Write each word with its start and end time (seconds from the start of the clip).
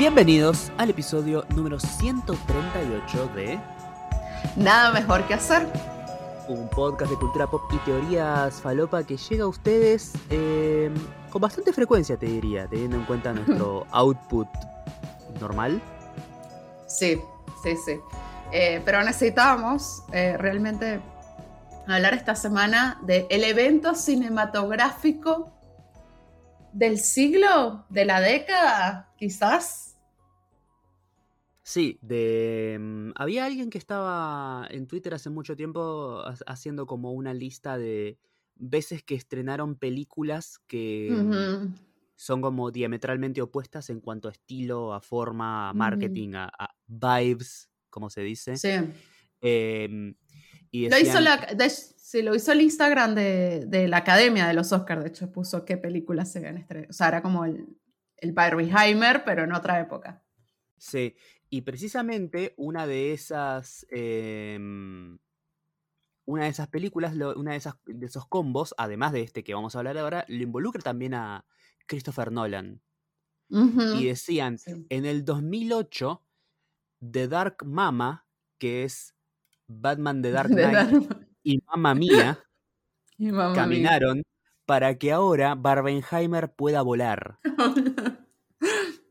Bienvenidos 0.00 0.72
al 0.78 0.88
episodio 0.88 1.44
número 1.54 1.78
138 1.78 3.32
de 3.34 3.60
Nada 4.56 4.92
mejor 4.92 5.26
que 5.26 5.34
hacer. 5.34 5.66
un 6.48 6.70
podcast 6.70 7.10
de 7.10 7.18
cultura 7.18 7.46
pop 7.46 7.60
y 7.70 7.76
teorías 7.84 8.62
falopa 8.62 9.04
que 9.04 9.18
llega 9.18 9.44
a 9.44 9.48
ustedes 9.48 10.12
eh, 10.30 10.90
con 11.28 11.42
bastante 11.42 11.74
frecuencia, 11.74 12.16
te 12.16 12.24
diría, 12.24 12.66
teniendo 12.66 12.96
en 12.96 13.04
cuenta 13.04 13.34
nuestro 13.34 13.86
output 13.90 14.48
normal. 15.38 15.82
Sí, 16.86 17.20
sí, 17.62 17.76
sí. 17.84 18.00
Eh, 18.52 18.80
pero 18.86 19.04
necesitábamos 19.04 20.02
eh, 20.14 20.34
realmente 20.38 21.02
hablar 21.86 22.14
esta 22.14 22.34
semana 22.34 22.98
del 23.02 23.44
evento 23.44 23.94
cinematográfico 23.94 25.52
del 26.72 26.98
siglo, 26.98 27.84
de 27.90 28.06
la 28.06 28.22
década, 28.22 29.10
quizás. 29.16 29.89
Sí, 31.70 32.00
de 32.02 32.78
mm, 32.80 33.10
había 33.14 33.44
alguien 33.44 33.70
que 33.70 33.78
estaba 33.78 34.66
en 34.70 34.88
Twitter 34.88 35.14
hace 35.14 35.30
mucho 35.30 35.54
tiempo 35.54 36.18
ha- 36.24 36.34
haciendo 36.48 36.84
como 36.84 37.12
una 37.12 37.32
lista 37.32 37.78
de 37.78 38.18
veces 38.56 39.04
que 39.04 39.14
estrenaron 39.14 39.76
películas 39.76 40.58
que 40.66 41.10
mm, 41.12 41.74
son 42.16 42.40
como 42.42 42.72
diametralmente 42.72 43.40
opuestas 43.40 43.88
en 43.88 44.00
cuanto 44.00 44.26
a 44.26 44.32
estilo, 44.32 44.92
a 44.92 45.00
forma, 45.00 45.68
a 45.70 45.72
marketing, 45.72 46.30
a, 46.34 46.50
a 46.58 46.74
vibes, 46.88 47.70
como 47.88 48.10
se 48.10 48.22
dice. 48.22 48.56
Sí. 48.56 48.70
Em, 49.40 50.14
y 50.72 50.88
Lo 50.88 50.98
hizo, 50.98 51.18
decían- 51.18 51.24
la, 51.24 51.36
de- 51.54 51.70
sí, 51.70 52.22
lo 52.22 52.34
hizo 52.34 52.50
el 52.50 52.62
Instagram 52.62 53.14
de, 53.14 53.64
de 53.66 53.86
la 53.86 53.98
Academia 53.98 54.48
de 54.48 54.54
los 54.54 54.72
Oscars, 54.72 55.02
de 55.04 55.08
hecho, 55.10 55.30
puso 55.30 55.64
qué 55.64 55.76
películas 55.76 56.32
se 56.32 56.38
habían 56.40 56.58
estrenado. 56.58 56.90
O 56.90 56.92
sea, 56.92 57.06
era 57.06 57.22
como 57.22 57.44
el, 57.44 57.64
el 58.16 58.32
Barbieheimer, 58.32 59.22
pero 59.24 59.44
en 59.44 59.52
otra 59.52 59.78
época. 59.80 60.24
Sí, 60.76 61.14
y 61.50 61.62
precisamente 61.62 62.54
una 62.56 62.86
de 62.86 63.12
esas. 63.12 63.86
em, 63.90 65.18
una 66.26 66.44
de 66.44 66.50
esas 66.50 66.68
películas, 66.68 67.14
lo- 67.16 67.34
una 67.34 67.52
de, 67.52 67.56
esas, 67.56 67.74
de 67.86 68.06
esos 68.06 68.26
combos, 68.28 68.72
además 68.78 69.12
de 69.12 69.22
este 69.22 69.42
que 69.42 69.52
vamos 69.54 69.74
a 69.74 69.78
hablar 69.78 69.98
ahora, 69.98 70.24
lo 70.28 70.42
involucra 70.42 70.80
también 70.80 71.12
a 71.14 71.44
Christopher 71.86 72.30
Nolan. 72.30 72.80
Y 73.48 74.06
decían, 74.06 74.58
Sí. 74.58 74.86
en 74.90 75.06
el 75.06 75.24
2008, 75.24 76.22
The 77.00 77.26
Dark 77.26 77.64
Mama, 77.66 78.26
que 78.58 78.84
es 78.84 79.16
Batman 79.66 80.22
The 80.22 80.30
Dark 80.30 80.50
De 80.50 80.68
Knight, 80.68 81.10
y 81.42 81.58
Mamma 81.66 81.94
Mía, 81.96 82.38
Y 83.18 83.32
mamá 83.32 83.48
mía. 83.48 83.54
caminaron 83.62 84.22
para 84.66 84.96
que 84.98 85.10
ahora 85.10 85.56
Barbenheimer 85.56 86.52
pueda 86.54 86.82
volar. 86.82 87.40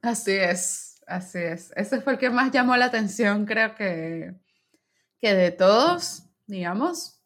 Así 0.01 0.31
es, 0.31 0.88
así 1.09 1.39
es. 1.39 1.71
Ese 1.75 2.01
fue 2.01 2.13
el 2.13 2.19
que 2.19 2.29
más 2.29 2.51
llamó 2.51 2.75
la 2.77 2.85
atención, 2.85 3.45
creo 3.45 3.75
que, 3.75 4.35
que 5.19 5.33
de 5.33 5.51
todos, 5.51 6.23
digamos. 6.47 7.21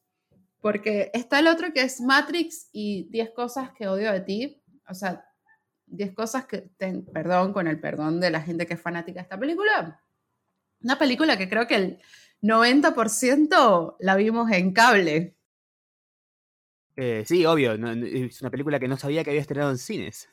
Porque 0.62 1.12
está 1.14 1.40
el 1.40 1.48
otro 1.48 1.74
que 1.74 1.82
es 1.82 2.00
Matrix 2.02 2.70
y 2.72 3.10
10 3.10 3.32
cosas 3.32 3.72
que 3.78 3.88
odio 3.88 4.12
de 4.12 4.22
ti. 4.22 4.64
O 4.88 4.94
sea, 4.94 5.26
10 5.86 6.14
cosas 6.14 6.46
que, 6.46 6.60
ten- 6.78 7.06
perdón, 7.06 7.52
con 7.54 7.68
el 7.68 7.80
perdón 7.80 8.20
de 8.20 8.32
la 8.32 8.42
gente 8.42 8.66
que 8.66 8.76
es 8.76 8.82
fanática 8.82 9.20
de 9.20 9.24
esta 9.24 9.38
película. 9.40 10.02
Una 10.82 10.98
película 10.98 11.38
que 11.38 11.50
creo 11.50 11.68
que 11.68 11.76
el 11.76 12.00
90% 12.42 13.98
la 14.00 14.16
vimos 14.16 14.52
en 14.52 14.72
cable. 14.74 15.36
Eh, 16.96 17.24
sí, 17.26 17.46
obvio, 17.46 17.78
no- 17.78 17.92
es 17.92 18.42
una 18.42 18.52
película 18.52 18.80
que 18.80 18.88
no 18.88 18.98
sabía 18.98 19.24
que 19.24 19.32
había 19.32 19.42
estrenado 19.42 19.72
en 19.72 19.78
cines. 19.78 20.30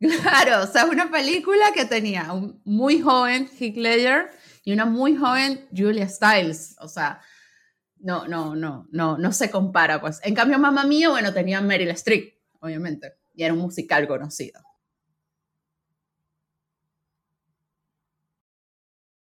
Claro, 0.00 0.62
o 0.62 0.66
sea, 0.66 0.84
una 0.86 1.10
película 1.10 1.72
que 1.74 1.86
tenía 1.86 2.32
un 2.32 2.60
muy 2.64 3.00
joven 3.00 3.48
Heath 3.58 3.76
Ledger 3.76 4.30
y 4.64 4.72
una 4.72 4.84
muy 4.84 5.16
joven 5.16 5.66
Julia 5.74 6.08
Stiles. 6.08 6.76
O 6.80 6.88
sea, 6.88 7.20
no, 7.98 8.28
no, 8.28 8.54
no, 8.56 8.88
no, 8.92 9.18
no 9.18 9.32
se 9.32 9.50
compara, 9.50 10.00
pues. 10.00 10.20
En 10.24 10.34
cambio, 10.34 10.58
Mamma 10.58 10.84
Mía, 10.84 11.10
bueno, 11.10 11.32
tenía 11.32 11.60
Meryl 11.62 11.90
Streep, 11.90 12.34
obviamente, 12.60 13.14
y 13.34 13.44
era 13.44 13.54
un 13.54 13.60
musical 13.60 14.06
conocido. 14.08 14.60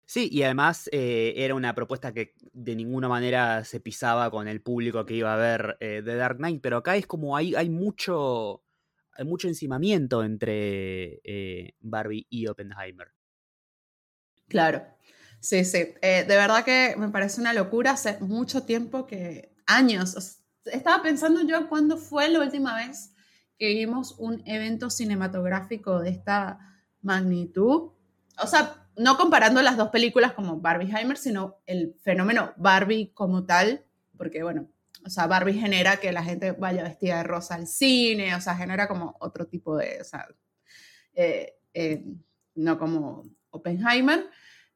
Sí, 0.07 0.29
y 0.31 0.43
además 0.43 0.87
eh, 0.91 1.33
era 1.37 1.55
una 1.55 1.73
propuesta 1.73 2.13
que 2.13 2.35
de 2.53 2.75
ninguna 2.75 3.09
manera 3.09 3.63
se 3.65 3.79
pisaba 3.79 4.29
con 4.29 4.47
el 4.47 4.61
público 4.61 5.05
que 5.05 5.15
iba 5.15 5.33
a 5.33 5.37
ver 5.37 5.77
eh, 5.79 6.01
The 6.05 6.15
Dark 6.15 6.37
Knight, 6.37 6.61
pero 6.61 6.77
acá 6.77 6.95
es 6.95 7.07
como 7.07 7.35
hay, 7.35 7.55
hay 7.55 7.69
mucho 7.69 8.63
mucho 9.23 9.47
encimamiento 9.47 10.23
entre 10.23 11.21
eh, 11.23 11.75
Barbie 11.79 12.27
y 12.29 12.47
Oppenheimer. 12.47 13.07
Claro, 14.47 14.85
sí, 15.39 15.63
sí. 15.65 15.93
Eh, 16.01 16.25
de 16.27 16.35
verdad 16.35 16.65
que 16.65 16.95
me 16.97 17.09
parece 17.09 17.41
una 17.41 17.53
locura. 17.53 17.91
Hace 17.91 18.19
mucho 18.19 18.63
tiempo 18.63 19.07
que, 19.07 19.55
años, 19.65 20.41
estaba 20.65 21.01
pensando 21.01 21.41
yo 21.41 21.69
cuándo 21.69 21.97
fue 21.97 22.29
la 22.29 22.41
última 22.41 22.75
vez 22.75 23.13
que 23.57 23.69
vimos 23.69 24.15
un 24.17 24.43
evento 24.45 24.89
cinematográfico 24.89 25.99
de 25.99 26.09
esta 26.09 26.59
magnitud. 27.01 27.91
O 28.41 28.47
sea, 28.47 28.85
no 28.97 29.17
comparando 29.17 29.61
las 29.61 29.77
dos 29.77 29.89
películas 29.89 30.33
como 30.33 30.59
Barbieheimer, 30.59 31.17
sino 31.17 31.57
el 31.65 31.95
fenómeno 32.01 32.53
Barbie 32.57 33.11
como 33.13 33.45
tal, 33.45 33.85
porque 34.17 34.43
bueno, 34.43 34.69
o 35.05 35.09
sea, 35.09 35.27
Barbie 35.27 35.53
genera 35.53 35.97
que 35.97 36.11
la 36.11 36.23
gente 36.23 36.51
vaya 36.51 36.83
vestida 36.83 37.17
de 37.17 37.23
rosa 37.23 37.55
al 37.55 37.67
cine, 37.67 38.33
o 38.33 38.41
sea, 38.41 38.55
genera 38.55 38.87
como 38.87 39.15
otro 39.19 39.45
tipo 39.45 39.77
de, 39.77 40.01
o 40.01 40.03
sea, 40.03 40.27
eh, 41.13 41.59
eh, 41.73 42.03
no 42.55 42.79
como 42.79 43.23
Oppenheimer, 43.51 44.27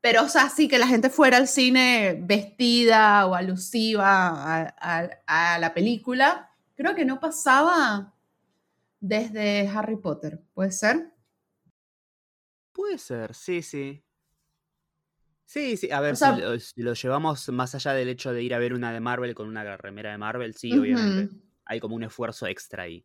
pero 0.02 0.24
o 0.24 0.30
sea, 0.30 0.50
sí 0.50 0.68
que 0.68 0.78
la 0.78 0.88
gente 0.88 1.10
fuera 1.10 1.38
al 1.38 1.48
cine 1.48 2.16
vestida 2.22 3.26
o 3.26 3.34
alusiva 3.34 4.72
a, 4.78 5.60
la 5.60 5.74
película, 5.74 6.52
creo 6.76 6.94
que 6.94 7.06
no 7.06 7.20
pasaba 7.20 8.14
desde 9.00 9.68
Harry 9.68 9.98
Potter, 9.98 10.44
¿puede 10.54 10.72
ser? 10.72 11.12
Puede 12.72 13.00
ser, 13.00 13.34
sí, 13.34 13.64
sí. 13.64 14.04
Sí, 15.50 15.78
sí, 15.78 15.90
a 15.90 16.00
ver, 16.00 16.14
O 16.14 16.16
sea- 16.16 16.36
si, 16.36 16.42
lo, 16.42 16.60
si 16.60 16.82
lo 16.84 16.94
llevamos 16.94 17.50
más 17.50 17.74
allá 17.74 17.94
del 17.94 18.08
hecho 18.10 18.32
de 18.32 18.44
ir 18.44 18.54
a 18.54 18.60
ver 18.60 18.72
una 18.72 18.94
de 18.94 19.00
Marvel 19.00 19.34
con 19.34 19.48
una 19.48 19.78
remera 19.78 20.12
de 20.12 20.18
Marvel, 20.20 20.54
sí, 20.54 20.78
obviamente. 20.78 21.36
Hay 21.66 21.80
como 21.80 21.96
un 21.96 22.04
esfuerzo 22.04 22.46
extra 22.46 22.84
ahí. 22.84 23.04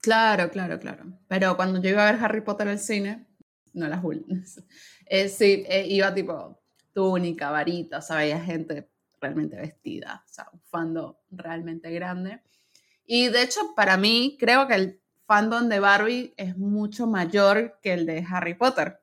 Claro, 0.00 0.50
claro, 0.50 0.80
claro. 0.80 1.04
Pero 1.28 1.54
cuando 1.54 1.80
yo 1.80 1.90
iba 1.90 2.08
a 2.08 2.10
ver 2.10 2.20
Harry 2.20 2.40
Potter 2.40 2.66
al 2.66 2.80
cine, 2.80 3.28
no 3.74 3.86
las 3.86 4.02
Bull. 4.02 4.24
Eh, 5.06 5.28
sí, 5.28 5.64
eh, 5.68 5.86
iba 5.88 6.12
tipo 6.12 6.60
túnica, 6.92 7.50
varita, 7.52 7.98
o 7.98 8.02
sea, 8.02 8.16
veía 8.16 8.40
gente 8.40 8.90
realmente 9.20 9.54
vestida, 9.54 10.24
o 10.26 10.32
sea, 10.32 10.48
un 10.52 10.60
fandom 10.62 11.14
realmente 11.30 11.92
grande. 11.92 12.42
Y 13.06 13.28
de 13.28 13.42
hecho, 13.42 13.60
para 13.76 13.96
mí, 13.96 14.36
creo 14.40 14.66
que 14.66 14.74
el 14.74 15.00
fandom 15.26 15.68
de 15.68 15.78
Barbie 15.78 16.34
es 16.36 16.56
mucho 16.56 17.06
mayor 17.06 17.78
que 17.82 17.92
el 17.92 18.04
de 18.06 18.26
Harry 18.28 18.54
Potter. 18.54 19.01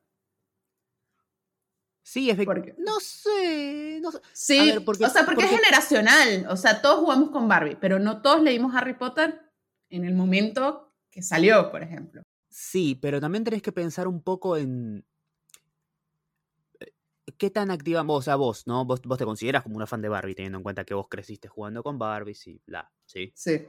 Sí, 2.02 2.30
efectivamente. 2.30 2.72
Porque- 2.72 2.82
No 2.82 2.98
sé, 3.00 4.00
no 4.02 4.10
sé. 4.12 4.18
Sí, 4.32 4.58
A 4.58 4.64
ver, 4.74 4.84
porque- 4.84 5.04
o 5.04 5.08
sea, 5.10 5.24
porque, 5.24 5.42
porque- 5.42 5.54
es 5.54 5.60
generacional, 5.60 6.46
o 6.48 6.56
sea, 6.56 6.80
todos 6.82 7.00
jugamos 7.00 7.30
con 7.30 7.46
Barbie, 7.48 7.76
pero 7.80 7.98
no 7.98 8.22
todos 8.22 8.42
leímos 8.42 8.74
Harry 8.74 8.94
Potter 8.94 9.40
en 9.90 10.04
el 10.04 10.14
momento 10.14 10.92
que 11.10 11.22
salió, 11.22 11.70
por 11.70 11.82
ejemplo. 11.82 12.22
Sí, 12.48 12.96
pero 13.00 13.20
también 13.20 13.44
tenés 13.44 13.62
que 13.62 13.70
pensar 13.72 14.08
un 14.08 14.22
poco 14.22 14.56
en 14.56 15.04
eh, 16.80 16.86
qué 17.38 17.50
tan 17.50 17.70
activa 17.70 18.02
vos, 18.02 18.18
o 18.18 18.22
sea, 18.22 18.36
vos, 18.36 18.66
¿no? 18.66 18.84
Vos, 18.84 19.00
vos 19.02 19.18
te 19.18 19.24
consideras 19.24 19.62
como 19.62 19.76
una 19.76 19.86
fan 19.86 20.02
de 20.02 20.08
Barbie, 20.08 20.34
teniendo 20.34 20.58
en 20.58 20.62
cuenta 20.64 20.84
que 20.84 20.94
vos 20.94 21.06
creciste 21.08 21.48
jugando 21.48 21.82
con 21.82 21.98
Barbie, 21.98 22.34
sí, 22.34 22.60
bla, 22.66 22.90
sí. 23.04 23.32
Sí. 23.34 23.66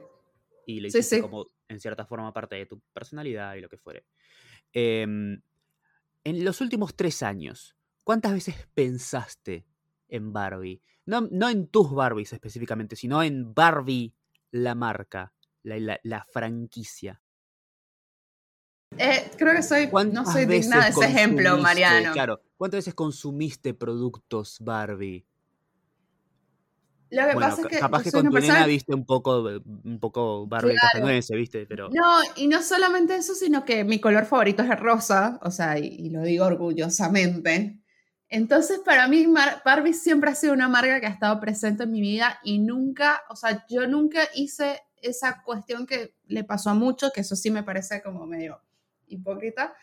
Y 0.66 0.80
Sí, 0.80 0.86
hiciste 0.86 1.16
sí. 1.16 1.22
como, 1.22 1.46
en 1.68 1.80
cierta 1.80 2.06
forma, 2.06 2.32
parte 2.32 2.56
de 2.56 2.66
tu 2.66 2.80
personalidad 2.92 3.54
y 3.56 3.60
lo 3.60 3.68
que 3.68 3.78
fuere. 3.78 4.06
Em, 4.72 5.40
en 6.24 6.44
los 6.44 6.60
últimos 6.60 6.94
tres 6.94 7.22
años, 7.22 7.76
¿cuántas 8.04 8.32
veces 8.32 8.54
pensaste 8.74 9.64
en 10.08 10.32
Barbie? 10.32 10.80
No, 11.06 11.22
no 11.30 11.48
en 11.48 11.66
tus 11.66 11.92
Barbies 11.92 12.32
específicamente, 12.32 12.96
sino 12.96 13.22
en 13.22 13.54
Barbie, 13.54 14.14
la 14.50 14.74
marca, 14.74 15.32
la, 15.62 15.78
la- 15.78 16.00
la 16.02 16.24
franquicia. 16.24 17.20
Eh, 18.98 19.30
creo 19.38 19.54
que 19.54 19.62
soy, 19.62 19.86
no 19.86 19.90
¿Cuántas 19.90 20.32
soy 20.32 20.46
digna 20.46 20.84
de 20.84 20.90
ese 20.90 21.04
ejemplo, 21.06 21.58
Mariano. 21.58 22.12
Claro, 22.12 22.42
¿cuántas 22.56 22.78
veces 22.78 22.94
consumiste 22.94 23.72
productos 23.74 24.58
Barbie? 24.60 25.24
Lo 27.10 27.26
que 27.26 27.34
Bueno, 27.34 27.40
pasa 27.50 27.62
es 27.62 27.68
que 27.68 27.78
capaz 27.78 28.02
que 28.04 28.10
con 28.12 28.24
tu 28.24 28.30
persona- 28.32 28.54
nena 28.54 28.66
viste 28.66 28.94
un 28.94 29.04
poco, 29.04 29.50
eh, 29.50 29.60
un 29.84 29.98
poco 30.00 30.46
Barbie 30.46 30.76
Claro. 30.92 31.06
¿viste? 31.36 31.66
Pero 31.66 31.90
No, 31.90 32.20
y 32.36 32.46
no 32.46 32.62
solamente 32.62 33.16
eso, 33.16 33.34
sino 33.34 33.64
que 33.66 33.84
mi 33.84 34.00
color 34.00 34.24
favorito 34.24 34.62
es 34.62 34.70
el 34.70 34.78
rosa, 34.78 35.38
o 35.42 35.50
sea, 35.50 35.78
y, 35.78 35.86
y 35.88 36.10
lo 36.10 36.22
digo 36.22 36.46
orgullosamente. 36.46 37.81
Entonces, 38.34 38.78
para 38.78 39.08
mí, 39.08 39.26
Barbie 39.62 39.92
siempre 39.92 40.30
ha 40.30 40.34
sido 40.34 40.54
una 40.54 40.66
marca 40.66 40.98
que 41.00 41.06
ha 41.06 41.10
estado 41.10 41.38
presente 41.38 41.82
en 41.82 41.90
mi 41.90 42.00
vida 42.00 42.40
y 42.42 42.60
nunca, 42.60 43.22
o 43.28 43.36
sea, 43.36 43.66
yo 43.68 43.86
nunca 43.86 44.22
hice 44.34 44.80
esa 45.02 45.42
cuestión 45.42 45.86
que 45.86 46.14
le 46.28 46.42
pasó 46.42 46.70
a 46.70 46.74
muchos, 46.74 47.12
que 47.12 47.20
eso 47.20 47.36
sí 47.36 47.50
me 47.50 47.62
parece 47.62 48.00
como 48.00 48.24
medio 48.24 48.58
hipócrita, 49.06 49.74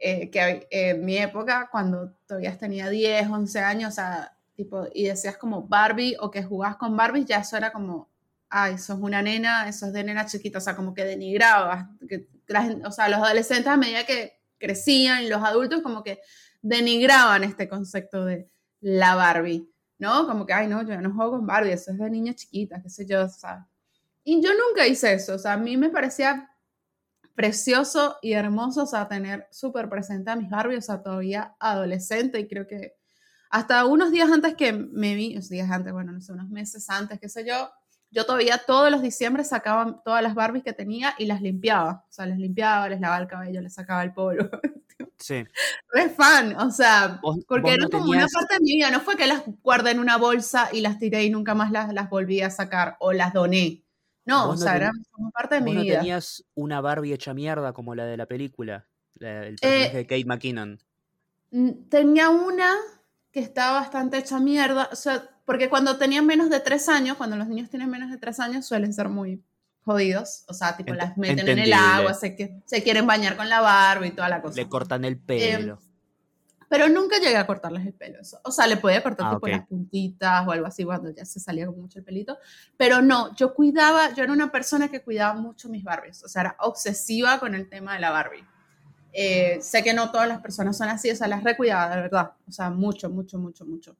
eh, 0.00 0.28
que 0.28 0.66
en 0.72 1.04
mi 1.04 1.18
época, 1.18 1.68
cuando 1.70 2.10
todavía 2.26 2.58
tenía 2.58 2.88
10, 2.88 3.28
11 3.28 3.60
años, 3.60 3.92
o 3.92 3.94
sea, 3.94 4.36
tipo, 4.56 4.88
y 4.92 5.04
decías 5.04 5.36
como 5.36 5.62
Barbie 5.62 6.16
o 6.18 6.32
que 6.32 6.42
jugabas 6.42 6.78
con 6.78 6.96
Barbie, 6.96 7.24
ya 7.24 7.38
eso 7.38 7.56
era 7.56 7.70
como, 7.70 8.08
ay, 8.48 8.76
sos 8.76 8.98
una 8.98 9.22
nena, 9.22 9.68
eso 9.68 9.86
es 9.86 9.92
de 9.92 10.02
nena 10.02 10.26
chiquita, 10.26 10.58
o 10.58 10.60
sea, 10.60 10.74
como 10.74 10.94
que 10.94 11.04
denigrabas, 11.04 11.86
que, 12.08 12.26
o 12.84 12.90
sea, 12.90 13.08
los 13.08 13.20
adolescentes 13.20 13.68
a 13.68 13.76
medida 13.76 14.04
que 14.04 14.32
crecían 14.58 15.28
los 15.28 15.44
adultos 15.44 15.80
como 15.80 16.02
que 16.02 16.20
denigraban 16.64 17.44
este 17.44 17.68
concepto 17.68 18.24
de 18.24 18.48
la 18.80 19.14
Barbie, 19.14 19.70
¿no? 19.98 20.26
Como 20.26 20.46
que, 20.46 20.54
ay, 20.54 20.66
no, 20.66 20.82
yo 20.82 20.98
no 20.98 21.14
juego 21.14 21.32
con 21.32 21.46
Barbie, 21.46 21.72
eso 21.72 21.92
es 21.92 21.98
de 21.98 22.08
niña 22.08 22.34
chiquita, 22.34 22.80
qué 22.82 22.88
sé 22.88 23.04
yo, 23.06 23.28
¿sabes? 23.28 23.64
Y 24.24 24.42
yo 24.42 24.50
nunca 24.52 24.86
hice 24.86 25.12
eso, 25.12 25.34
o 25.34 25.38
sea, 25.38 25.52
a 25.52 25.56
mí 25.58 25.76
me 25.76 25.90
parecía 25.90 26.50
precioso 27.34 28.16
y 28.22 28.32
hermoso, 28.32 28.84
o 28.84 28.86
sea, 28.86 29.06
tener 29.08 29.46
súper 29.50 29.90
presente 29.90 30.30
a 30.30 30.36
mis 30.36 30.48
Barbie, 30.48 30.76
o 30.76 30.80
sea, 30.80 31.02
todavía 31.02 31.54
adolescente 31.60 32.40
y 32.40 32.48
creo 32.48 32.66
que 32.66 32.94
hasta 33.50 33.84
unos 33.84 34.10
días 34.10 34.30
antes 34.32 34.54
que 34.54 34.72
me 34.72 35.14
vi, 35.14 35.34
unos 35.34 35.50
días 35.50 35.70
antes, 35.70 35.92
bueno, 35.92 36.12
no 36.12 36.20
sé, 36.22 36.32
unos 36.32 36.48
meses 36.48 36.88
antes, 36.88 37.20
qué 37.20 37.28
sé 37.28 37.46
yo, 37.46 37.70
yo 38.10 38.24
todavía 38.24 38.58
todos 38.66 38.90
los 38.90 39.02
diciembre 39.02 39.44
sacaba 39.44 40.00
todas 40.02 40.22
las 40.22 40.34
Barbies 40.34 40.64
que 40.64 40.72
tenía 40.72 41.14
y 41.18 41.26
las 41.26 41.42
limpiaba, 41.42 42.06
o 42.08 42.12
sea, 42.12 42.24
les 42.24 42.38
limpiaba, 42.38 42.88
les 42.88 43.00
lavaba 43.00 43.20
el 43.20 43.28
cabello, 43.28 43.60
les 43.60 43.74
sacaba 43.74 44.02
el 44.02 44.14
polvo. 44.14 44.48
Sí. 45.18 45.44
Re 45.92 46.08
fan, 46.10 46.56
o 46.56 46.70
sea, 46.70 47.20
porque 47.48 47.74
era 47.74 47.88
como 47.88 48.10
una 48.10 48.26
parte 48.28 48.54
de 48.54 48.60
mi 48.60 48.74
vida, 48.74 48.90
no 48.90 49.00
fue 49.00 49.16
que 49.16 49.26
las 49.26 49.42
guardé 49.62 49.92
en 49.92 50.00
una 50.00 50.16
bolsa 50.16 50.68
y 50.72 50.80
las 50.80 50.98
tiré 50.98 51.24
y 51.24 51.30
nunca 51.30 51.54
más 51.54 51.70
las, 51.70 51.92
las 51.92 52.10
volví 52.10 52.40
a 52.40 52.50
sacar 52.50 52.96
o 53.00 53.12
las 53.12 53.32
doné. 53.32 53.82
No, 54.26 54.50
o 54.50 54.56
sea, 54.56 54.76
era 54.76 54.90
como 55.10 55.30
parte 55.30 55.56
de 55.56 55.60
mi 55.60 55.72
no 55.72 55.82
vida. 55.82 55.98
tenías 55.98 56.44
una 56.54 56.80
Barbie 56.80 57.12
hecha 57.12 57.34
mierda 57.34 57.72
como 57.72 57.94
la 57.94 58.06
de 58.06 58.16
la 58.16 58.26
película? 58.26 58.86
el 59.20 59.56
personaje 59.56 59.90
eh, 59.92 59.96
de 59.96 60.06
Kate 60.06 60.24
McKinnon. 60.24 60.80
Tenía 61.88 62.30
una 62.30 62.74
que 63.30 63.40
estaba 63.40 63.80
bastante 63.80 64.18
hecha 64.18 64.40
mierda, 64.40 64.88
o 64.90 64.96
sea, 64.96 65.28
porque 65.44 65.68
cuando 65.68 65.98
tenían 65.98 66.26
menos 66.26 66.50
de 66.50 66.60
tres 66.60 66.88
años, 66.88 67.16
cuando 67.16 67.36
los 67.36 67.48
niños 67.48 67.68
tienen 67.68 67.90
menos 67.90 68.10
de 68.10 68.16
tres 68.16 68.40
años, 68.40 68.66
suelen 68.66 68.92
ser 68.92 69.08
muy 69.08 69.42
jodidos, 69.84 70.44
o 70.48 70.54
sea, 70.54 70.76
tipo 70.76 70.94
las 70.94 71.16
meten 71.16 71.48
en 71.48 71.58
el 71.58 71.72
agua, 71.72 72.14
se, 72.14 72.34
que, 72.34 72.60
se 72.64 72.82
quieren 72.82 73.06
bañar 73.06 73.36
con 73.36 73.48
la 73.48 73.60
Barbie 73.60 74.08
y 74.08 74.10
toda 74.12 74.28
la 74.28 74.40
cosa. 74.40 74.56
Le 74.56 74.68
cortan 74.68 75.04
el 75.04 75.18
pelo. 75.18 75.74
Em, 75.74 75.78
pero 76.68 76.88
nunca 76.88 77.18
llegué 77.18 77.36
a 77.36 77.46
cortarles 77.46 77.86
el 77.86 77.92
pelo. 77.92 78.18
O 78.42 78.50
sea, 78.50 78.66
le 78.66 78.76
podía 78.78 79.02
cortar 79.02 79.28
ah, 79.28 79.34
tipo 79.34 79.46
las 79.46 79.66
puntitas 79.66 80.46
o 80.46 80.50
algo 80.50 80.66
así 80.66 80.84
cuando 80.84 81.10
ya 81.10 81.24
se 81.24 81.38
salía 81.38 81.66
como 81.66 81.82
mucho 81.82 81.98
el 81.98 82.04
pelito. 82.04 82.38
Pero 82.76 83.02
no, 83.02 83.34
yo 83.36 83.54
cuidaba, 83.54 84.12
yo 84.14 84.24
era 84.24 84.32
una 84.32 84.50
persona 84.50 84.88
que 84.88 85.00
cuidaba 85.00 85.34
mucho 85.34 85.68
mis 85.68 85.84
Barbies. 85.84 86.24
O 86.24 86.28
sea, 86.28 86.42
era 86.42 86.56
obsesiva 86.60 87.38
con 87.38 87.54
el 87.54 87.68
tema 87.68 87.94
de 87.94 88.00
la 88.00 88.10
Barbie. 88.10 88.44
Eh, 89.12 89.58
sé 89.60 89.84
que 89.84 89.94
no 89.94 90.10
todas 90.10 90.26
las 90.26 90.40
personas 90.40 90.76
son 90.76 90.88
así, 90.88 91.10
o 91.10 91.14
sea, 91.14 91.28
las 91.28 91.44
recuidaba, 91.44 91.94
de 91.94 92.02
verdad. 92.02 92.32
O 92.48 92.50
sea, 92.50 92.70
mucho, 92.70 93.08
mucho, 93.08 93.38
mucho, 93.38 93.64
mucho. 93.64 93.96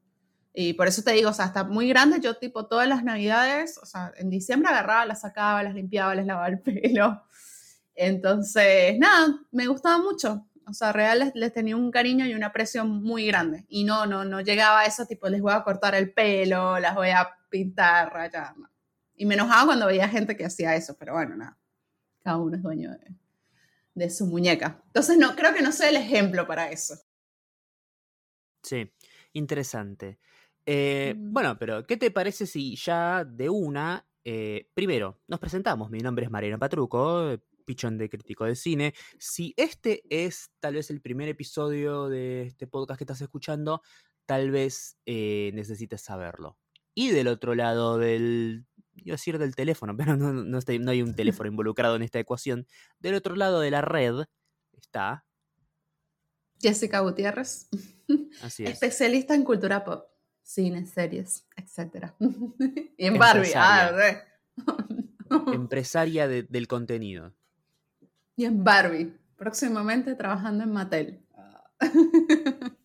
Y 0.55 0.75
por 0.75 0.87
eso 0.87 1.03
te 1.03 1.13
digo, 1.13 1.31
o 1.31 1.35
sea, 1.35 1.47
hasta 1.47 1.65
muy 1.65 1.89
grande, 1.89 2.21
yo 2.21 2.37
tipo 2.37 2.67
todas 2.67 2.89
las 2.89 3.03
navidades, 3.05 3.79
o 3.79 3.87
sea, 3.87 4.13
en 4.17 4.31
diciembre 4.31 4.71
agarraba, 4.71 5.05
las 5.05 5.23
sacaba, 5.23 5.63
las 5.63 5.75
limpiaba, 5.75 6.15
les 6.15 6.27
lavaba 6.27 6.49
el 6.49 6.61
pelo. 6.63 7.25
Entonces, 7.95 8.99
nada, 8.99 9.41
me 9.51 9.67
gustaba 9.67 9.99
mucho 9.99 10.47
o 10.67 10.73
sea, 10.73 10.93
real 10.93 11.33
les, 11.35 11.53
tenía 11.53 11.77
un 11.77 11.91
cariño 11.91 12.27
y 12.27 12.35
un 12.35 12.45
aprecio 12.45 12.85
muy 12.85 13.27
grande. 13.27 13.65
Y 13.69 13.85
no, 13.85 14.07
no, 14.07 14.25
no 14.25 14.41
llegaba 14.41 14.81
a 14.81 14.87
eso, 14.87 15.07
tipo, 15.07 15.29
les 15.29 15.41
voy 15.41 15.53
a 15.53 15.63
cortar 15.63 15.95
el 15.95 16.13
pelo, 16.13 16.79
las 16.79 16.95
voy 16.95 17.11
a 17.11 17.29
pintar, 17.51 18.13
rayar. 18.13 18.55
Y 19.17 19.27
me 19.27 19.35
enojaba 19.35 19.67
cuando 19.67 19.87
veía 19.87 20.09
gente 20.09 20.37
que 20.37 20.45
hacía 20.45 20.75
eso, 20.75 20.97
pero 20.99 21.15
bueno, 21.15 21.37
nada. 21.37 21.59
Cada 22.23 22.39
uno 22.39 22.57
es 22.57 22.63
dueño 22.63 22.91
de, 23.95 24.11
su 24.11 24.27
muñeca. 24.27 24.83
Entonces, 24.87 25.19
no, 25.19 25.37
creo 25.37 25.55
que 25.55 25.63
no 25.63 25.71
soy 25.71 25.89
el 25.89 25.97
ejemplo 25.97 26.47
para 26.47 26.71
eso. 26.71 26.95
Sí, 28.63 28.91
interesante. 29.35 30.19
Eh, 30.67 31.15
mm. 31.17 31.33
Bueno, 31.33 31.59
pero 31.59 31.87
¿qué 31.87 31.97
te 31.97 32.11
parece 32.11 32.47
si 32.47 32.77
ya 32.77 33.25
de 33.25 33.49
una, 33.49 34.07
eh, 34.25 34.71
primero, 34.75 35.21
nos 35.29 35.41
presentamos? 35.41 35.91
Mi 35.91 36.01
nombre 36.01 36.25
es 36.25 36.31
Mariano 36.31 36.59
Patruco, 36.59 37.39
pichón 37.65 37.99
de 37.99 38.09
crítico 38.09 38.45
de 38.45 38.57
cine. 38.57 38.95
Si 39.19 39.55
este 39.57 40.03
es 40.11 40.51
tal 40.61 40.75
vez 40.75 40.91
el 40.91 41.01
primer 41.01 41.29
episodio 41.29 42.09
de 42.09 42.43
este 42.43 42.67
podcast 42.67 42.99
que 42.99 43.05
estás 43.05 43.21
escuchando, 43.21 43.83
tal 44.27 44.51
vez 44.51 44.99
eh, 45.07 45.51
necesites 45.55 46.03
saberlo. 46.03 46.59
Y 46.95 47.11
del 47.11 47.29
otro 47.29 47.55
lado 47.55 47.99
del, 47.99 48.67
iba 48.95 49.15
a 49.15 49.17
decir 49.17 49.39
del 49.39 49.57
teléfono, 49.57 49.97
pero 49.97 50.17
no, 50.17 50.33
no, 50.33 50.61
no 50.61 50.91
hay 50.91 51.03
un 51.03 51.15
teléfono 51.15 51.49
involucrado 51.49 51.97
en 51.97 52.03
esta 52.03 52.19
ecuación. 52.19 52.67
Del 52.99 53.15
otro 53.15 53.37
lado 53.37 53.61
de 53.61 53.71
la 53.71 53.81
red 53.81 54.25
está... 54.73 55.25
Jessica 56.61 57.01
Gutiérrez. 57.01 57.69
Así 58.41 58.65
es. 58.65 58.71
Especialista 58.71 59.35
en 59.35 59.43
cultura 59.43 59.85
pop, 59.85 60.07
cine, 60.45 60.87
series, 60.87 61.45
etc. 61.57 62.13
y 62.97 63.07
en 63.07 63.19
Barbie. 63.19 63.51
Ah, 63.57 63.91
Empresaria 65.53 66.29
del 66.29 66.69
contenido. 66.69 67.33
Y 68.37 68.45
en 68.45 68.63
Barbie, 68.63 69.13
próximamente 69.37 70.15
trabajando 70.15 70.63
en 70.63 70.73
Mattel. 70.73 71.21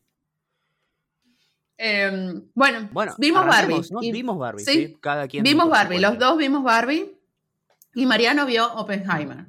Em, 1.82 2.44
bueno, 2.54 2.90
vimos 3.18 3.46
Barbie. 3.46 4.12
vimos 4.12 4.38
Barbie, 4.38 4.66
¿sí? 4.66 4.98
Cada 5.00 5.30
quien. 5.30 5.46
Vimos 5.46 5.70
Barbie, 5.70 6.00
los 6.00 6.20
dos 6.20 6.38
vimos 6.38 6.62
Barbie 6.62 7.18
y 7.96 8.06
Mariano 8.06 8.46
vio 8.46 8.74
Oppenheimer. 8.74 9.46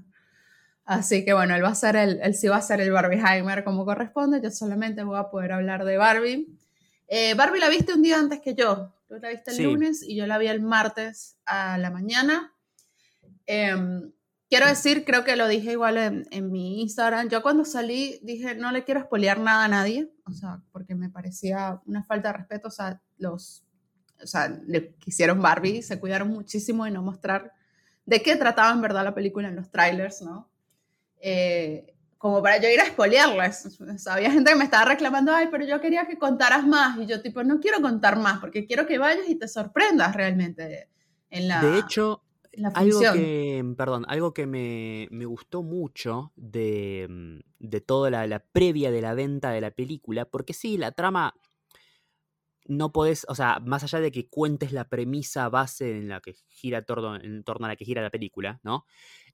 Así 0.84 1.24
que 1.24 1.32
bueno, 1.32 1.56
él 1.56 1.64
va 1.64 1.70
a 1.70 1.74
ser 1.74 1.96
el, 1.96 2.20
él 2.22 2.34
sí 2.34 2.46
va 2.46 2.58
a 2.58 2.62
ser 2.62 2.80
el 2.80 2.92
Barbieheimer 2.92 3.64
como 3.64 3.84
corresponde. 3.84 4.40
Yo 4.40 4.50
solamente 4.50 5.02
voy 5.02 5.18
a 5.18 5.28
poder 5.28 5.50
hablar 5.50 5.84
de 5.84 5.96
Barbie. 5.96 6.56
Eh, 7.12 7.34
Barbie 7.34 7.58
la 7.58 7.68
viste 7.68 7.92
un 7.92 8.02
día 8.02 8.20
antes 8.20 8.40
que 8.40 8.54
yo. 8.54 8.94
Tú 9.08 9.16
la 9.20 9.30
viste 9.30 9.50
el 9.50 9.64
lunes 9.64 10.04
y 10.04 10.14
yo 10.14 10.28
la 10.28 10.38
vi 10.38 10.46
el 10.46 10.62
martes 10.62 11.36
a 11.44 11.76
la 11.76 11.90
mañana. 11.90 12.54
Eh, 13.46 13.74
quiero 14.48 14.68
decir, 14.68 15.04
creo 15.04 15.24
que 15.24 15.34
lo 15.34 15.48
dije 15.48 15.72
igual 15.72 15.98
en, 16.30 16.52
mi 16.52 16.80
Instagram, 16.82 17.28
yo 17.28 17.42
cuando 17.42 17.64
salí 17.64 18.20
dije, 18.22 18.54
no 18.54 18.70
le 18.70 18.84
quiero 18.84 19.00
espolear 19.00 19.40
nada 19.40 19.64
a 19.64 19.68
nadie, 19.68 20.08
o 20.24 20.32
sea, 20.32 20.62
porque 20.70 20.94
me 20.94 21.10
parecía 21.10 21.80
una 21.84 22.04
falta 22.04 22.28
de 22.28 22.38
respeto, 22.38 22.68
o 22.68 22.70
sea, 22.70 23.02
los, 23.18 23.64
o 24.22 24.26
sea, 24.28 24.48
le 24.66 24.94
quisieron 24.94 25.42
Barbie, 25.42 25.82
se 25.82 25.98
cuidaron 25.98 26.28
muchísimo 26.28 26.84
de 26.84 26.92
no 26.92 27.02
mostrar 27.02 27.52
de 28.06 28.22
qué 28.22 28.36
trataba 28.36 28.72
en 28.72 28.82
verdad 28.82 29.02
la 29.02 29.14
película 29.14 29.48
en 29.48 29.56
los 29.56 29.68
trailers, 29.72 30.22
¿no? 30.22 30.48
Eh, 31.20 31.92
como 32.20 32.42
para 32.42 32.60
yo 32.60 32.68
ir 32.68 32.78
a 32.78 32.84
espolearles. 32.84 33.80
O 33.80 33.96
sea, 33.96 34.12
había 34.12 34.30
gente 34.30 34.50
que 34.50 34.58
me 34.58 34.64
estaba 34.64 34.84
reclamando, 34.84 35.32
ay, 35.32 35.48
pero 35.50 35.64
yo 35.64 35.80
quería 35.80 36.06
que 36.06 36.18
contaras 36.18 36.66
más. 36.66 36.98
Y 36.98 37.06
yo, 37.06 37.22
tipo, 37.22 37.42
no 37.42 37.60
quiero 37.60 37.80
contar 37.80 38.18
más, 38.18 38.40
porque 38.40 38.66
quiero 38.66 38.86
que 38.86 38.98
vayas 38.98 39.26
y 39.26 39.36
te 39.36 39.48
sorprendas 39.48 40.14
realmente 40.14 40.90
en 41.30 41.48
la... 41.48 41.62
De 41.62 41.78
hecho, 41.78 42.22
algo 42.74 43.00
que, 43.14 43.64
perdón, 43.74 44.04
algo 44.06 44.34
que 44.34 44.46
me, 44.46 45.24
gustó 45.24 45.62
mucho 45.62 46.34
de, 46.36 47.06
mm, 47.08 47.38
de 47.58 47.80
toda 47.80 48.10
la, 48.10 48.44
previa 48.52 48.90
de 48.90 49.00
la 49.00 49.14
venta 49.14 49.50
de 49.52 49.62
la 49.62 49.70
película, 49.70 50.26
porque 50.26 50.52
sí, 50.52 50.76
la 50.76 50.92
trama 50.92 51.32
no 52.66 52.92
podés, 52.92 53.24
o 53.30 53.34
sea, 53.34 53.60
más 53.64 53.82
allá 53.82 53.98
de 53.98 54.12
que 54.12 54.28
cuentes 54.28 54.72
la 54.72 54.90
premisa 54.90 55.48
base 55.48 55.96
en 55.96 56.10
la 56.10 56.20
que 56.20 56.34
gira 56.48 56.82
torno, 56.82 57.16
en 57.16 57.44
torno 57.44 57.64
a 57.64 57.70
la 57.70 57.76
que 57.76 57.86
gira 57.86 58.02
la 58.02 58.10
película, 58.10 58.60
¿no? 58.62 58.84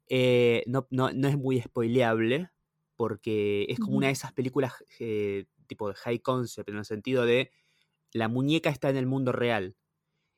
Eh, 0.09 0.63
no, 0.67 0.87
no, 0.91 1.09
es 1.09 1.37
muy 1.37 1.61
spoileable, 1.61 2.49
porque 2.97 3.67
es 3.69 3.79
como 3.79 3.97
una 3.99 4.09
de 4.09 4.15
esas 4.15 4.33
películas 4.33 4.73
eh, 4.99 5.47
tipo 5.67 5.89
de 5.89 5.95
high 5.95 6.21
concept, 6.21 6.69
en 6.69 6.77
el 6.77 6.85
sentido 6.85 7.25
de 7.25 7.53
la 8.13 8.29
muñeca 8.29 8.71
está 8.71 8.91
en 8.91 8.97
el 8.97 9.07
mundo 9.07 9.33
real. 9.33 9.77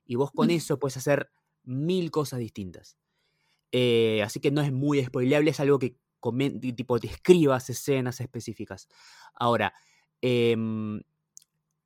Y 0.05 0.17
vos 0.17 0.33
con 0.33 0.51
eso 0.51 0.79
puedes 0.79 0.97
hacer 0.97 1.31
mil 1.63 2.11
cosas 2.11 2.41
distintas. 2.41 2.97
Eh, 3.73 4.23
así 4.23 4.41
que 4.41 4.51
no 4.51 4.63
es 4.63 4.73
muy 4.73 5.05
spoileable, 5.05 5.51
es 5.51 5.61
algo 5.61 5.79
que 5.79 5.97
tipo, 6.75 6.99
te 6.99 7.07
escribas 7.07 7.71
escenas 7.71 8.21
específicas. 8.21 8.89
Ahora, 9.35 9.73
em, 10.21 11.03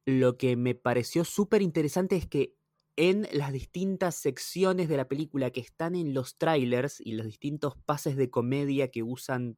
lo 0.06 0.36
que 0.38 0.56
me 0.56 0.74
pareció 0.74 1.24
súper 1.24 1.62
interesante 1.62 2.16
es 2.16 2.26
que 2.26 2.56
en 2.96 3.26
las 3.32 3.52
distintas 3.52 4.16
secciones 4.16 4.88
de 4.88 4.96
la 4.96 5.08
película 5.08 5.50
que 5.50 5.60
están 5.60 5.94
en 5.94 6.14
los 6.14 6.36
trailers 6.36 7.00
y 7.00 7.12
los 7.12 7.26
distintos 7.26 7.76
pases 7.76 8.16
de 8.16 8.30
comedia 8.30 8.90
que 8.90 9.02
usan 9.02 9.56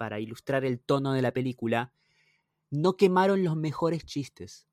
para 0.00 0.18
ilustrar 0.18 0.64
el 0.64 0.80
tono 0.80 1.12
de 1.12 1.20
la 1.20 1.30
película, 1.30 1.92
no 2.70 2.96
quemaron 2.96 3.44
los 3.44 3.54
mejores 3.54 4.06
chistes. 4.06 4.66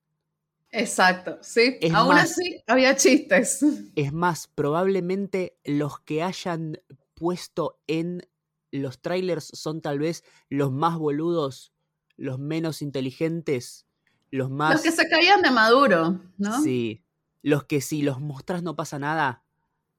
Exacto, 0.71 1.37
sí. 1.41 1.77
Aún 1.93 2.15
así, 2.15 2.63
había 2.65 2.95
chistes. 2.95 3.59
Es 3.97 4.13
más, 4.13 4.47
probablemente 4.47 5.59
los 5.65 5.99
que 5.99 6.23
hayan 6.23 6.79
puesto 7.13 7.77
en 7.87 8.25
los 8.71 9.01
trailers 9.01 9.51
son 9.53 9.81
tal 9.81 9.99
vez 9.99 10.23
los 10.47 10.71
más 10.71 10.97
boludos, 10.97 11.73
los 12.15 12.39
menos 12.39 12.81
inteligentes, 12.81 13.85
los 14.31 14.49
más... 14.49 14.75
Los 14.75 14.81
que 14.81 14.93
se 14.93 15.09
caían 15.09 15.41
de 15.41 15.51
maduro, 15.51 16.21
¿no? 16.37 16.61
Sí. 16.61 17.03
Los 17.41 17.65
que 17.65 17.81
si 17.81 18.01
los 18.01 18.21
mostras 18.21 18.63
no 18.63 18.77
pasa 18.77 18.97
nada, 18.97 19.43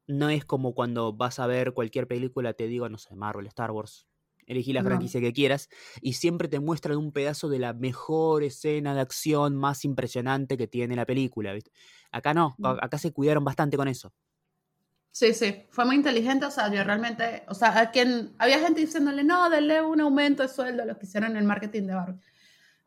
no 0.06 0.30
es 0.30 0.46
como 0.46 0.74
cuando 0.74 1.12
vas 1.12 1.38
a 1.38 1.46
ver 1.46 1.74
cualquier 1.74 2.08
película, 2.08 2.54
te 2.54 2.66
digo, 2.66 2.88
no 2.88 2.96
sé, 2.96 3.14
Marvel, 3.14 3.46
Star 3.48 3.72
Wars, 3.72 4.07
elegí 4.48 4.72
la 4.72 4.82
No. 4.82 4.88
franquicia 4.88 5.20
que 5.20 5.32
quieras, 5.32 5.68
y 6.00 6.14
siempre 6.14 6.48
te 6.48 6.58
muestran 6.58 6.96
un 6.96 7.12
pedazo 7.12 7.48
de 7.48 7.60
la 7.60 7.72
mejor 7.74 8.42
escena 8.42 8.94
de 8.94 9.00
acción 9.00 9.54
más 9.56 9.84
impresionante 9.84 10.56
que 10.56 10.66
tiene 10.66 10.96
la 10.96 11.06
película. 11.06 11.52
¿viste? 11.52 11.70
Acá 12.10 12.34
no, 12.34 12.56
Mm. 12.58 12.66
acá 12.80 12.98
se 12.98 13.12
cuidaron 13.12 13.44
bastante 13.44 13.76
con 13.76 13.86
eso. 13.86 14.12
Sí, 15.10 15.34
sí, 15.34 15.64
fue 15.70 15.84
muy 15.84 15.96
inteligente, 15.96 16.46
o 16.46 16.50
sea, 16.50 16.72
yo 16.72 16.84
realmente, 16.84 17.42
o 17.48 17.54
sea, 17.54 17.78
a 17.78 17.90
quien, 17.90 18.34
había 18.38 18.60
gente 18.60 18.80
diciéndole, 18.80 19.24
no, 19.24 19.50
denle 19.50 19.82
un 19.82 20.00
aumento 20.00 20.42
de 20.42 20.48
sueldo 20.48 20.82
a 20.82 20.86
los 20.86 20.96
que 20.98 21.06
hicieron 21.06 21.36
el 21.36 21.44
marketing 21.44 21.84
de 21.84 21.94
Barbie. 21.94 22.20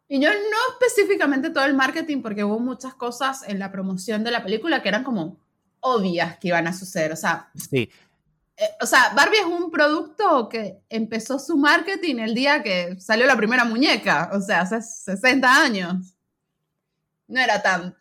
Y 0.08 0.20
yo 0.22 0.30
no 0.30 0.58
específicamente 0.80 1.50
todo 1.50 1.66
el 1.66 1.74
marketing, 1.74 2.22
porque 2.22 2.44
hubo 2.44 2.60
muchas 2.60 2.94
cosas 2.94 3.44
en 3.48 3.60
la 3.60 3.72
promoción 3.72 4.24
de 4.24 4.32
la 4.32 4.44
película 4.44 4.82
que 4.82 4.90
eran 4.90 5.04
como 5.04 5.40
obvias 5.82 6.38
que 6.38 6.50
iban 6.50 6.68
a 6.68 6.74
suceder, 6.74 7.12
o 7.12 7.16
sea, 7.16 7.50
Sí, 7.56 7.90
o 8.82 8.86
sea, 8.86 9.12
Barbie 9.16 9.40
es 9.40 9.46
un 9.46 9.72
producto 9.72 10.48
que 10.50 10.82
empezó 10.90 11.40
su 11.40 11.58
marketing 11.58 12.18
el 12.18 12.34
día 12.36 12.62
que 12.62 13.00
salió 13.00 13.26
la 13.26 13.36
primera 13.38 13.66
muñeca, 13.66 14.30
o 14.34 14.42
sea, 14.42 14.62
hace 14.62 14.82
60 14.82 15.62
años. 15.64 16.14
No 17.28 17.40
era 17.40 17.62
tan, 17.62 17.96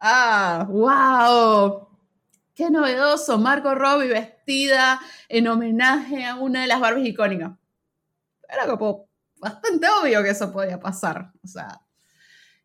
ah, 0.00 0.66
wow, 0.68 1.88
qué 2.54 2.70
novedoso, 2.70 3.38
Margot 3.38 3.74
Robbie 3.76 4.08
vestida 4.08 5.00
en 5.28 5.48
homenaje 5.48 6.24
a 6.24 6.36
una 6.36 6.62
de 6.62 6.66
las 6.66 6.80
Barbies 6.80 7.08
icónicas. 7.08 7.52
Era 8.48 8.66
como 8.66 9.06
bastante 9.36 9.86
obvio 10.02 10.22
que 10.22 10.30
eso 10.30 10.52
podía 10.52 10.80
pasar, 10.80 11.30
o 11.44 11.46
sea, 11.46 11.80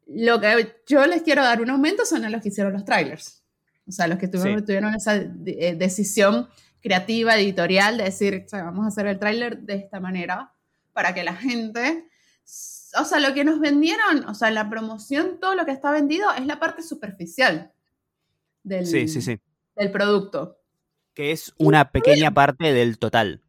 lo 0.08 0.40
que 0.40 0.82
yo 0.88 1.06
les 1.06 1.22
quiero 1.24 1.44
dar 1.44 1.62
un 1.62 1.70
aumento 1.70 2.06
son 2.06 2.26
a 2.26 2.30
los 2.30 2.42
que 2.42 2.50
hicieron 2.50 2.74
los 2.74 2.86
trailers. 2.86 3.44
O 3.88 3.92
sea, 3.92 4.08
los 4.08 4.18
que 4.18 4.28
tuvieron, 4.28 4.60
Sí. 4.60 4.66
tuvieron 4.66 4.96
esa 4.96 5.16
eh, 5.16 5.76
decisión 5.78 6.48
creativa, 6.86 7.36
editorial, 7.36 7.98
de 7.98 8.04
decir, 8.04 8.46
"Che, 8.46 8.62
vamos 8.62 8.86
a 8.86 8.90
hacer 8.90 9.08
el 9.08 9.18
tráiler 9.18 9.58
de 9.58 9.74
esta 9.74 10.00
manera 10.00 10.54
para 10.94 11.16
que 11.16 11.24
la 11.24 11.36
gente, 11.36 12.08
o 12.96 13.06
sea, 13.06 13.20
lo 13.20 13.34
que 13.34 13.44
nos 13.44 13.60
vendieron, 13.60 14.30
o 14.30 14.36
sea, 14.36 14.52
la 14.52 14.70
promoción, 14.70 15.40
todo 15.42 15.56
lo 15.56 15.66
que 15.66 15.72
está 15.72 15.90
vendido 15.90 16.32
es 16.38 16.46
la 16.46 16.60
parte 16.60 16.84
superficial 16.84 17.74
del, 18.62 18.86
sí, 18.86 19.08
sí, 19.08 19.24
sí. 19.24 19.40
del 19.76 19.90
producto. 19.90 20.62
Que 21.16 21.32
es 21.32 21.56
una 21.58 21.90
pequeña 21.90 22.32
parte 22.32 22.72
del 22.72 23.00
total. 23.00 23.42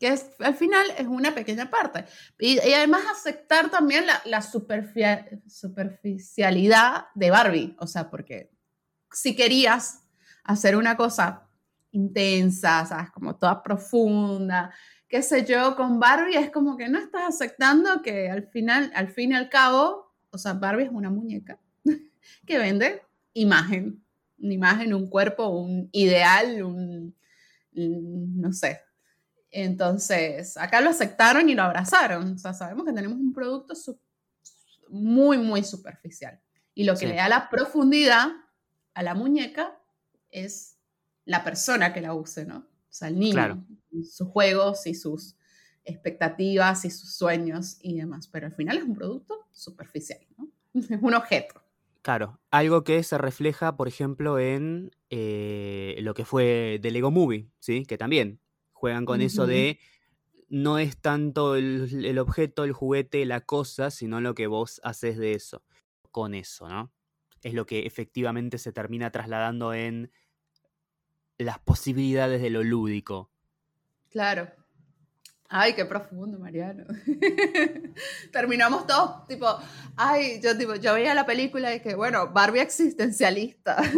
Que 0.00 0.08
es, 0.08 0.30
al 0.40 0.56
final 0.56 0.88
es 0.98 1.06
una 1.06 1.36
pequeña 1.36 1.70
parte. 1.70 2.04
Y, 2.38 2.54
y 2.54 2.72
además 2.72 3.02
aceptar 3.10 3.70
también 3.70 4.06
la, 4.06 4.20
la 4.24 4.42
superficialidad 4.42 7.06
de 7.14 7.30
Barbie. 7.30 7.76
O 7.78 7.86
sea, 7.86 8.10
porque 8.10 8.50
si 9.12 9.36
querías 9.36 10.02
hacer 10.42 10.74
una 10.74 10.96
cosa 10.96 11.44
intensa, 11.92 12.84
¿sabes? 12.86 13.10
Como 13.10 13.36
toda 13.36 13.62
profunda, 13.62 14.72
qué 15.08 15.22
sé 15.22 15.44
yo, 15.44 15.74
con 15.76 15.98
Barbie 15.98 16.36
es 16.36 16.50
como 16.50 16.76
que 16.76 16.88
no 16.88 16.98
estás 16.98 17.22
aceptando 17.28 18.02
que 18.02 18.30
al 18.30 18.46
final, 18.48 18.90
al 18.94 19.08
fin 19.08 19.32
y 19.32 19.34
al 19.34 19.48
cabo, 19.48 20.12
o 20.30 20.38
sea, 20.38 20.52
Barbie 20.54 20.84
es 20.84 20.90
una 20.92 21.10
muñeca 21.10 21.58
que 22.46 22.58
vende 22.58 23.02
imagen, 23.32 24.04
una 24.38 24.52
imagen, 24.54 24.94
un 24.94 25.08
cuerpo, 25.08 25.48
un 25.48 25.88
ideal, 25.92 26.62
un, 26.62 27.14
no 27.72 28.52
sé. 28.52 28.80
Entonces, 29.50 30.56
acá 30.56 30.80
lo 30.80 30.90
aceptaron 30.90 31.48
y 31.48 31.54
lo 31.54 31.62
abrazaron. 31.62 32.34
O 32.34 32.38
sea, 32.38 32.52
sabemos 32.52 32.84
que 32.84 32.92
tenemos 32.92 33.18
un 33.18 33.32
producto 33.32 33.74
muy, 34.90 35.38
muy 35.38 35.64
superficial. 35.64 36.38
Y 36.74 36.84
lo 36.84 36.92
que 36.94 37.00
Sí. 37.00 37.06
le 37.06 37.16
da 37.16 37.28
la 37.28 37.48
profundidad 37.48 38.28
a 38.94 39.02
la 39.02 39.14
muñeca 39.14 39.78
es 40.30 40.77
la 41.28 41.44
persona 41.44 41.92
que 41.92 42.00
la 42.00 42.14
use, 42.14 42.46
¿no? 42.46 42.58
O 42.58 42.90
sea, 42.90 43.08
el 43.08 43.18
niño, 43.18 43.34
Claro. 43.34 43.64
sus 44.02 44.28
juegos 44.28 44.86
y 44.86 44.94
sus 44.94 45.36
expectativas 45.84 46.84
y 46.84 46.90
sus 46.90 47.14
sueños 47.14 47.78
y 47.82 47.96
demás. 47.98 48.28
Pero 48.28 48.46
al 48.46 48.54
final 48.54 48.78
es 48.78 48.84
un 48.84 48.94
producto 48.94 49.46
superficial, 49.52 50.20
¿no? 50.36 50.48
Es 50.74 51.02
un 51.02 51.14
objeto. 51.14 51.62
Claro, 52.02 52.40
algo 52.50 52.84
que 52.84 53.02
se 53.02 53.18
refleja, 53.18 53.76
por 53.76 53.88
ejemplo, 53.88 54.38
en 54.38 54.90
eh, 55.10 55.98
lo 56.00 56.14
que 56.14 56.24
fue 56.24 56.78
The 56.80 56.90
Lego 56.90 57.10
Movie, 57.10 57.50
¿sí? 57.58 57.84
Que 57.84 57.98
también 57.98 58.40
juegan 58.72 59.04
con 59.04 59.20
eso 59.20 59.46
de 59.46 59.78
no 60.48 60.78
es 60.78 60.96
tanto 60.96 61.56
el, 61.56 62.06
el 62.06 62.18
objeto, 62.18 62.64
el 62.64 62.72
juguete, 62.72 63.26
la 63.26 63.42
cosa, 63.42 63.90
sino 63.90 64.20
lo 64.22 64.34
que 64.34 64.46
vos 64.46 64.80
haces 64.82 65.18
de 65.18 65.32
eso, 65.34 65.62
con 66.10 66.34
eso, 66.34 66.68
¿no? 66.68 66.90
Es 67.42 67.52
lo 67.52 67.66
que 67.66 67.80
efectivamente 67.86 68.56
se 68.56 68.72
termina 68.72 69.10
trasladando 69.10 69.74
en 69.74 70.10
las 71.38 71.58
posibilidades 71.60 72.42
de 72.42 72.50
lo 72.50 72.62
lúdico. 72.62 73.30
Claro. 74.10 74.50
Ay, 75.50 75.72
qué 75.74 75.86
profundo, 75.86 76.38
Mariano. 76.38 76.84
Terminamos 78.32 78.86
todos, 78.86 79.26
tipo, 79.26 79.46
ay, 79.96 80.40
yo 80.42 80.56
tipo, 80.58 80.74
yo 80.74 80.92
veía 80.94 81.14
la 81.14 81.24
película 81.24 81.74
y 81.74 81.80
que, 81.80 81.94
bueno, 81.94 82.30
Barbie 82.32 82.60
existencialista. 82.60 83.76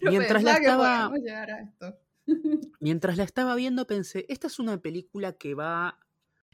No 0.00 0.10
Mientras 0.10 0.42
la 0.42 0.54
que 0.56 0.66
estaba- 0.66 1.08
podíamos 1.08 1.18
llegar 1.18 1.50
a 1.50 1.60
esto. 1.60 1.98
Mientras 2.80 3.16
la 3.16 3.24
estaba 3.24 3.54
viendo 3.56 3.86
pensé, 3.86 4.24
esta 4.28 4.46
es 4.46 4.58
una 4.58 4.78
película 4.78 5.32
que 5.32 5.54
va... 5.54 5.98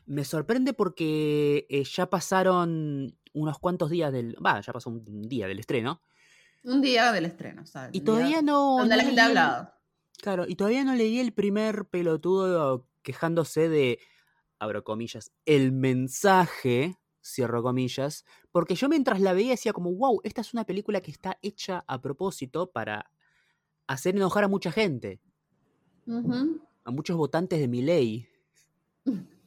Me 0.07 0.25
sorprende 0.25 0.73
porque 0.73 1.67
eh, 1.69 1.85
ya 1.85 2.09
pasaron 2.09 3.17
unos 3.33 3.59
cuantos 3.59 3.91
días 3.91 4.11
del... 4.13 4.37
Va, 4.45 4.61
ya 4.61 4.73
pasó 4.73 4.91
un 4.91 5.23
día 5.29 5.47
del 5.47 5.59
estreno. 5.59 6.01
Un 6.63 6.81
día 6.83 7.13
del 7.13 7.25
estreno, 7.25 7.67
¿sabes? 7.67 7.91
Y 7.95 8.03
todavía 8.03 8.43
no... 8.43 8.79
Donde 8.79 8.97
la 8.97 9.03
no 9.03 9.07
gente 9.07 9.21
ha 9.21 9.27
hablado. 9.27 9.73
Claro, 10.21 10.45
y 10.47 10.55
todavía 10.55 10.85
no 10.85 10.95
leí 10.95 11.19
el 11.19 11.33
primer 11.33 11.87
pelotudo 11.87 12.87
quejándose 13.03 13.69
de, 13.69 13.99
abro 14.59 14.85
comillas, 14.85 15.33
el 15.47 15.73
mensaje, 15.73 16.99
cierro 17.25 17.63
comillas, 17.63 18.25
porque 18.53 18.75
yo 18.75 18.89
mientras 18.89 19.21
la 19.21 19.33
veía 19.33 19.53
decía 19.53 19.73
como, 19.73 19.95
wow, 19.95 20.21
esta 20.25 20.43
es 20.43 20.53
una 20.53 20.65
película 20.65 21.01
que 21.01 21.11
está 21.11 21.39
hecha 21.41 21.85
a 21.87 22.01
propósito 22.01 22.71
para 22.71 23.11
hacer 23.87 24.15
enojar 24.17 24.45
a 24.45 24.49
mucha 24.49 24.71
gente, 24.71 25.21
a 26.85 26.91
muchos 26.91 27.17
votantes 27.17 27.59
de 27.59 27.69
mi 27.69 27.83
ley. 27.83 28.29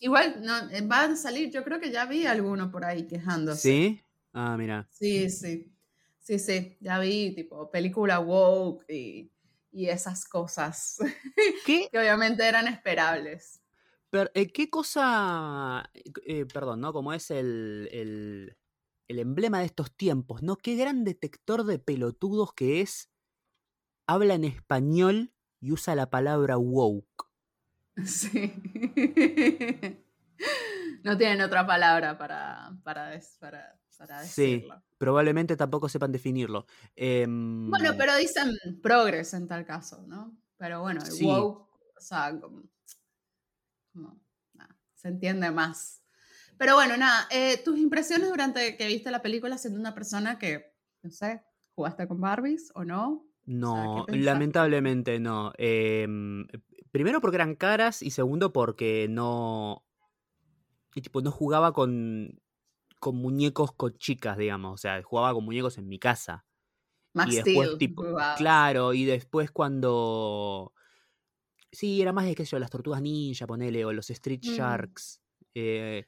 Igual 0.00 0.42
no, 0.42 0.70
eh, 0.70 0.80
van 0.82 1.12
a 1.12 1.16
salir, 1.16 1.50
yo 1.50 1.64
creo 1.64 1.80
que 1.80 1.90
ya 1.90 2.06
vi 2.06 2.26
alguno 2.26 2.70
por 2.70 2.84
ahí 2.84 3.06
quejándose. 3.06 3.60
¿Sí? 3.60 4.00
Ah, 4.32 4.56
mira. 4.56 4.86
Sí, 4.90 5.28
sí. 5.28 5.72
Sí, 6.28 6.38
sí, 6.38 6.76
ya 6.80 6.98
vi, 6.98 7.34
tipo, 7.34 7.70
película 7.70 8.20
woke 8.20 8.84
y, 8.90 9.32
y 9.72 9.88
esas 9.88 10.26
cosas 10.28 10.98
¿Qué, 11.64 11.88
que 11.90 11.98
obviamente 11.98 12.46
eran 12.46 12.68
esperables. 12.68 13.62
per- 14.10 14.30
eh, 14.34 14.52
qué 14.52 14.68
cosa, 14.68 15.90
eh, 16.26 16.44
perdón, 16.46 16.80
¿no? 16.82 16.92
Como 16.92 17.12
es 17.14 17.30
el, 17.30 17.88
el, 17.92 18.58
el 19.08 19.18
emblema 19.18 19.60
de 19.60 19.66
estos 19.66 19.90
tiempos, 19.96 20.42
¿no? 20.42 20.56
Qué 20.56 20.76
gran 20.76 21.04
detector 21.04 21.64
de 21.64 21.78
pelotudos 21.78 22.52
que 22.52 22.82
es, 22.82 23.10
habla 24.06 24.34
en 24.34 24.44
español 24.44 25.32
y 25.60 25.72
usa 25.72 25.94
la 25.94 26.10
palabra 26.10 26.58
woke. 26.58 27.28
Sí. 28.06 28.52
No 31.02 31.16
tienen 31.16 31.40
otra 31.40 31.66
palabra 31.66 32.16
para, 32.18 32.70
para, 32.84 33.08
des- 33.10 33.38
para, 33.98 34.08
para 34.08 34.24
Sí. 34.24 34.52
decirlo. 34.52 34.82
Probablemente 34.96 35.56
tampoco 35.56 35.88
sepan 35.88 36.10
definirlo. 36.12 36.66
Em, 36.96 37.70
Bueno, 37.70 37.94
pero 37.98 38.16
dicen 38.16 38.56
progres 38.82 39.34
en 39.34 39.46
tal 39.46 39.64
caso, 39.64 40.04
¿no? 40.06 40.36
Pero 40.56 40.80
bueno, 40.80 41.00
el 41.04 41.12
Sí. 41.12 41.24
woke, 41.24 41.68
o 41.96 42.00
sea, 42.00 42.36
como, 42.40 42.62
se 44.94 45.08
entiende 45.08 45.50
más. 45.50 46.02
Pero 46.58 46.74
bueno, 46.74 46.96
nada, 46.96 47.28
eh, 47.30 47.62
tus 47.64 47.78
impresiones 47.78 48.28
durante 48.30 48.76
que 48.76 48.88
viste 48.88 49.10
la 49.10 49.22
película 49.22 49.56
siendo 49.58 49.78
una 49.78 49.94
persona 49.94 50.38
que, 50.38 50.74
no 51.02 51.10
sé, 51.10 51.42
¿jugaste 51.76 52.08
con 52.08 52.20
Barbies 52.20 52.72
o 52.74 52.84
no? 52.84 53.28
No, 53.44 54.04
lamentablemente 54.08 55.20
no. 55.20 55.52
Em, 55.56 56.46
primero 56.90 57.20
porque 57.20 57.36
eran 57.36 57.54
caras 57.54 58.02
y 58.02 58.10
segundo 58.10 58.52
porque 58.52 59.06
no. 59.08 59.84
y 60.94 61.00
tipo, 61.00 61.22
no 61.22 61.30
jugaba 61.30 61.72
con, 61.72 62.40
con 62.98 63.16
muñecos 63.16 63.72
con 63.72 63.96
chicas, 63.96 64.36
digamos. 64.36 64.74
O 64.74 64.76
sea, 64.76 65.02
jugaba 65.02 65.34
con 65.34 65.44
muñecos 65.44 65.78
en 65.78 65.88
mi 65.88 65.98
casa. 65.98 66.44
Max 67.14 67.32
y 67.32 67.36
después, 67.36 67.66
Steel, 67.68 67.78
tipo, 67.78 68.04
claro, 68.36 68.94
y 68.94 69.04
después 69.04 69.50
cuando. 69.50 70.72
Sí, 71.72 72.00
era 72.00 72.12
más 72.12 72.24
de 72.24 72.34
qué 72.34 72.44
sé 72.44 72.52
yo, 72.52 72.58
las 72.58 72.70
tortugas 72.70 73.02
ninja, 73.02 73.46
ponele, 73.46 73.84
o 73.84 73.92
los 73.92 74.08
Street 74.10 74.40
Mm. 74.42 74.54
Sharks. 74.56 75.20
eh, 75.54 76.06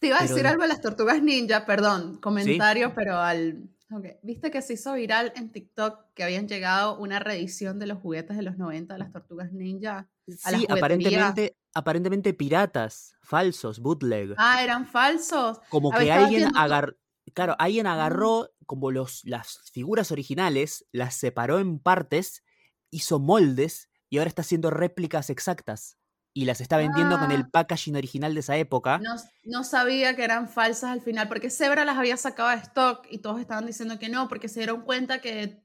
Te 0.00 0.06
iba 0.06 0.18
a 0.18 0.22
decir 0.22 0.46
algo 0.46 0.62
de 0.62 0.68
las 0.68 0.80
tortugas 0.80 1.22
ninja, 1.22 1.66
perdón, 1.66 2.18
comentario, 2.18 2.92
pero 2.94 3.16
al... 3.18 3.68
ok, 3.92 4.06
Viste 4.22 4.50
que 4.50 4.62
se 4.62 4.74
hizo 4.74 4.94
viral 4.94 5.32
en 5.36 5.50
TikTok 5.50 6.12
que 6.14 6.24
habían 6.24 6.48
llegado 6.48 6.98
una 6.98 7.18
reedición 7.18 7.78
de 7.78 7.86
los 7.86 7.98
juguetes 7.98 8.36
de 8.36 8.42
los 8.42 8.56
90 8.56 8.94
de 8.94 8.98
las 8.98 9.12
tortugas 9.12 9.52
ninja. 9.52 10.08
a 10.44 10.50
sí, 10.50 10.66
aparentemente, 10.68 11.56
aparentemente 11.74 12.34
piratas, 12.34 13.14
falsos, 13.22 13.80
bootleg. 13.80 14.34
Ah, 14.36 14.62
eran 14.62 14.86
falsos. 14.86 15.58
como 15.68 15.92
a 15.92 15.98
que 15.98 16.12
alguien 16.12 16.50
agarró, 16.56 16.94
claro, 17.34 17.56
alguien 17.58 17.86
agarró 17.86 18.50
como 18.66 18.90
los, 18.90 19.22
las 19.24 19.70
figuras 19.72 20.12
originales, 20.12 20.86
las 20.92 21.14
separó 21.14 21.58
en 21.58 21.78
partes, 21.78 22.44
hizo 22.90 23.18
moldes 23.18 23.90
y 24.08 24.18
ahora 24.18 24.28
está 24.28 24.42
haciendo 24.42 24.70
réplicas 24.70 25.30
exactas 25.30 26.00
y 26.32 26.44
las 26.44 26.60
está 26.60 26.76
vendiendo 26.76 27.18
con 27.18 27.32
el 27.32 27.42
Ah. 27.42 27.48
packaging 27.52 27.96
original 27.96 28.34
de 28.34 28.40
esa 28.40 28.56
época. 28.56 28.98
No, 28.98 29.16
no 29.44 29.64
sabía 29.64 30.14
que 30.14 30.22
eran 30.24 30.48
falsas 30.48 30.90
al 30.90 31.00
final, 31.00 31.28
porque 31.28 31.50
Zebra 31.50 31.84
las 31.84 31.96
había 31.98 32.16
sacado 32.16 32.50
de 32.50 32.56
stock 32.56 33.06
y 33.10 33.18
todos 33.18 33.40
estaban 33.40 33.66
diciendo 33.66 33.98
que 33.98 34.08
no, 34.08 34.28
porque 34.28 34.48
se 34.48 34.60
dieron 34.60 34.82
cuenta 34.82 35.20
que, 35.20 35.62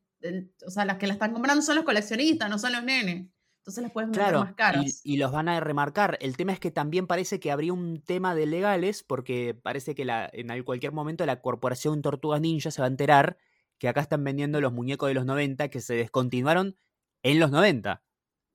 o 0.65 0.71
sea, 0.71 0.85
las 0.85 0.97
que 0.97 1.07
la 1.07 1.13
están 1.13 1.33
comprando 1.33 1.61
son 1.61 1.75
los 1.75 1.85
coleccionistas, 1.85 2.49
no 2.49 2.57
son 2.57 2.73
los 2.73 2.83
nenes. 2.83 3.27
Entonces 3.59 3.81
las 3.83 3.91
pueden 3.91 4.11
vender 4.11 4.27
Claro, 4.27 4.39
más 4.45 4.53
caras. 4.53 5.01
y, 5.03 5.13
y 5.13 5.17
los 5.17 5.31
van 5.31 5.49
a 5.49 5.59
remarcar. 5.59 6.17
El 6.21 6.37
tema 6.37 6.51
es 6.53 6.59
que 6.59 6.69
también 6.71 7.07
parece 7.07 7.39
que 7.39 7.51
habría 7.51 7.73
un 7.73 7.99
tema 8.01 8.35
de 8.35 8.45
legales, 8.45 9.01
porque 9.03 9.55
parece 9.59 9.95
que 9.95 10.05
la, 10.05 10.29
en 10.33 10.51
al- 10.51 10.63
cualquier 10.63 10.91
momento 10.91 11.25
la 11.25 11.41
corporación 11.41 12.01
Tortugas 12.03 12.41
Ninja 12.41 12.69
se 12.69 12.81
va 12.81 12.85
a 12.87 12.91
enterar 12.91 13.37
que 13.79 13.87
acá 13.87 14.01
están 14.01 14.23
vendiendo 14.23 14.61
los 14.61 14.71
muñecos 14.71 15.07
de 15.09 15.15
los 15.15 15.25
90 15.25 15.69
que 15.69 15.81
se 15.81 15.95
descontinuaron 15.95 16.75
en 17.23 17.39
los 17.39 17.49
90. 17.51 18.03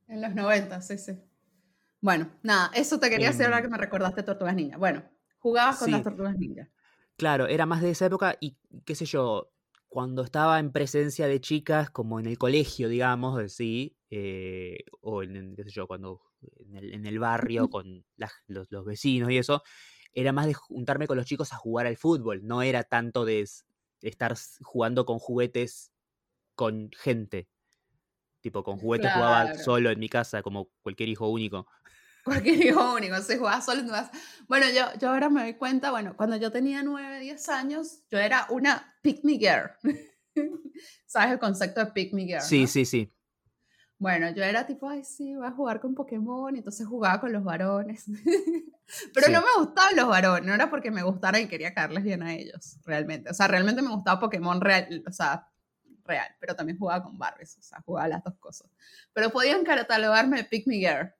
En 0.08 0.20
los 0.22 0.34
90, 0.34 0.80
sí, 0.80 0.96
sí. 0.98 1.12
Bueno, 2.02 2.30
nada, 2.42 2.70
eso 2.74 2.98
te 3.00 3.08
quería 3.10 3.28
decir 3.28 3.44
ahora 3.46 3.58
Em, 3.58 3.62
que 3.62 3.68
me 3.68 3.78
recordaste 3.78 4.22
Tortugas 4.22 4.54
Ninja. 4.54 4.76
Bueno, 4.78 5.04
jugabas 5.38 5.78
con 5.78 5.90
las 5.90 6.02
Tortugas 6.02 6.36
Ninja. 6.36 6.70
claro, 7.16 7.46
era 7.46 7.66
más 7.66 7.82
de 7.82 7.90
esa 7.90 8.06
época 8.06 8.36
y 8.40 8.56
qué 8.84 8.94
sé 8.94 9.04
yo, 9.06 9.52
cuando 9.88 10.22
estaba 10.22 10.58
en 10.60 10.72
presencia 10.72 11.26
de 11.26 11.40
chicas, 11.40 11.90
como 11.90 12.20
en 12.20 12.26
el 12.26 12.38
colegio, 12.38 12.88
digamos, 12.88 13.52
sí, 13.52 13.96
eh, 14.10 14.78
o 15.00 15.22
en, 15.22 15.56
qué 15.56 15.64
sé 15.64 15.70
yo, 15.70 15.86
cuando 15.86 16.22
en 16.60 16.76
el, 16.76 16.94
en 16.94 17.06
el 17.06 17.18
barrio 17.18 17.68
con 17.70 18.04
las- 18.16 18.32
los, 18.46 18.68
los 18.70 18.84
vecinos 18.84 19.30
y 19.30 19.38
eso, 19.38 19.62
era 20.12 20.32
más 20.32 20.46
de 20.46 20.54
juntarme 20.54 21.06
con 21.06 21.16
los 21.16 21.26
chicos 21.26 21.52
a 21.52 21.56
jugar 21.56 21.86
al 21.86 21.96
fútbol, 21.96 22.40
no 22.46 22.62
era 22.62 22.84
tanto 22.84 23.24
de 23.24 23.44
estar 24.02 24.34
jugando 24.62 25.04
con 25.06 25.18
juguetes 25.18 25.92
con 26.56 26.90
gente. 26.96 27.48
Tipo, 28.40 28.62
con 28.64 28.78
juguetes 28.78 29.12
jugaba 29.12 29.52
solo 29.54 29.90
en 29.90 29.98
mi 30.00 30.08
casa, 30.08 30.42
como 30.42 30.70
cualquier 30.82 31.10
hijo 31.10 31.28
único. 31.28 31.66
Cualquier 32.24 32.64
hijo 32.66 32.94
único, 32.94 33.16
se 33.22 33.38
jugaba 33.38 33.60
solo. 33.60 33.82
Bueno, 34.48 34.66
yo, 34.74 34.84
yo 34.98 35.10
ahora 35.10 35.28
me 35.30 35.42
doy 35.42 35.54
cuenta, 35.54 35.90
bueno, 35.90 36.16
cuando 36.16 36.36
yo 36.36 36.50
tenía 36.50 36.82
9, 36.82 37.18
10 37.20 37.48
años, 37.48 38.02
yo 38.10 38.18
era 38.18 38.46
una 38.50 38.94
pick 39.02 39.24
me 39.24 39.32
girl. 39.38 39.70
¿Sabes 41.06 41.32
el 41.32 41.38
concepto 41.38 41.80
de 41.84 41.92
pick 41.92 42.12
me 42.12 42.24
girl, 42.24 42.40
Sí, 42.42 42.62
no? 42.62 42.66
sí, 42.68 42.84
sí. 42.84 43.12
Bueno, 43.98 44.30
yo 44.30 44.42
era 44.42 44.66
tipo, 44.66 44.88
ay, 44.88 45.04
sí, 45.04 45.34
voy 45.34 45.46
a 45.46 45.50
jugar 45.50 45.78
con 45.80 45.94
Pokémon, 45.94 46.54
y 46.54 46.58
entonces 46.60 46.86
jugaba 46.86 47.20
con 47.20 47.32
los 47.32 47.44
varones. 47.44 48.04
Pero 49.14 49.28
no 49.28 49.40
Sí. 49.40 49.46
me 49.58 49.64
gustaban 49.64 49.94
los 49.96 50.08
varones, 50.08 50.46
no 50.46 50.54
era 50.54 50.70
porque 50.70 50.90
me 50.90 51.02
gustaran 51.02 51.42
y 51.42 51.48
quería 51.48 51.74
caerles 51.74 52.02
bien 52.02 52.22
a 52.22 52.34
ellos, 52.34 52.78
realmente. 52.86 53.30
O 53.30 53.34
sea, 53.34 53.46
realmente 53.46 53.82
me 53.82 53.90
gustaba 53.90 54.18
Pokémon 54.18 54.60
real, 54.60 55.04
o 55.06 55.12
sea, 55.12 55.46
real, 56.04 56.26
pero 56.40 56.56
también 56.56 56.76
jugaba 56.78 57.04
con 57.04 57.16
Barbies, 57.18 57.56
o 57.58 57.62
sea, 57.62 57.80
jugaba 57.82 58.08
las 58.08 58.24
dos 58.24 58.34
cosas. 58.40 58.68
Pero 59.12 59.30
podían 59.30 59.62
catalogarme 59.64 60.38
de 60.38 60.44
Pick 60.44 60.66
Me 60.66 60.76
Girl. 60.76 61.12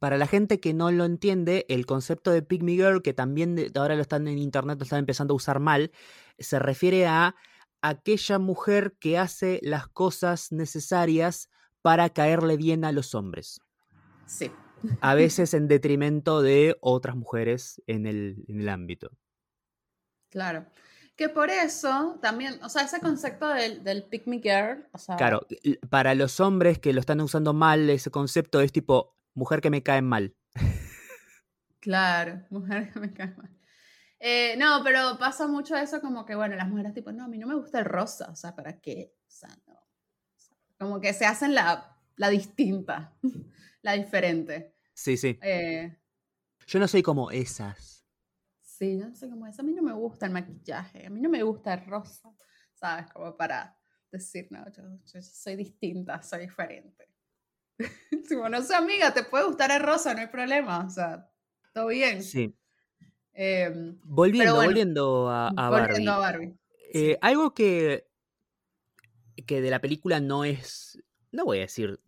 Para 0.00 0.16
la 0.16 0.26
gente 0.26 0.60
que 0.60 0.72
no 0.72 0.90
lo 0.90 1.04
entiende, 1.04 1.66
el 1.68 1.84
concepto 1.84 2.30
de 2.30 2.40
Pick 2.40 2.62
Me 2.62 2.72
Girl, 2.72 3.02
que 3.02 3.12
también 3.12 3.70
ahora 3.76 3.96
lo 3.96 4.00
están 4.00 4.26
en 4.28 4.38
internet, 4.38 4.78
lo 4.78 4.84
están 4.84 5.00
empezando 5.00 5.34
a 5.34 5.36
usar 5.36 5.60
mal, 5.60 5.92
se 6.38 6.58
refiere 6.58 7.06
a 7.06 7.36
aquella 7.82 8.38
mujer 8.38 8.96
que 8.98 9.18
hace 9.18 9.60
las 9.62 9.88
cosas 9.88 10.52
necesarias 10.52 11.50
para 11.82 12.08
caerle 12.08 12.56
bien 12.56 12.86
a 12.86 12.92
los 12.92 13.14
hombres. 13.14 13.60
Sí. 14.24 14.50
A 15.02 15.14
veces 15.14 15.52
en 15.52 15.68
detrimento 15.68 16.40
de 16.40 16.78
otras 16.80 17.14
mujeres 17.14 17.82
en 17.86 18.06
el, 18.06 18.42
en 18.48 18.62
el 18.62 18.70
ámbito. 18.70 19.10
Claro. 20.30 20.64
Que 21.14 21.28
por 21.28 21.50
eso 21.50 22.18
también, 22.22 22.58
o 22.62 22.70
sea, 22.70 22.84
ese 22.84 23.00
concepto 23.00 23.48
del, 23.48 23.84
del 23.84 24.04
pick 24.04 24.26
me 24.26 24.38
girl, 24.38 24.88
o 24.92 24.96
sea, 24.96 25.16
Claro, 25.16 25.46
para 25.90 26.14
los 26.14 26.40
hombres 26.40 26.78
que 26.78 26.94
lo 26.94 27.00
están 27.00 27.20
usando 27.20 27.52
mal, 27.52 27.90
ese 27.90 28.10
concepto 28.10 28.62
es 28.62 28.72
tipo 28.72 29.19
mujer 29.34 29.60
que 29.60 29.70
me 29.70 29.82
cae 29.82 30.02
mal. 30.02 30.34
claro, 31.80 32.44
mujer 32.50 32.92
que 32.92 33.00
me 33.00 33.12
cae 33.12 33.34
mal. 33.36 33.50
Eh, 34.20 34.56
no, 34.58 34.82
pero 34.84 35.18
pasa 35.18 35.48
mucho 35.48 35.76
eso 35.76 36.00
como 36.00 36.26
que, 36.26 36.34
bueno, 36.36 36.56
las 36.56 36.68
mujeres 36.68 36.94
tipo, 36.94 37.12
no, 37.12 37.24
a 37.24 37.28
mí 37.28 37.38
no 37.38 37.46
me 37.48 37.54
gusta 37.56 37.80
el 37.80 37.86
rosa, 37.86 38.30
o 38.30 38.36
sea, 38.36 38.54
¿para 38.56 38.80
qué? 38.80 39.14
O 39.28 39.30
sea, 39.30 39.50
no. 39.66 39.74
O 39.74 39.84
sea, 40.36 40.56
como 40.78 41.00
que 41.00 41.14
se 41.14 41.26
hacen 41.26 41.54
la, 41.54 41.98
la 42.16 42.30
distinta, 42.30 43.16
la 43.82 43.94
diferente. 43.94 44.76
Sí, 44.94 45.16
sí. 45.16 45.40
Eh, 45.40 45.96
Yo 46.66 46.78
no 46.78 46.88
soy 46.88 47.02
como 47.02 47.30
esas. 47.30 48.06
sí, 48.60 48.98
yo 48.98 49.08
no 49.08 49.14
sé 49.14 49.28
cómo 49.28 49.46
es. 49.46 49.58
A 49.58 49.62
mí 49.62 49.72
no 49.74 49.82
me 49.82 49.92
gusta 49.92 50.26
el 50.26 50.32
maquillaje, 50.32 51.06
a 51.06 51.10
mí 51.10 51.20
no 51.20 51.28
me 51.30 51.42
gusta 51.42 51.74
el 51.74 51.86
rosa, 51.86 52.30
¿sabes? 52.74 53.12
Como 53.12 53.36
para 53.36 53.76
decir, 54.10 54.48
no, 54.50 54.64
yo, 54.72 54.82
yo 55.12 55.22
soy 55.22 55.56
distinta, 55.56 56.22
soy 56.22 56.40
diferente. 56.42 57.09
Si 58.28 58.36
bueno, 58.36 58.62
soy 58.62 58.76
amiga, 58.76 59.12
te 59.12 59.24
puede 59.24 59.44
gustar 59.46 59.70
el 59.70 59.82
rosa, 59.82 60.14
no 60.14 60.20
hay 60.20 60.26
problema, 60.28 60.84
o 60.86 60.90
sea, 60.90 61.30
todo 61.72 61.88
bien. 61.88 62.22
Sí. 62.22 62.54
Em, 63.32 63.98
Volviendo, 64.04 64.54
bueno, 64.54 64.66
volviendo 64.68 65.28
a, 65.28 65.48
a 65.48 65.70
Barbie. 65.70 65.86
volviendo 65.88 66.12
a 66.12 66.18
Barbie. 66.18 66.54
Eh, 66.92 67.12
Sí. 67.12 67.18
algo 67.20 67.54
que, 67.54 68.06
que 69.46 69.60
de 69.60 69.70
la 69.70 69.80
película 69.80 70.20
no 70.20 70.44
es, 70.44 71.02
no 71.32 71.44
voy 71.44 71.58
a 71.58 71.62
decir, 71.62 72.00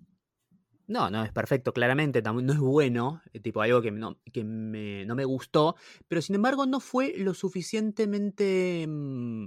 no, 0.86 1.08
no 1.10 1.24
es 1.24 1.32
perfecto, 1.32 1.72
claramente, 1.72 2.20
no 2.22 2.52
es 2.52 2.58
bueno, 2.58 3.22
eh, 3.32 3.40
tipo 3.40 3.62
algo 3.62 3.80
que, 3.80 3.90
no, 3.90 4.20
que 4.32 4.44
me, 4.44 5.04
no 5.06 5.14
me 5.14 5.24
gustó, 5.24 5.76
pero 6.08 6.20
sin 6.20 6.34
embargo 6.34 6.66
no 6.66 6.80
fue 6.80 7.14
lo 7.16 7.34
suficientemente, 7.34 8.84
mm, 8.88 9.46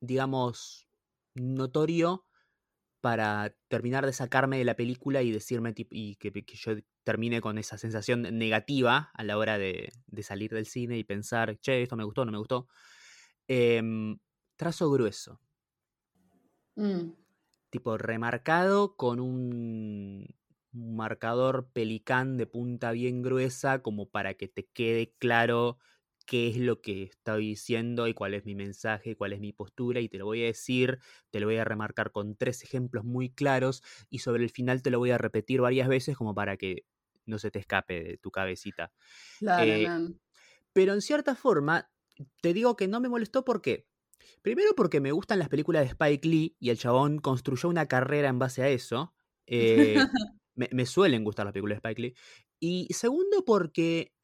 digamos, 0.00 0.88
notorio 1.34 2.25
para 3.00 3.56
terminar 3.68 4.06
de 4.06 4.12
sacarme 4.12 4.58
de 4.58 4.64
la 4.64 4.76
película 4.76 5.22
y 5.22 5.30
decirme 5.32 5.74
y 5.90 6.16
que, 6.16 6.32
que 6.32 6.56
yo 6.56 6.72
termine 7.04 7.40
con 7.40 7.58
esa 7.58 7.78
sensación 7.78 8.22
negativa 8.22 9.10
a 9.14 9.24
la 9.24 9.38
hora 9.38 9.58
de, 9.58 9.92
de 10.06 10.22
salir 10.22 10.52
del 10.52 10.66
cine 10.66 10.98
y 10.98 11.04
pensar, 11.04 11.58
che, 11.60 11.82
esto 11.82 11.96
me 11.96 12.04
gustó, 12.04 12.24
no 12.24 12.32
me 12.32 12.38
gustó. 12.38 12.68
Em, 13.48 14.18
trazo 14.56 14.90
grueso, 14.90 15.40
Mm, 16.76 17.16
tipo 17.70 17.98
remarcado 17.98 18.96
con 18.96 19.20
un 19.20 20.26
marcador 20.72 21.70
pelicán 21.72 22.36
de 22.36 22.46
punta 22.46 22.92
bien 22.92 23.22
gruesa 23.22 23.82
como 23.82 24.10
para 24.10 24.34
que 24.34 24.48
te 24.48 24.66
quede 24.66 25.14
claro 25.18 25.78
qué 26.26 26.48
es 26.48 26.56
lo 26.58 26.80
que 26.82 27.04
estoy 27.04 27.48
diciendo 27.48 28.08
y 28.08 28.14
cuál 28.14 28.34
es 28.34 28.44
mi 28.44 28.54
mensaje, 28.54 29.16
cuál 29.16 29.32
es 29.32 29.40
mi 29.40 29.52
postura 29.52 30.00
y 30.00 30.08
te 30.08 30.18
lo 30.18 30.26
voy 30.26 30.42
a 30.42 30.46
decir, 30.46 30.98
te 31.30 31.40
lo 31.40 31.46
voy 31.46 31.56
a 31.56 31.64
remarcar 31.64 32.12
con 32.12 32.36
tres 32.36 32.62
ejemplos 32.64 33.04
muy 33.04 33.30
claros 33.30 33.82
y 34.10 34.18
sobre 34.20 34.44
el 34.44 34.50
final 34.50 34.82
te 34.82 34.90
lo 34.90 34.98
voy 34.98 35.10
a 35.12 35.18
repetir 35.18 35.60
varias 35.60 35.88
veces 35.88 36.16
como 36.16 36.34
para 36.34 36.56
que 36.56 36.84
no 37.26 37.38
se 37.38 37.50
te 37.50 37.58
escape 37.60 38.02
de 38.04 38.18
tu 38.18 38.30
cabecita. 38.30 38.92
claro, 39.38 39.80
Eh. 39.80 39.90
Pero 40.72 40.92
en 40.94 41.00
cierta 41.02 41.34
forma, 41.34 41.90
te 42.42 42.52
digo 42.54 42.76
que 42.76 42.88
no 42.88 43.00
me 43.00 43.08
molestó 43.08 43.44
porque, 43.44 43.88
primero 44.42 44.72
porque 44.76 45.00
me 45.00 45.12
gustan 45.12 45.38
las 45.40 45.48
películas 45.50 45.82
de 45.84 45.90
Spike 45.90 46.28
Lee 46.28 46.56
y 46.60 46.70
el 46.70 46.78
chabón 46.78 47.18
construyó 47.20 47.68
una 47.70 47.88
carrera 47.88 48.28
en 48.30 48.38
base 48.40 48.62
a 48.64 48.68
eso. 48.70 49.14
eh, 49.46 50.10
me, 50.56 50.70
me 50.72 50.86
suelen 50.86 51.24
gustar 51.24 51.46
las 51.46 51.54
películas 51.54 51.76
de 51.82 51.88
Spike 51.90 52.02
Lee. 52.02 52.16
Y 52.60 52.88
segundo 52.94 53.44
porque 53.46 54.15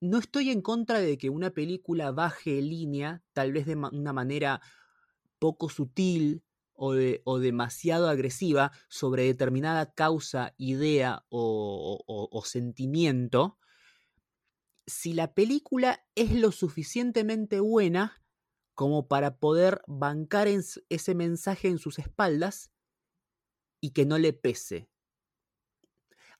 no 0.00 0.18
estoy 0.18 0.50
en 0.50 0.62
contra 0.62 1.00
de 1.00 1.18
que 1.18 1.30
una 1.30 1.50
película 1.50 2.12
baje 2.12 2.60
línea, 2.62 3.24
tal 3.32 3.52
vez 3.52 3.66
de 3.66 3.74
una 3.76 4.12
manera 4.12 4.60
poco 5.38 5.68
sutil 5.70 6.44
o, 6.74 6.94
de- 6.94 7.22
o 7.24 7.38
demasiado 7.38 8.08
agresiva 8.08 8.72
sobre 8.88 9.24
determinada 9.24 9.94
causa, 9.94 10.54
idea 10.58 11.24
o- 11.30 12.04
sentimiento 12.44 13.58
si 14.86 15.12
la 15.12 15.34
película 15.34 16.06
es 16.14 16.32
lo 16.32 16.52
suficientemente 16.52 17.60
buena 17.60 18.22
como 18.74 19.08
para 19.08 19.38
poder 19.38 19.82
bancar 19.86 20.48
ese 20.48 21.14
mensaje 21.14 21.68
en 21.68 21.78
sus 21.78 21.98
espaldas 21.98 22.70
y 23.80 23.90
que 23.92 24.04
no 24.06 24.18
le 24.18 24.32
pese. 24.32 24.90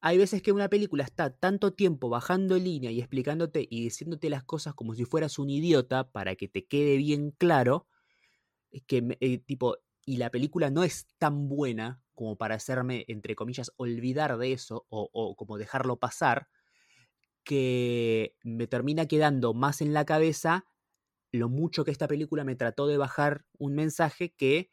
Hay 0.06 0.18
veces 0.18 0.40
que 0.40 0.52
una 0.52 0.68
película 0.68 1.02
está 1.02 1.30
tanto 1.30 1.72
tiempo 1.72 2.08
bajando 2.08 2.56
línea 2.58 2.92
y 2.92 3.00
explicándote 3.00 3.66
y 3.68 3.82
diciéndote 3.82 4.30
las 4.30 4.44
cosas 4.44 4.72
como 4.72 4.94
si 4.94 5.04
fueras 5.04 5.36
un 5.36 5.50
idiota 5.50 6.12
para 6.12 6.36
que 6.36 6.46
te 6.46 6.64
quede 6.64 6.96
bien 6.96 7.32
claro, 7.32 7.88
que 8.86 9.16
eh, 9.18 9.38
tipo, 9.38 9.78
y 10.04 10.18
la 10.18 10.30
película 10.30 10.70
no 10.70 10.84
es 10.84 11.08
tan 11.18 11.48
buena 11.48 12.04
como 12.14 12.38
para 12.38 12.54
hacerme, 12.54 13.04
entre 13.08 13.34
comillas, 13.34 13.72
olvidar 13.78 14.38
de 14.38 14.52
eso 14.52 14.86
o, 14.90 15.10
o 15.12 15.34
como 15.34 15.58
dejarlo 15.58 15.96
pasar, 15.96 16.46
que 17.42 18.36
me 18.44 18.68
termina 18.68 19.06
quedando 19.06 19.54
más 19.54 19.80
en 19.80 19.92
la 19.92 20.04
cabeza 20.04 20.66
lo 21.32 21.48
mucho 21.48 21.84
que 21.84 21.90
esta 21.90 22.06
película 22.06 22.44
me 22.44 22.54
trató 22.54 22.86
de 22.86 22.96
bajar 22.96 23.44
un 23.58 23.74
mensaje 23.74 24.32
que 24.32 24.70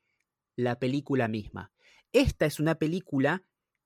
la 0.56 0.78
película 0.78 1.28
misma. 1.28 1.72
Esta 2.12 2.46
es 2.46 2.60
una 2.60 2.76
película 2.76 3.42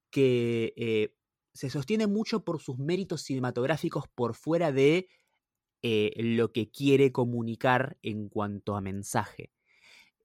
que 0.09 0.73
eh, 0.77 1.16
se 1.57 1.69
sostiene 1.71 2.07
mucho 2.07 2.43
por 2.45 2.61
sus 2.61 2.77
méritos 2.79 3.23
cinematográficos 3.23 4.05
por 4.15 4.35
fuera 4.35 4.71
de 4.71 5.09
eh, 5.83 6.11
lo 6.17 6.51
que 6.53 6.71
quiere 6.71 7.11
comunicar 7.11 7.97
en 8.03 8.29
cuanto 8.29 8.75
a 8.75 8.81
mensaje. 8.81 9.53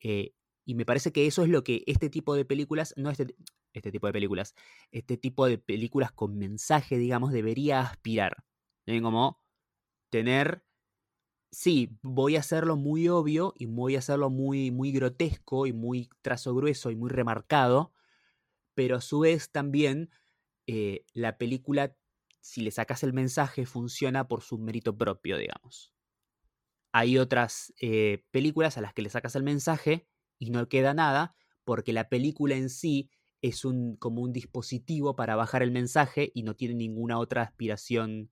Eh, 0.03 0.35
Y 0.65 0.75
me 0.77 0.87
parece 0.87 1.13
que 1.13 1.27
eso 1.27 1.43
es 1.43 1.49
lo 1.51 1.65
que 1.65 1.83
este 1.87 2.11
tipo 2.11 2.35
de 2.37 2.45
películas, 2.45 2.95
no 2.97 3.11
este, 3.11 3.35
este 3.75 3.93
tipo 3.93 4.07
de 4.07 4.13
películas, 4.13 4.55
este 4.93 5.17
tipo 5.17 5.47
de 5.47 5.59
películas 5.59 6.13
con 6.13 6.39
mensaje, 6.39 6.99
digamos, 6.99 7.33
debería 7.33 7.81
aspirar. 7.81 8.45
Como 9.03 9.43
tener, 10.11 10.65
sí, 11.51 11.99
voy 12.03 12.37
a 12.37 12.41
hacerlo 12.41 12.77
muy 12.77 13.09
obvio 13.09 13.55
y 13.57 13.67
voy 13.67 13.97
a 13.97 14.01
hacerlo 14.01 14.31
muy, 14.31 14.71
muy 14.71 14.93
grotesco 14.93 15.67
y 15.67 15.73
muy 15.73 16.09
trazo 16.23 16.55
grueso 16.55 16.91
y 16.91 16.97
muy 16.97 17.11
remarcado, 17.11 17.93
pero 18.75 18.97
a 18.97 19.01
su 19.01 19.21
vez 19.21 19.51
también 19.53 20.11
eh, 20.67 21.05
la 21.13 21.39
película, 21.39 21.97
si 22.41 22.63
le 22.63 22.71
sacas 22.71 23.03
el 23.03 23.13
mensaje, 23.13 23.67
funciona 23.67 24.29
por 24.29 24.43
su 24.43 24.59
mérito 24.59 24.97
propio, 24.97 25.37
digamos. 25.39 25.95
Hay 26.93 27.19
otras 27.19 27.73
eh, 27.81 28.25
películas 28.31 28.77
a 28.77 28.81
las 28.81 28.93
que 28.93 29.03
le 29.03 29.11
sacas 29.11 29.35
el 29.37 29.43
mensaje 29.43 30.07
y 30.39 30.51
no 30.51 30.69
queda 30.69 30.95
nada, 30.95 31.35
porque 31.65 31.93
la 31.93 32.09
película 32.09 32.55
en 32.55 32.69
sí 32.69 33.11
es 33.41 33.65
un, 33.65 33.97
como 33.97 34.23
un 34.23 34.33
dispositivo 34.33 35.17
para 35.17 35.37
bajar 35.37 35.63
el 35.63 35.73
mensaje 35.73 36.31
y 36.35 36.43
no 36.43 36.55
tiene 36.55 36.75
ninguna 36.75 37.19
otra 37.19 37.43
aspiración 37.43 38.31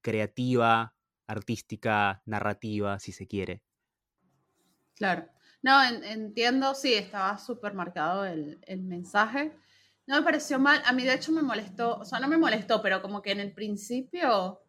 creativa, 0.00 0.94
artística, 1.26 2.22
narrativa, 2.26 2.98
si 2.98 3.12
se 3.12 3.26
quiere. 3.26 3.62
Claro. 4.96 5.28
No, 5.62 5.80
entiendo, 5.84 6.74
sí, 6.74 6.94
estaba 6.94 7.38
súper 7.38 7.72
marcado 7.74 8.24
el, 8.24 8.58
el, 8.66 8.82
mensaje. 8.82 9.52
No 10.06 10.16
me 10.16 10.22
pareció 10.22 10.58
mal, 10.58 10.82
a 10.84 10.92
mí 10.92 11.04
de 11.04 11.14
hecho 11.14 11.32
me 11.32 11.42
molestó, 11.42 11.96
o 11.98 12.04
sea, 12.04 12.18
no 12.18 12.28
me 12.28 12.36
molestó, 12.36 12.82
pero 12.82 13.00
como 13.00 13.22
que 13.22 13.30
en 13.30 13.40
el 13.40 13.52
principio 13.52 14.60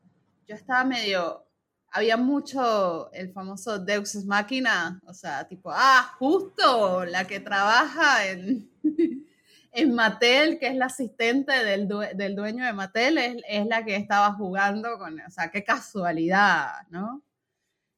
yo 0.47 0.55
estaba 0.55 0.83
medio, 0.83 1.47
había 1.89 2.17
mucho 2.17 3.11
el 3.13 3.31
famoso 3.31 3.79
Deus 3.79 4.15
Ex 4.15 4.25
Machina, 4.25 5.01
o 5.05 5.13
sea, 5.13 5.47
tipo, 5.47 5.71
ah, 5.73 6.15
justo 6.19 7.05
la 7.05 7.25
que 7.25 7.39
trabaja 7.39 8.27
en, 8.27 8.69
en 9.71 9.95
Mattel, 9.95 10.59
que 10.59 10.67
es 10.67 10.75
la 10.75 10.85
asistente 10.85 11.51
del, 11.63 11.87
del 12.15 12.35
dueño 12.35 12.63
de 12.63 12.73
Mattel, 12.73 13.17
es, 13.17 13.43
es, 13.47 13.65
la 13.65 13.83
que 13.83 13.95
estaba 13.95 14.33
jugando 14.33 14.99
con, 14.99 15.19
o 15.19 15.31
sea, 15.31 15.49
qué 15.49 15.63
casualidad, 15.63 16.87
¿no? 16.89 17.23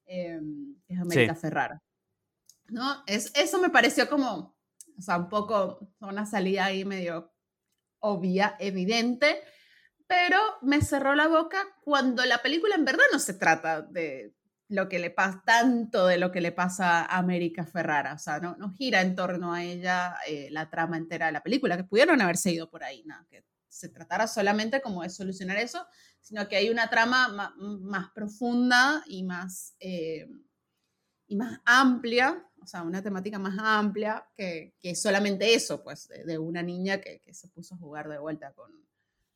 Eh, 0.05 0.39
es 0.87 0.99
América 0.99 1.35
Ferrara. 1.35 1.81
¿No? 2.67 3.03
Es, 3.05 3.31
eso 3.35 3.59
me 3.59 3.69
pareció 3.69 4.09
como, 4.09 4.54
o 4.97 5.01
sea, 5.01 5.17
un 5.17 5.29
poco 5.29 5.79
una 5.99 6.25
salida 6.25 6.65
ahí 6.65 6.85
medio 6.85 7.33
obvia, 7.99 8.55
evidente, 8.59 9.41
pero 10.07 10.39
me 10.61 10.81
cerró 10.81 11.15
la 11.15 11.27
boca 11.27 11.57
cuando 11.81 12.23
la 12.25 12.41
película 12.41 12.75
en 12.75 12.85
verdad 12.85 13.03
no 13.11 13.19
se 13.19 13.33
trata 13.33 13.81
de 13.81 14.35
lo 14.67 14.89
que 14.89 14.99
le 14.99 15.11
pasa, 15.11 15.43
tanto 15.45 16.07
de 16.07 16.17
lo 16.17 16.31
que 16.31 16.41
le 16.41 16.51
pasa 16.51 17.01
a 17.01 17.17
América 17.17 17.65
Ferrara, 17.65 18.13
o 18.13 18.17
sea, 18.17 18.39
no, 18.39 18.55
no 18.57 18.71
gira 18.71 19.01
en 19.01 19.15
torno 19.15 19.53
a 19.53 19.63
ella 19.63 20.15
eh, 20.27 20.49
la 20.51 20.69
trama 20.69 20.97
entera 20.97 21.27
de 21.27 21.31
la 21.31 21.43
película, 21.43 21.77
que 21.77 21.83
pudieron 21.83 22.21
haberse 22.21 22.51
ido 22.51 22.69
por 22.69 22.83
ahí, 22.83 23.03
nada, 23.05 23.25
que 23.29 23.45
se 23.67 23.89
tratara 23.89 24.27
solamente 24.27 24.81
como 24.81 25.03
de 25.03 25.09
solucionar 25.09 25.57
eso, 25.57 25.85
sino 26.21 26.47
que 26.47 26.55
hay 26.55 26.69
una 26.69 26.89
trama 26.89 27.53
más, 27.57 28.09
profunda 28.15 29.03
y 29.05 29.23
más, 29.23 29.75
eh, 29.79 30.27
y 31.27 31.35
más 31.35 31.59
amplia, 31.65 32.47
o 32.61 32.67
sea, 32.67 32.83
una 32.83 33.01
temática 33.01 33.39
más 33.39 33.57
amplia 33.59 34.27
que, 34.35 34.75
que 34.79 34.95
solamente 34.95 35.53
eso, 35.53 35.83
pues, 35.83 36.07
de, 36.07 36.37
una 36.37 36.61
niña 36.61 37.01
que, 37.01 37.19
que 37.19 37.33
se 37.33 37.47
puso 37.47 37.75
a 37.75 37.77
jugar 37.77 38.09
de 38.09 38.19
vuelta 38.19 38.53
con, 38.53 38.71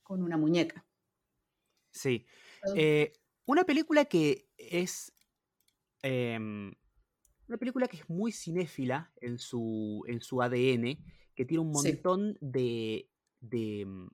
con 0.03 0.23
una 0.23 0.37
muñeca. 0.37 0.85
Sí. 1.91 2.25
Eh, 2.75 3.13
una 3.45 3.63
película 3.63 4.05
que 4.05 4.47
es. 4.57 5.11
Em, 6.01 6.73
una 7.47 7.57
película 7.57 7.87
que 7.87 7.97
es 7.97 8.09
muy 8.09 8.31
cinéfila 8.31 9.11
en 9.21 9.37
su, 9.39 10.03
en 10.07 10.21
su 10.21 10.41
ADN, 10.41 10.97
que 11.35 11.45
tiene 11.45 11.59
un 11.59 11.71
montón 11.71 12.37
de. 12.41 13.09
de. 13.39 13.85
Mm, 13.85 14.07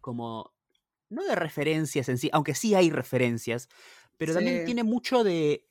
como. 0.00 0.54
no 1.08 1.24
de 1.24 1.34
referencias 1.34 2.08
en 2.08 2.18
sí, 2.18 2.30
aunque 2.32 2.54
sí 2.54 2.74
hay 2.74 2.90
referencias, 2.90 3.68
pero 4.16 4.34
también 4.34 4.64
tiene 4.64 4.84
mucho 4.84 5.24
de. 5.24 5.68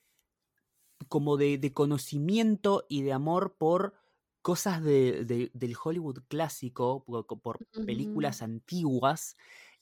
Como 1.07 1.37
de, 1.37 1.57
de 1.57 1.73
conocimiento 1.73 2.85
y 2.89 3.01
de 3.01 3.13
amor 3.13 3.55
por 3.57 3.93
cosas 4.41 4.83
de, 4.83 5.51
del 5.53 5.75
Hollywood 5.81 6.23
clásico, 6.27 7.05
por, 7.05 7.59
películas 7.85 8.41
antiguas. 8.41 9.37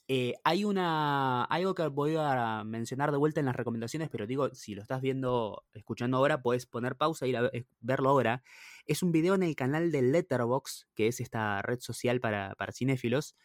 Eh, 0.07 0.33
hay 0.43 0.65
una. 0.65 1.43
algo 1.45 1.75
que 1.75 1.87
voy 1.87 2.15
a 2.17 2.63
mencionar 2.65 3.11
de 3.11 3.17
vuelta 3.17 3.39
en 3.39 3.45
las 3.45 3.55
recomendaciones, 3.55 4.09
pero 4.09 4.25
digo, 4.25 4.49
si 4.55 4.73
lo 4.73 4.81
estás 4.81 5.01
viendo, 5.01 5.63
escuchando 5.73 6.17
ahora, 6.17 6.41
puedes 6.41 6.65
poner 6.65 6.95
pausa 6.95 7.25
e 7.25 7.29
ir 7.29 7.37
a 7.37 7.51
verlo 7.79 8.09
ahora. 8.09 8.43
Es 8.85 9.03
un 9.03 9.11
video 9.11 9.35
en 9.35 9.43
el 9.43 9.55
canal 9.55 9.91
de 9.91 10.01
Letterbox, 10.01 10.87
que 10.95 11.07
es 11.07 11.19
esta 11.19 11.61
red 11.61 11.79
social 11.79 12.19
para, 12.19 12.55
para 12.55 12.73
cinéfilos, 12.73 13.35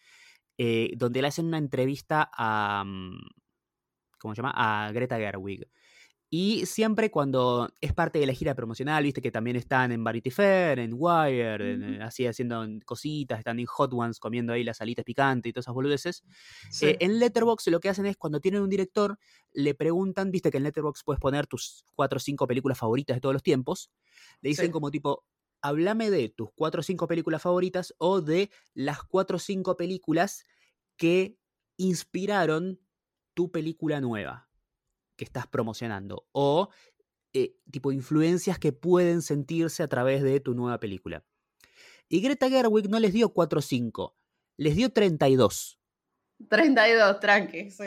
eh, 0.56 0.92
donde 0.96 1.20
le 1.20 1.28
hacen 1.28 1.46
una 1.46 1.58
entrevista 1.58 2.30
a. 2.32 2.84
Mm, 2.86 3.18
¿Cómo 4.18 4.34
se 4.34 4.40
llama? 4.40 4.54
A 4.56 4.90
Greta 4.92 5.18
Gerwig. 5.18 5.68
Y 6.36 6.66
siempre 6.66 7.12
cuando 7.12 7.70
es 7.80 7.92
parte 7.92 8.18
de 8.18 8.26
la 8.26 8.32
gira 8.32 8.56
promocional, 8.56 9.04
viste 9.04 9.22
que 9.22 9.30
también 9.30 9.54
están 9.54 9.92
en 9.92 10.02
Vanity 10.02 10.32
Fair, 10.32 10.80
en 10.80 10.90
Wire, 10.92 12.02
así 12.02 12.26
haciendo 12.26 12.66
cositas, 12.84 13.38
están 13.38 13.60
en 13.60 13.66
Hot 13.66 13.92
Ones 13.92 14.18
comiendo 14.18 14.52
ahí 14.52 14.64
las 14.64 14.80
alitas 14.80 15.04
picantes 15.04 15.48
y 15.48 15.52
todas 15.52 15.66
esas 15.66 15.74
boludeces. 15.74 16.24
Eh, 16.80 16.96
en 16.98 17.20
Letterboxd 17.20 17.68
lo 17.68 17.78
que 17.78 17.88
hacen 17.88 18.06
es 18.06 18.16
cuando 18.16 18.40
tienen 18.40 18.62
un 18.62 18.68
director, 18.68 19.16
le 19.52 19.76
preguntan, 19.76 20.32
viste 20.32 20.50
que 20.50 20.56
en 20.56 20.64
Letterboxd 20.64 21.04
puedes 21.04 21.20
poner 21.20 21.46
tus 21.46 21.84
cuatro 21.94 22.16
o 22.16 22.20
cinco 22.20 22.48
películas 22.48 22.78
favoritas 22.78 23.16
de 23.16 23.20
todos 23.20 23.32
los 23.32 23.44
tiempos. 23.44 23.92
Le 24.40 24.48
dicen 24.48 24.72
como 24.72 24.90
tipo, 24.90 25.24
háblame 25.60 26.10
de 26.10 26.30
tus 26.30 26.48
cuatro 26.56 26.80
o 26.80 26.82
cinco 26.82 27.06
películas 27.06 27.42
favoritas 27.42 27.94
o 27.98 28.20
de 28.20 28.50
las 28.74 29.04
cuatro 29.04 29.36
o 29.36 29.38
cinco 29.38 29.76
películas 29.76 30.44
que 30.96 31.38
inspiraron 31.76 32.80
tu 33.34 33.52
película 33.52 34.00
nueva 34.00 34.48
que 35.16 35.24
estás 35.24 35.46
promocionando 35.46 36.26
o 36.32 36.70
eh, 37.32 37.56
tipo 37.70 37.92
influencias 37.92 38.58
que 38.58 38.72
pueden 38.72 39.22
sentirse 39.22 39.82
a 39.82 39.88
través 39.88 40.22
de 40.22 40.40
tu 40.40 40.54
nueva 40.54 40.78
película. 40.78 41.24
Y 42.08 42.20
Greta 42.20 42.48
Gerwig 42.48 42.88
no 42.88 43.00
les 43.00 43.12
dio 43.12 43.30
4 43.30 43.58
o 43.58 43.62
5, 43.62 44.16
les 44.56 44.76
dio 44.76 44.90
32. 44.90 45.78
32, 46.48 47.20
tranqui, 47.20 47.70
sí. 47.70 47.84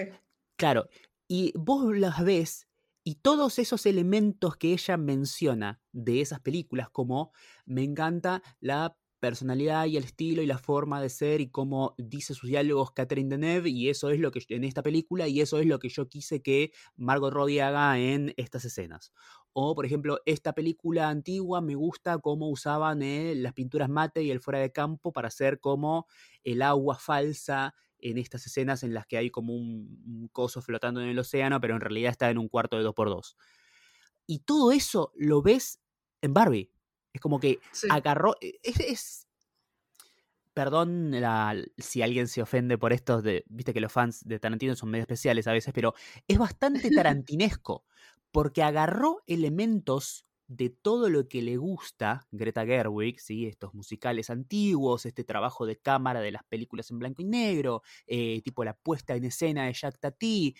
Claro, 0.57 0.89
y 1.27 1.53
vos 1.55 1.95
las 1.95 2.23
ves 2.23 2.67
y 3.03 3.15
todos 3.15 3.57
esos 3.57 3.85
elementos 3.85 4.57
que 4.57 4.73
ella 4.73 4.97
menciona 4.97 5.81
de 5.93 6.19
esas 6.19 6.41
películas, 6.41 6.89
como 6.89 7.31
me 7.65 7.83
encanta 7.83 8.43
la 8.59 8.97
personalidad 9.19 9.85
y 9.85 9.97
el 9.97 10.03
estilo 10.03 10.41
y 10.41 10.45
la 10.45 10.57
forma 10.57 11.01
de 11.01 11.09
ser 11.09 11.41
y 11.41 11.49
cómo 11.49 11.95
dice 11.97 12.33
sus 12.33 12.49
diálogos 12.49 12.91
Catherine 12.91 13.29
Deneuve 13.29 13.69
y 13.69 13.89
eso 13.89 14.09
es 14.09 14.19
lo 14.19 14.31
que 14.31 14.43
en 14.49 14.63
esta 14.63 14.83
película 14.83 15.27
y 15.27 15.41
eso 15.41 15.59
es 15.59 15.65
lo 15.65 15.79
que 15.79 15.89
yo 15.89 16.07
quise 16.07 16.41
que 16.41 16.71
Margot 16.95 17.33
Robbie 17.33 17.61
haga 17.61 17.97
en 17.99 18.33
estas 18.37 18.65
escenas. 18.65 19.11
O, 19.53 19.73
por 19.73 19.85
ejemplo, 19.85 20.19
esta 20.25 20.53
película 20.53 21.09
antigua 21.09 21.61
me 21.61 21.75
gusta 21.75 22.19
cómo 22.19 22.49
usaban 22.49 23.01
eh, 23.01 23.33
las 23.35 23.53
pinturas 23.53 23.89
mate 23.89 24.21
y 24.21 24.29
el 24.29 24.39
fuera 24.39 24.59
de 24.59 24.71
campo 24.71 25.11
para 25.11 25.29
hacer 25.29 25.59
como 25.59 26.05
el 26.43 26.61
agua 26.61 26.99
falsa 26.99 27.73
en 27.99 28.19
estas 28.19 28.45
escenas 28.45 28.83
en 28.83 28.93
las 28.93 29.07
que 29.07 29.17
hay 29.17 29.31
como 29.31 29.55
un, 29.55 29.99
un 30.05 30.27
coso 30.31 30.61
flotando 30.61 31.01
en 31.01 31.07
el 31.07 31.17
océano, 31.17 31.59
pero 31.59 31.73
en 31.73 31.81
realidad 31.81 32.11
está 32.11 32.29
en 32.29 32.37
un 32.37 32.49
cuarto 32.49 32.77
de 32.77 32.85
2x2. 32.85 33.35
Y 34.27 34.39
todo 34.39 34.71
eso 34.71 35.11
lo 35.15 35.41
ves 35.41 35.79
en 36.21 36.33
Barbie. 36.33 36.71
Es 37.13 37.21
como 37.21 37.39
que 37.39 37.59
agarró. 37.89 38.35
E, 38.41 38.59
es, 38.63 39.27
perdón 40.57 41.13
si 41.77 42.01
alguien 42.01 42.27
se 42.27 42.41
ofende 42.41 42.79
por 42.79 42.91
esto, 42.91 43.21
de, 43.21 43.43
viste 43.47 43.73
que 43.73 43.79
los 43.79 43.91
fans 43.91 44.23
de 44.25 44.39
Tarantino 44.39 44.75
son 44.75 44.89
medio 44.89 45.03
especiales 45.03 45.47
a 45.47 45.51
veces, 45.51 45.71
pero 45.71 45.93
es 46.27 46.39
bastante 46.39 46.89
tarantinesco, 46.89 47.85
porque 48.31 48.63
agarró 48.63 49.21
elementos 49.27 50.25
de 50.47 50.69
todo 50.69 51.09
lo 51.09 51.27
que 51.27 51.41
le 51.41 51.57
gusta 51.57 52.25
Greta 52.31 52.65
Gerwig, 52.65 53.19
¿sí? 53.19 53.45
estos 53.45 53.73
musicales 53.73 54.29
antiguos, 54.29 55.05
este 55.05 55.23
trabajo 55.23 55.65
de 55.65 55.77
cámara 55.77 56.21
de 56.21 56.31
las 56.31 56.43
películas 56.45 56.89
en 56.89 56.99
blanco 56.99 57.21
y 57.21 57.25
negro, 57.25 57.83
eh, 58.07 58.41
tipo 58.41 58.63
la 58.63 58.73
puesta 58.73 59.15
en 59.15 59.25
escena 59.25 59.65
de 59.65 59.73
Jacques 59.73 59.99
Tati, 59.99 60.55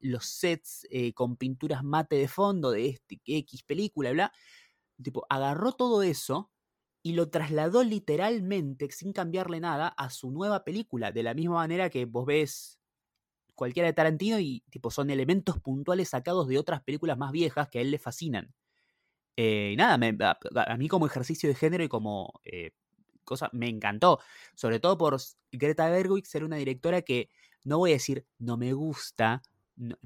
los 0.00 0.24
sets 0.24 0.86
eh, 0.90 1.12
con 1.12 1.36
pinturas 1.36 1.84
mate 1.84 2.16
de 2.16 2.26
fondo 2.26 2.70
de 2.70 2.88
este 2.88 3.20
X 3.24 3.62
película, 3.62 4.10
bla 4.10 4.32
tipo, 5.02 5.26
agarró 5.28 5.72
todo 5.72 6.02
eso 6.02 6.50
y 7.02 7.12
lo 7.12 7.30
trasladó 7.30 7.84
literalmente, 7.84 8.90
sin 8.90 9.12
cambiarle 9.12 9.60
nada, 9.60 9.88
a 9.88 10.10
su 10.10 10.30
nueva 10.30 10.64
película. 10.64 11.12
De 11.12 11.22
la 11.22 11.34
misma 11.34 11.56
manera 11.56 11.90
que 11.90 12.04
vos 12.04 12.26
ves 12.26 12.78
cualquiera 13.54 13.88
de 13.88 13.92
Tarantino 13.92 14.38
y 14.38 14.62
tipo, 14.70 14.90
son 14.90 15.10
elementos 15.10 15.58
puntuales 15.60 16.10
sacados 16.10 16.48
de 16.48 16.58
otras 16.58 16.82
películas 16.82 17.18
más 17.18 17.32
viejas 17.32 17.68
que 17.68 17.78
a 17.78 17.82
él 17.82 17.90
le 17.90 17.98
fascinan. 17.98 18.54
Eh, 19.36 19.74
nada, 19.78 19.94
a, 19.94 20.76
mí 20.76 20.88
como 20.88 21.06
ejercicio 21.06 21.48
de 21.48 21.54
género 21.54 21.84
y 21.84 21.88
como 21.88 22.40
eh, 22.44 22.72
cosa, 23.24 23.50
me 23.52 23.68
encantó. 23.68 24.20
Sobre 24.54 24.80
todo 24.80 24.98
por 24.98 25.16
Greta 25.52 25.88
Gerwig 25.88 26.26
ser 26.26 26.44
una 26.44 26.56
directora 26.56 27.02
que, 27.02 27.30
no 27.64 27.78
voy 27.78 27.90
a 27.90 27.94
decir 27.94 28.26
no 28.38 28.56
me 28.56 28.72
gusta, 28.72 29.42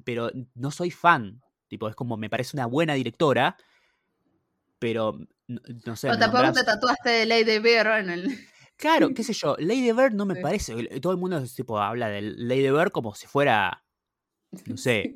pero 0.04 0.30
no 0.54 0.70
soy 0.70 0.90
fan. 0.90 1.42
Tipo, 1.68 1.88
es 1.88 1.94
como 1.94 2.16
me 2.16 2.28
parece 2.28 2.56
una 2.56 2.66
buena 2.66 2.94
directora, 2.94 3.56
pero 4.82 5.16
no, 5.46 5.94
sé. 5.94 6.10
O 6.10 6.18
tampoco 6.18 6.52
te 6.52 6.64
tatuaste 6.64 7.08
de 7.08 7.26
Lady 7.26 7.60
Bird 7.60 8.00
en 8.00 8.10
el. 8.10 8.38
Claro, 8.76 9.10
qué 9.14 9.22
sé 9.22 9.32
yo, 9.32 9.54
Lady 9.60 9.92
Bird 9.92 10.12
no 10.12 10.26
me 10.26 10.34
parece. 10.34 10.74
Todo 11.00 11.12
el 11.12 11.18
mundo 11.20 11.40
tipo, 11.54 11.78
habla 11.78 12.08
de 12.08 12.20
Lady 12.20 12.68
Bird 12.68 12.90
como 12.90 13.14
si 13.14 13.28
fuera, 13.28 13.84
no 14.66 14.76
sé, 14.76 15.14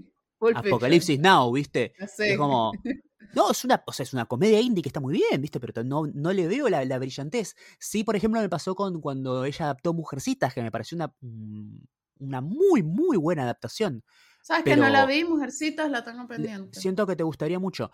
Apocalipsis 0.54 1.18
Now, 1.18 1.52
¿viste? 1.52 1.94
Es 1.98 2.38
como. 2.38 2.72
No, 3.34 3.50
es 3.50 3.64
una, 3.64 3.82
o 3.84 3.92
sea, 3.92 4.04
es 4.04 4.12
una 4.14 4.24
comedia 4.24 4.60
indie 4.60 4.82
que 4.82 4.88
está 4.88 5.00
muy 5.00 5.12
bien, 5.12 5.42
¿viste? 5.42 5.58
Pero 5.58 5.82
no, 5.82 6.06
no 6.06 6.32
le 6.32 6.46
veo 6.46 6.68
la, 6.68 6.84
la, 6.84 6.98
brillantez. 6.98 7.54
Sí, 7.78 8.04
por 8.04 8.14
ejemplo, 8.14 8.40
me 8.40 8.48
pasó 8.48 8.74
con 8.74 9.00
cuando 9.00 9.44
ella 9.44 9.64
adaptó 9.64 9.92
Mujercitas, 9.92 10.54
que 10.54 10.62
me 10.62 10.70
pareció 10.70 10.96
una, 10.96 11.12
mm, 11.20 11.76
una 12.20 12.40
muy, 12.40 12.82
muy 12.82 13.16
buena 13.18 13.42
adaptación. 13.42 14.04
¿Sabes 14.40 14.64
que 14.64 14.76
no 14.76 14.88
la 14.88 15.04
vi, 15.06 15.24
Mujercitas? 15.24 15.90
La 15.90 16.04
tengo 16.04 16.26
pendiente. 16.28 16.78
Siento 16.78 17.04
que 17.04 17.16
te 17.16 17.24
gustaría 17.24 17.58
mucho. 17.58 17.90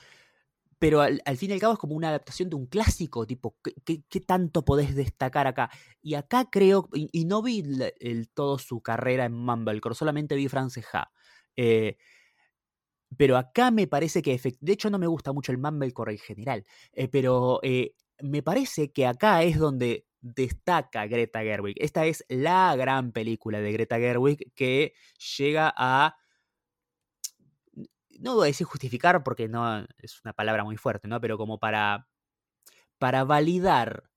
Pero 0.83 1.01
al, 1.01 1.21
fin 1.37 1.51
y 1.51 1.53
al 1.53 1.61
cabo 1.61 1.75
es 1.75 1.79
como 1.79 1.95
una 1.95 2.09
adaptación 2.09 2.51
de 2.51 2.57
un 2.57 2.67
clásico, 2.67 3.25
tipo, 3.25 3.57
¿qué, 3.85 4.03
qué, 4.09 4.21
tanto 4.21 4.65
podés 4.65 4.97
destacar 4.97 5.47
acá? 5.47 5.71
Y 6.03 6.15
acá 6.15 6.49
creo, 6.51 6.89
y, 6.93 7.25
no 7.25 7.41
vi 7.41 7.63
el, 8.01 8.29
todo 8.31 8.59
su 8.59 8.81
carrera 8.81 9.27
en 9.27 9.33
Mumblecore, 9.33 9.95
solamente 9.95 10.35
vi 10.35 10.49
Franceja. 10.49 11.13
Eh, 11.55 11.99
pero 13.17 13.37
acá 13.37 13.71
me 13.71 13.87
parece 13.87 14.23
que, 14.23 14.41
de 14.59 14.73
hecho 14.73 14.91
no 14.91 14.99
me 14.99 15.07
gusta 15.07 15.33
mucho 15.33 15.53
el 15.53 15.59
Mumblecore 15.59 16.15
en 16.15 16.19
general, 16.19 16.65
eh, 16.95 17.07
pero 17.07 17.61
eh, 17.63 17.95
me 18.21 18.43
parece 18.43 18.91
que 18.91 19.07
acá 19.07 19.45
es 19.45 19.61
donde 19.61 20.09
destaca 20.21 21.07
Greta 21.07 21.43
Gerwig. 21.43 21.77
Esta 21.79 22.07
es 22.07 22.25
la 22.29 22.75
gran 22.75 23.13
película 23.13 23.61
de 23.61 23.71
Greta 23.71 23.99
Gerwig 24.01 24.53
que 24.57 24.95
llega 25.39 25.73
a 25.77 26.17
no 28.21 28.37
voy 28.37 28.47
a 28.47 28.47
decir 28.49 28.67
justificar 28.67 29.23
porque 29.23 29.49
no 29.49 29.87
es 29.99 30.21
una 30.25 30.33
palabra 30.33 30.65
muy 30.65 30.77
fuerte, 30.77 31.09
¿no? 31.09 31.21
Pero 31.21 31.39
como 31.39 31.59
para, 31.59 32.09
para 32.99 33.25
validar 33.25 34.11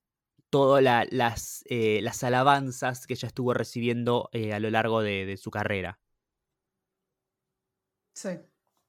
todas 0.50 0.84
las, 1.12 1.64
eh, 1.70 2.00
las 2.02 2.24
alabanzas 2.24 3.08
que 3.08 3.14
ella 3.14 3.28
estuvo 3.28 3.54
recibiendo 3.54 4.30
a 4.34 4.60
lo 4.60 4.70
largo 4.70 5.02
de, 5.02 5.38
su 5.38 5.52
carrera. 5.52 6.00
Sí. 8.14 8.30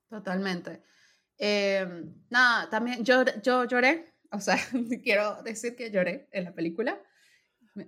Totalmente. 0.09 0.83
Em, 1.39 2.15
nada, 2.31 2.71
también 2.71 3.05
yo, 3.05 3.25
yo 3.43 3.65
lloré, 3.65 4.15
o 4.31 4.41
sea, 4.41 4.57
quiero 5.03 5.43
decir 5.43 5.77
que 5.77 5.91
lloré 5.91 6.29
en 6.31 6.45
la 6.45 6.55
película. 6.55 7.01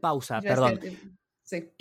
Pausa, 0.01 0.41
perdón. 0.41 0.81
Sí. 1.43 1.73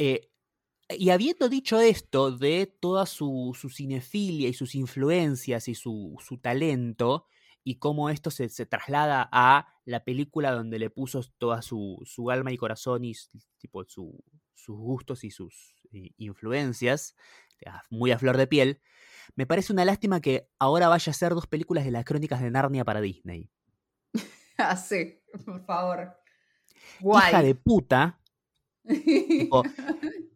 Eh, 0.89 0.97
y 0.99 1.09
habiendo 1.09 1.49
dicho 1.49 1.79
esto 1.79 2.31
de 2.31 2.67
toda 2.79 3.05
su, 3.05 3.55
su 3.59 3.69
cinefilia 3.69 4.49
y 4.49 4.53
sus 4.53 4.75
influencias 4.75 5.67
y 5.67 5.75
su, 5.75 6.15
su 6.19 6.37
talento, 6.37 7.25
y 7.63 7.75
cómo 7.75 8.09
esto 8.09 8.31
se, 8.31 8.47
se, 8.47 8.65
traslada 8.65 9.27
a 9.31 9.67
la 9.83 10.03
película 10.05 10.51
donde 10.51 10.79
le 10.79 10.89
puso 10.89 11.21
toda 11.37 11.61
su, 11.61 12.01
su 12.05 12.31
alma 12.31 12.53
y 12.53 12.57
corazón 12.57 13.03
y 13.03 13.13
tipo, 13.57 13.83
su, 13.85 14.23
sus 14.55 14.77
gustos 14.77 15.23
y 15.23 15.31
sus 15.31 15.75
influencias, 16.17 17.15
muy 17.89 18.11
a 18.11 18.19
flor 18.19 18.37
de 18.37 18.47
piel, 18.47 18.81
me 19.35 19.45
parece 19.45 19.73
una 19.73 19.85
lástima 19.85 20.21
que 20.21 20.49
ahora 20.59 20.87
vaya 20.87 21.11
a 21.11 21.13
ser 21.13 21.33
dos 21.33 21.47
películas 21.47 21.85
de 21.85 21.91
las 21.91 22.05
crónicas 22.05 22.41
de 22.41 22.51
Narnia 22.51 22.85
para 22.85 23.01
Disney. 23.01 23.49
ah, 24.57 24.77
sí, 24.77 25.19
por 25.45 25.65
favor. 25.65 26.17
Hija 27.01 27.41
de 27.41 27.55
puta. 27.55 28.19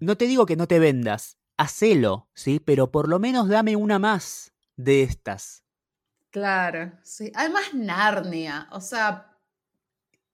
no 0.00 0.16
te 0.16 0.26
digo 0.26 0.46
que 0.46 0.56
no 0.56 0.66
te 0.66 0.78
vendas, 0.78 1.38
hacelo, 1.56 2.28
¿sí? 2.34 2.60
Pero 2.60 2.90
por 2.90 3.08
lo 3.08 3.18
menos 3.18 3.48
dame 3.48 3.76
una 3.76 3.98
más 3.98 4.52
de 4.76 5.02
estas. 5.02 5.64
Claro, 6.30 6.92
sí. 7.02 7.30
Además, 7.34 7.74
Narnia, 7.74 8.68
o 8.72 8.80
sea. 8.80 9.26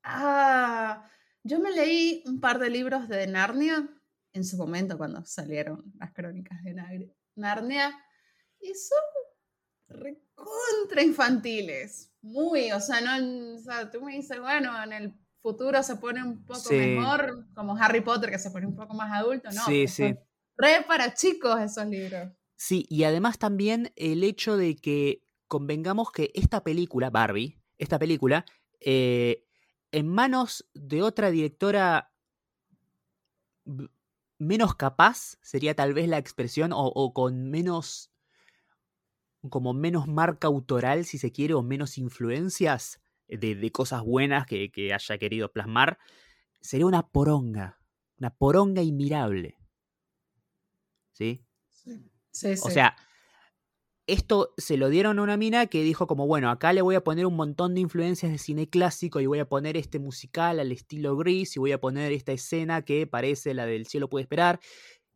Ah, 0.02 1.10
yo 1.42 1.58
me 1.58 1.72
leí 1.72 2.22
un 2.26 2.40
par 2.40 2.58
de 2.58 2.70
libros 2.70 3.08
de 3.08 3.26
Narnia 3.26 3.88
en 4.32 4.44
su 4.44 4.56
momento 4.56 4.96
cuando 4.96 5.24
salieron 5.24 5.92
las 5.98 6.12
crónicas 6.12 6.62
de 6.62 6.74
Narnia 7.34 8.04
y 8.60 8.72
son 8.74 8.98
recontra 9.88 11.02
infantiles. 11.02 12.12
Muy, 12.22 12.72
o 12.72 12.80
sea, 12.80 13.00
no, 13.00 13.54
o 13.54 13.58
sea, 13.58 13.90
tú 13.90 14.02
me 14.02 14.16
dices, 14.16 14.40
bueno, 14.40 14.70
en 14.82 14.92
el 14.92 15.14
futuro 15.46 15.80
se 15.84 15.94
pone 15.94 16.24
un 16.24 16.44
poco 16.44 16.70
mejor, 16.70 17.46
como 17.54 17.76
Harry 17.76 18.00
Potter, 18.00 18.30
que 18.30 18.38
se 18.38 18.50
pone 18.50 18.66
un 18.66 18.74
poco 18.74 18.94
más 18.94 19.12
adulto, 19.12 19.48
¿no? 19.52 19.64
Sí, 19.64 19.86
sí. 19.86 20.16
Re 20.56 20.84
para 20.88 21.14
chicos 21.14 21.60
esos 21.60 21.86
libros. 21.86 22.32
Sí, 22.56 22.84
y 22.90 23.04
además 23.04 23.38
también 23.38 23.92
el 23.94 24.24
hecho 24.24 24.56
de 24.56 24.74
que 24.74 25.22
convengamos 25.46 26.10
que 26.10 26.32
esta 26.34 26.64
película, 26.64 27.10
Barbie, 27.10 27.60
esta 27.78 27.96
película, 27.96 28.44
eh, 28.80 29.46
en 29.92 30.08
manos 30.08 30.68
de 30.74 31.02
otra 31.02 31.30
directora 31.30 32.12
menos 34.38 34.74
capaz, 34.74 35.38
sería 35.42 35.76
tal 35.76 35.94
vez 35.94 36.08
la 36.08 36.18
expresión, 36.18 36.72
o, 36.74 37.12
con 37.14 37.50
menos, 37.50 38.10
como 39.48 39.74
menos 39.74 40.08
marca 40.08 40.48
autoral, 40.48 41.04
si 41.04 41.18
se 41.18 41.30
quiere, 41.30 41.54
o 41.54 41.62
menos 41.62 41.98
influencias 41.98 43.00
de, 43.28 43.70
cosas 43.72 44.02
buenas 44.02 44.46
que, 44.46 44.70
haya 44.92 45.18
querido 45.18 45.52
plasmar, 45.52 45.98
sería 46.60 46.86
una 46.86 47.08
poronga, 47.08 47.80
una 48.18 48.30
poronga 48.30 48.82
inmirable. 48.82 49.58
¿Sí? 51.12 51.44
Sí, 51.70 52.10
sí. 52.30 52.54
O 52.62 52.70
sea, 52.70 52.96
esto 54.06 54.54
se 54.56 54.76
lo 54.76 54.88
dieron 54.88 55.18
a 55.18 55.22
una 55.22 55.36
mina 55.36 55.66
que 55.66 55.82
dijo 55.82 56.06
como, 56.06 56.26
bueno, 56.26 56.50
acá 56.50 56.72
le 56.72 56.82
voy 56.82 56.94
a 56.94 57.02
poner 57.02 57.26
un 57.26 57.34
montón 57.34 57.74
de 57.74 57.80
influencias 57.80 58.30
de 58.30 58.38
cine 58.38 58.68
clásico 58.68 59.20
y 59.20 59.26
voy 59.26 59.40
a 59.40 59.48
poner 59.48 59.76
este 59.76 59.98
musical 59.98 60.60
al 60.60 60.70
estilo 60.70 61.16
gris 61.16 61.56
y 61.56 61.60
voy 61.60 61.72
a 61.72 61.80
poner 61.80 62.12
esta 62.12 62.32
escena 62.32 62.82
que 62.82 63.06
parece 63.06 63.54
la 63.54 63.66
del 63.66 63.86
cielo 63.86 64.08
puede 64.08 64.22
esperar. 64.22 64.60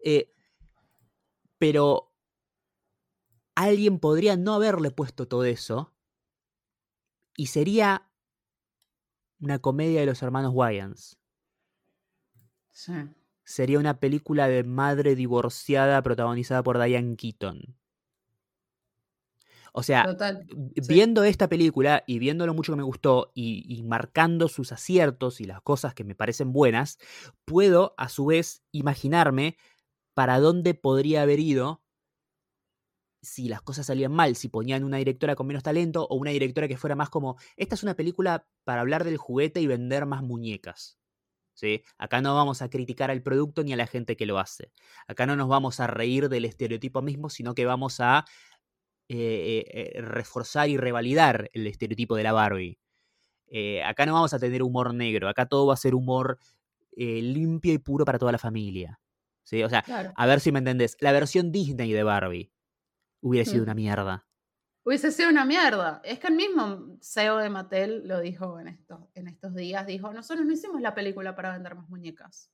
Eh, 0.03 0.33
pero 1.59 2.13
alguien 3.55 3.99
podría 3.99 4.37
no 4.37 4.55
haberle 4.55 4.91
puesto 4.91 5.29
todo 5.29 5.45
eso 5.45 5.95
y 7.37 7.47
sería 7.47 8.11
una 9.41 9.59
comedia 9.59 10.01
de 10.01 10.07
los 10.07 10.23
hermanos 10.23 10.53
Wayans. 10.55 11.19
Sí. 12.73 12.93
Sería 13.45 13.79
una 13.79 13.99
película 13.99 14.49
de 14.49 14.65
madre 14.65 15.15
divorciada 15.15 16.03
protagonizada 16.03 16.63
por 16.63 16.83
Diane 16.83 17.17
Keaton. 17.17 17.77
O 19.73 19.83
sea, 19.83 20.17
viendo 20.89 21.23
esta 21.25 21.49
película 21.49 22.03
y 22.07 22.19
viendo 22.19 22.47
lo 22.47 22.55
mucho 22.55 22.73
que 22.73 22.77
me 22.77 22.83
gustó 22.83 23.31
y, 23.35 23.83
marcando 23.85 24.49
sus 24.49 24.73
aciertos 24.73 25.41
y 25.41 25.45
las 25.45 25.63
cosas 25.63 25.95
que 25.95 26.05
me 26.05 26.15
parecen 26.15 26.53
buenas, 26.53 26.99
puedo 27.45 27.95
a 27.97 28.09
su 28.09 28.27
vez 28.27 28.63
imaginarme 28.73 29.57
para 30.15 30.41
dónde 30.41 30.75
podría 30.75 31.23
haber 31.23 31.39
ido 31.39 31.80
si 33.23 33.49
las 33.49 33.63
cosas 33.63 33.87
salían 33.87 34.13
mal, 34.13 34.37
si 34.37 34.49
ponían 34.49 34.85
una 34.85 34.97
directora 34.97 35.37
con 35.37 35.47
menos 35.47 35.63
talento 35.63 36.07
o 36.09 36.17
una 36.17 36.31
directora 36.31 36.69
que 36.69 36.77
fuera 36.77 36.97
más 36.97 37.11
como, 37.11 37.37
esta 37.57 37.75
es 37.75 37.83
una 37.83 37.95
película 37.95 38.47
para 38.65 38.81
hablar 38.81 39.05
del 39.05 39.17
juguete 39.17 39.61
y 39.61 39.67
vender 39.67 40.07
más 40.07 40.23
muñecas. 40.23 40.99
¿Sí? 41.53 41.83
Acá 41.99 42.23
no 42.23 42.35
vamos 42.35 42.63
a 42.63 42.71
criticar 42.71 43.11
al 43.11 43.23
producto 43.23 43.63
ni 43.63 43.75
a 43.75 43.77
la 43.77 43.87
gente 43.87 44.17
que 44.17 44.25
lo 44.25 44.39
hace. 44.39 44.73
Acá 45.07 45.27
no 45.27 45.37
nos 45.37 45.49
vamos 45.49 45.79
a 45.81 45.87
reír 45.87 46.31
del 46.31 46.47
estereotipo 46.47 47.03
mismo, 47.03 47.29
sino 47.29 47.55
que 47.55 47.67
vamos 47.67 48.01
a 48.01 48.25
eh, 49.09 49.67
eh, 49.69 50.01
reforzar 50.01 50.71
y 50.71 50.79
revalidar 50.79 51.51
el 51.53 51.67
estereotipo 51.67 52.17
de 52.17 52.23
la 52.23 52.33
Barbie. 52.33 52.79
Eh, 53.49 53.83
acá 53.83 54.07
no 54.07 54.15
vamos 54.15 54.33
a 54.33 54.39
tener 54.39 54.63
humor 54.63 54.95
negro, 54.95 55.29
acá 55.29 55.47
todo 55.47 55.67
va 55.67 55.75
a 55.75 55.77
ser 55.77 55.95
humor 55.95 56.39
limpio 56.97 57.73
y 57.73 57.79
puro 57.79 58.05
para 58.05 58.19
toda 58.19 58.33
la 58.33 58.39
familia. 58.39 59.01
¿sí? 59.43 59.63
O 59.63 59.69
sea, 59.69 59.85
a 60.17 60.27
ver 60.27 60.41
si 60.41 60.53
me 60.53 60.61
entendés, 60.61 60.97
la 61.01 61.13
versión 61.13 61.53
Disney 61.53 61.93
de 61.93 62.03
Barbie 62.03 62.53
hubiera 63.21 63.51
sido 63.51 63.63
una 63.63 63.75
mierda. 63.75 64.27
Hubiese 64.83 65.13
sido 65.13 65.29
una 65.29 65.45
mierda. 65.45 66.01
Es 66.05 66.19
que 66.19 66.29
el 66.29 66.35
mismo 66.35 66.97
CEO 67.01 67.37
de 67.37 67.51
Mattel 67.51 68.07
lo 68.07 68.21
dijo 68.21 68.59
en 68.59 68.69
estos, 68.69 68.99
en 69.15 69.29
estos 69.29 69.55
días, 69.55 69.87
dijo, 69.87 70.13
nosotros 70.13 70.47
no 70.47 70.53
hicimos 70.53 70.81
la 70.81 70.95
película 70.95 71.35
para 71.35 71.53
vender 71.53 71.75
más 71.75 71.89
muñecas. 71.89 72.51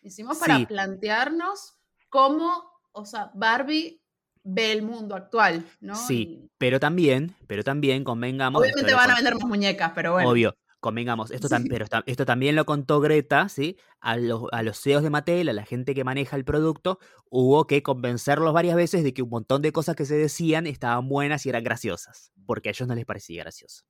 Hicimos 0.00 0.38
para 0.38 0.64
plantearnos 0.66 1.76
cómo, 2.08 2.62
o 2.92 3.04
sea, 3.04 3.32
Barbie 3.34 4.00
ve 4.44 4.72
el 4.72 4.82
mundo 4.82 5.14
actual, 5.14 5.66
¿no? 5.80 5.96
Sí, 5.96 6.48
pero 6.56 6.78
también, 6.78 7.34
pero 7.46 7.64
también 7.64 8.04
convengamos. 8.04 8.62
Obviamente 8.62 8.94
van 8.94 9.10
a 9.10 9.16
vender 9.16 9.34
más 9.34 9.44
muñecas, 9.44 9.92
pero 9.94 10.12
bueno. 10.12 10.30
Obvio, 10.30 10.56
convengamos, 10.80 11.30
esto, 11.30 11.48
pero 11.68 11.86
esto 12.06 12.24
también 12.24 12.54
lo 12.54 12.64
contó 12.64 13.00
Greta, 13.00 13.48
¿sí? 13.48 13.76
A 14.00 14.16
los, 14.16 14.44
a 14.52 14.62
los 14.62 14.80
CEOs 14.80 15.02
de 15.02 15.10
Mattel, 15.10 15.48
a 15.48 15.52
la 15.52 15.64
gente 15.64 15.94
que 15.94 16.04
maneja 16.04 16.36
el 16.36 16.44
producto, 16.44 16.98
hubo 17.30 17.66
que 17.66 17.82
convencerlos 17.82 18.52
varias 18.52 18.76
veces 18.76 19.02
de 19.02 19.12
que 19.12 19.22
un 19.22 19.30
montón 19.30 19.60
de 19.62 19.72
cosas 19.72 19.96
que 19.96 20.04
se 20.04 20.16
decían 20.16 20.66
estaban 20.66 21.08
buenas 21.08 21.46
y 21.46 21.48
eran 21.48 21.64
graciosas, 21.64 22.32
porque 22.46 22.68
a 22.68 22.72
ellos 22.72 22.86
no 22.88 22.94
les 22.94 23.04
parecía 23.04 23.42
gracioso. 23.42 23.84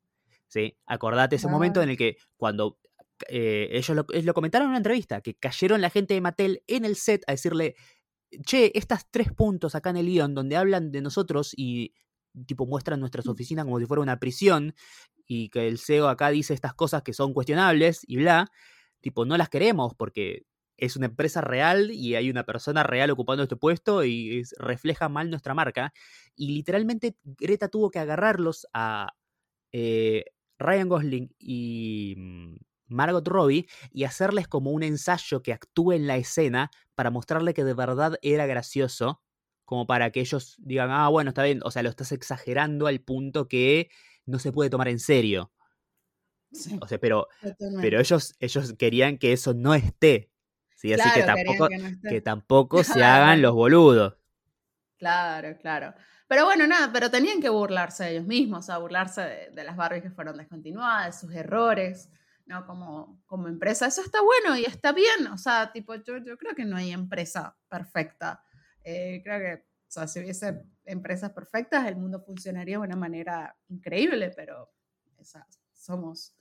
¿Sí? 0.47 0.79
Acordate 0.87 1.37
ese 1.37 1.49
momento 1.49 1.83
en 1.83 1.91
el 1.91 1.99
que 1.99 2.17
cuando 2.39 2.79
eh, 3.29 3.69
ellos 3.73 3.95
lo, 3.95 4.07
lo, 4.09 4.35
comentaron 4.35 4.67
en 4.67 4.71
una 4.71 4.79
entrevista, 4.79 5.21
que 5.21 5.35
cayeron 5.35 5.83
la 5.83 5.91
gente 5.91 6.15
de 6.15 6.23
Mattel 6.23 6.63
en 6.67 6.87
el 6.87 6.97
set 6.97 7.23
a 7.27 7.33
decirle, 7.33 7.75
che, 8.47 8.73
estas 8.75 9.11
tres 9.11 9.31
puntos 9.33 9.75
acá 9.75 9.91
en 9.91 9.99
el 9.99 10.07
guion 10.07 10.35
donde 10.35 10.57
hablan 10.57 10.91
de 10.91 11.03
nosotros 11.03 11.53
y 11.55 11.93
tipo 12.47 12.67
muestran 12.67 13.01
nuestras 13.01 13.27
Mm. 13.27 13.31
oficinas 13.31 13.65
como 13.65 13.79
si 13.79 13.87
fuera 13.87 14.03
una 14.03 14.19
prisión 14.19 14.75
y 15.29 15.51
que 15.51 15.69
el 15.69 15.79
CEO 15.79 16.09
acá 16.09 16.31
dice 16.31 16.55
estas 16.55 16.75
cosas 16.75 17.03
que 17.03 17.13
son 17.13 17.35
cuestionables 17.35 18.01
y 18.09 18.17
bla, 18.17 18.51
tipo, 19.01 19.27
no 19.27 19.37
las 19.37 19.51
queremos 19.51 19.95
porque 19.95 20.47
es 20.79 20.97
una 20.97 21.07
empresa 21.07 21.41
real 21.41 21.91
y 21.91 22.15
hay 22.15 22.31
una 22.31 22.45
persona 22.45 22.83
real 22.83 23.11
ocupando 23.11 23.43
este 23.43 23.57
puesto 23.57 24.05
y 24.05 24.43
refleja 24.59 25.09
mal 25.09 25.29
nuestra 25.29 25.53
marca. 25.53 25.93
Y 26.35 26.53
literalmente 26.55 27.17
Greta 27.25 27.69
tuvo 27.69 27.91
que 27.91 27.99
agarrarlos 27.99 28.67
a 28.73 29.13
eh, 29.73 30.25
Ryan 30.59 30.89
Gosling 30.89 31.35
y 31.39 32.15
mm, 32.17 32.57
Margot 32.87 33.27
Robbie 33.27 33.67
y 33.93 34.05
hacerles 34.05 34.49
como 34.49 34.71
un 34.71 34.83
ensayo 34.83 35.43
que 35.43 35.53
actúe 35.53 35.93
en 35.93 36.07
la 36.07 36.17
escena 36.17 36.71
para 36.95 37.11
mostrarle 37.11 37.55
que 37.55 37.65
de 37.65 37.75
verdad 37.75 38.17
era 38.23 38.47
gracioso, 38.47 39.21
como 39.65 39.87
para 39.87 40.11
que 40.11 40.21
ellos 40.21 40.57
digan, 40.59 40.91
ah, 40.91 41.09
bueno, 41.09 41.31
está 41.31 41.43
bien, 41.43 41.61
o 41.65 41.71
sea, 41.71 41.83
lo 41.83 41.91
estás 41.91 42.13
exagerando 42.13 42.87
al 42.87 43.01
punto 43.01 43.49
que 43.49 43.91
no 44.29 44.39
se 44.39 44.53
puede 44.53 44.71
tomar 44.71 44.89
en 44.89 44.99
serio. 44.99 45.51
Sí, 46.53 46.79
O 46.81 46.89
sea, 46.89 46.99
pero, 46.99 47.29
totalmente. 47.43 47.83
pero 47.83 48.01
ellos, 48.01 48.35
ellos 48.41 48.75
querían 48.79 49.19
que 49.19 49.33
eso 49.33 49.53
no 49.55 49.75
esté. 49.75 50.31
¿sí? 50.77 50.93
Así 50.93 51.09
que 51.13 51.23
tampoco, 51.25 51.69
que 51.69 51.79
no 51.79 51.89
esté. 51.89 52.09
que 52.09 52.21
tampoco 52.23 52.85
se 52.85 53.03
hagan 53.05 53.43
los 53.43 53.55
boludos. 53.55 54.17
Claro, 54.97 55.57
claro. 55.59 55.95
Pero 56.27 56.45
bueno, 56.45 56.67
nada, 56.67 56.91
pero 56.93 57.11
tenían 57.11 57.41
que 57.41 57.49
burlarse 57.49 58.05
de 58.05 58.11
ellos 58.13 58.27
mismos, 58.27 58.61
o 58.61 58.63
sea, 58.63 58.79
burlarse 58.79 59.23
de, 59.23 59.51
de 59.51 59.65
las 59.65 59.77
Barbies 59.77 60.03
que 60.03 60.11
fueron 60.11 60.37
descontinuadas, 60.37 61.07
de 61.07 61.27
sus 61.27 61.35
errores, 61.35 62.11
¿no? 62.49 62.67
Como, 62.67 63.23
como 63.27 63.49
empresa. 63.49 63.87
Eso 63.87 64.03
está 64.03 64.21
bueno 64.23 64.57
y 64.57 64.65
está 64.65 64.93
bien. 64.93 65.27
O 65.33 65.39
sea, 65.39 65.71
tipo, 65.73 65.95
yo, 65.95 66.19
yo 66.19 66.37
creo 66.37 66.55
que 66.55 66.65
no 66.65 66.77
hay 66.77 66.93
empresa 66.93 67.57
perfecta. 67.69 68.43
Eh, 68.83 69.21
creo 69.23 69.39
que, 69.39 69.68
o 69.89 69.91
sea, 69.91 70.07
si 70.09 70.21
hubiese 70.21 70.63
empresas 70.85 71.33
perfectas, 71.33 71.87
el 71.89 71.97
mundo 71.97 72.21
funcionaría 72.21 72.79
de 72.79 72.85
una 72.85 72.97
manera 72.97 73.57
increíble, 73.69 74.31
pero 74.37 74.71
o 75.19 75.25
sea, 75.25 75.47
somos... 75.73 76.35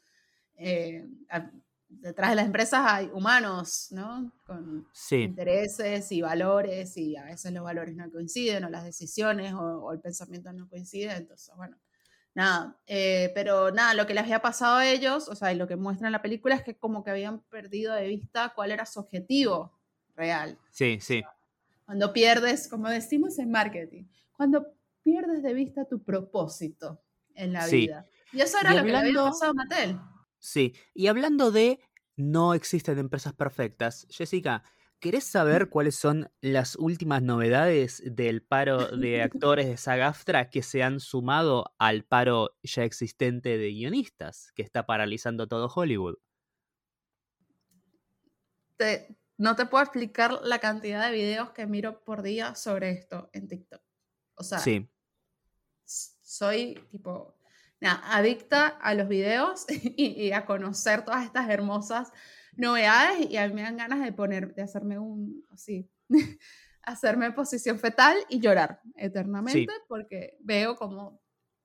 eh, 0.55 1.05
a- 1.29 1.51
detrás 1.89 2.31
de 2.31 2.35
las 2.35 2.45
empresas 2.47 2.81
hay 2.85 3.09
humanos, 3.13 3.87
¿no? 3.91 4.33
Con, 4.45 4.87
Sí, 4.91 5.19
intereses 5.19 6.11
y 6.11 6.21
valores 6.21 6.95
y 6.97 7.15
a 7.17 7.23
veces 7.25 7.51
los 7.53 7.63
valores 7.63 7.95
no 7.95 8.11
coinciden 8.11 8.65
o 8.65 8.69
las 8.69 8.83
decisiones 8.85 9.53
o, 9.53 9.59
o 9.83 9.93
el 9.93 9.99
pensamiento 10.01 10.51
no 10.53 10.69
coincide, 10.69 11.13
entonces 11.15 11.55
bueno, 11.55 11.77
nada, 12.35 12.79
eh, 12.87 13.31
pero 13.35 13.71
nada, 13.71 13.93
lo 13.95 14.05
que 14.07 14.13
les 14.13 14.23
había 14.23 14.41
pasado 14.41 14.77
a 14.77 14.87
ellos, 14.89 15.29
o 15.29 15.35
sea, 15.35 15.53
y 15.53 15.55
lo 15.57 15.67
que 15.67 15.75
muestra 15.77 16.07
en 16.07 16.13
la 16.13 16.21
película 16.21 16.55
es 16.55 16.63
que 16.63 16.77
como 16.77 17.03
que 17.03 17.11
habían 17.11 17.41
perdido 17.43 17.93
de 17.95 18.07
vista 18.07 18.53
cuál 18.55 18.71
era 18.71 18.85
su 18.85 18.99
objetivo 18.99 19.79
real. 20.15 20.59
sí, 20.69 20.99
sí. 21.01 21.23
Cuando 21.87 22.11
pierdes, 22.11 22.67
como 22.67 22.89
decimos 22.89 23.39
en 23.39 23.49
marketing, 23.49 24.07
cuando 24.33 24.73
pierdes 25.03 25.41
de 25.41 25.53
vista 25.53 25.85
tu 25.85 26.03
propósito 26.03 27.01
en 27.33 27.53
la 27.53 27.61
Sí. 27.65 27.87
vida. 27.87 28.05
Y 28.33 28.41
eso 28.41 28.57
era 28.59 28.73
Y 28.73 28.77
lo 28.79 28.83
que 28.83 28.91
le 28.91 28.97
había 28.97 29.13
pasado 29.23 29.51
a 29.51 29.53
Mattel. 29.53 29.97
Sí, 30.37 30.75
y 30.93 31.07
hablando 31.07 31.49
de 31.49 31.79
no 32.17 32.53
existen 32.53 32.97
empresas 32.99 33.33
perfectas, 33.33 34.05
Jessica, 34.09 34.63
¿querés 34.99 35.23
saber 35.23 35.69
cuáles 35.69 35.95
son 35.95 36.29
las 36.41 36.75
últimas 36.75 37.21
novedades 37.23 38.03
del 38.05 38.43
paro 38.43 38.89
de 38.97 39.21
actores 39.21 39.67
de 39.67 39.77
SAG-AFTRA 39.77 40.49
que 40.49 40.63
se 40.63 40.83
han 40.83 40.99
sumado 40.99 41.73
al 41.79 42.03
paro 42.03 42.57
ya 42.63 42.83
existente 42.83 43.57
de 43.57 43.69
guionistas 43.71 44.51
que 44.55 44.61
está 44.61 44.85
paralizando 44.85 45.47
todo 45.47 45.69
Hollywood? 45.73 46.15
te- 48.77 49.16
no 49.37 49.55
te 49.55 49.65
puedo 49.65 49.83
explicar 49.83 50.39
la 50.43 50.59
cantidad 50.59 51.05
de 51.05 51.11
videos 51.11 51.51
que 51.51 51.65
miro 51.67 52.03
por 52.03 52.21
día 52.21 52.55
sobre 52.55 52.91
esto 52.91 53.29
en 53.33 53.47
TikTok. 53.47 53.81
O 54.35 54.43
sea, 54.43 54.59
Sí, 54.59 54.89
soy 55.85 56.75
tipo, 56.89 57.37
nada, 57.79 58.01
adicta 58.15 58.67
a 58.67 58.93
los 58.93 59.07
videos 59.07 59.65
y, 59.69 60.25
y 60.25 60.31
a 60.31 60.45
conocer 60.45 61.05
todas 61.05 61.25
estas 61.25 61.49
hermosas 61.49 62.11
novedades 62.57 63.29
y 63.29 63.37
a 63.37 63.47
mí 63.47 63.53
me 63.53 63.61
dan 63.61 63.77
ganas 63.77 64.01
de 64.01 64.11
poner, 64.11 64.53
de 64.53 64.63
hacerme 64.63 64.99
un, 64.99 65.45
así, 65.51 65.89
hacerme 66.81 67.31
posición 67.31 67.79
fetal 67.79 68.17
y 68.29 68.39
llorar 68.39 68.81
eternamente 68.95 69.71
porque 69.87 70.37
veo 70.41 70.75
cómo 70.75 71.21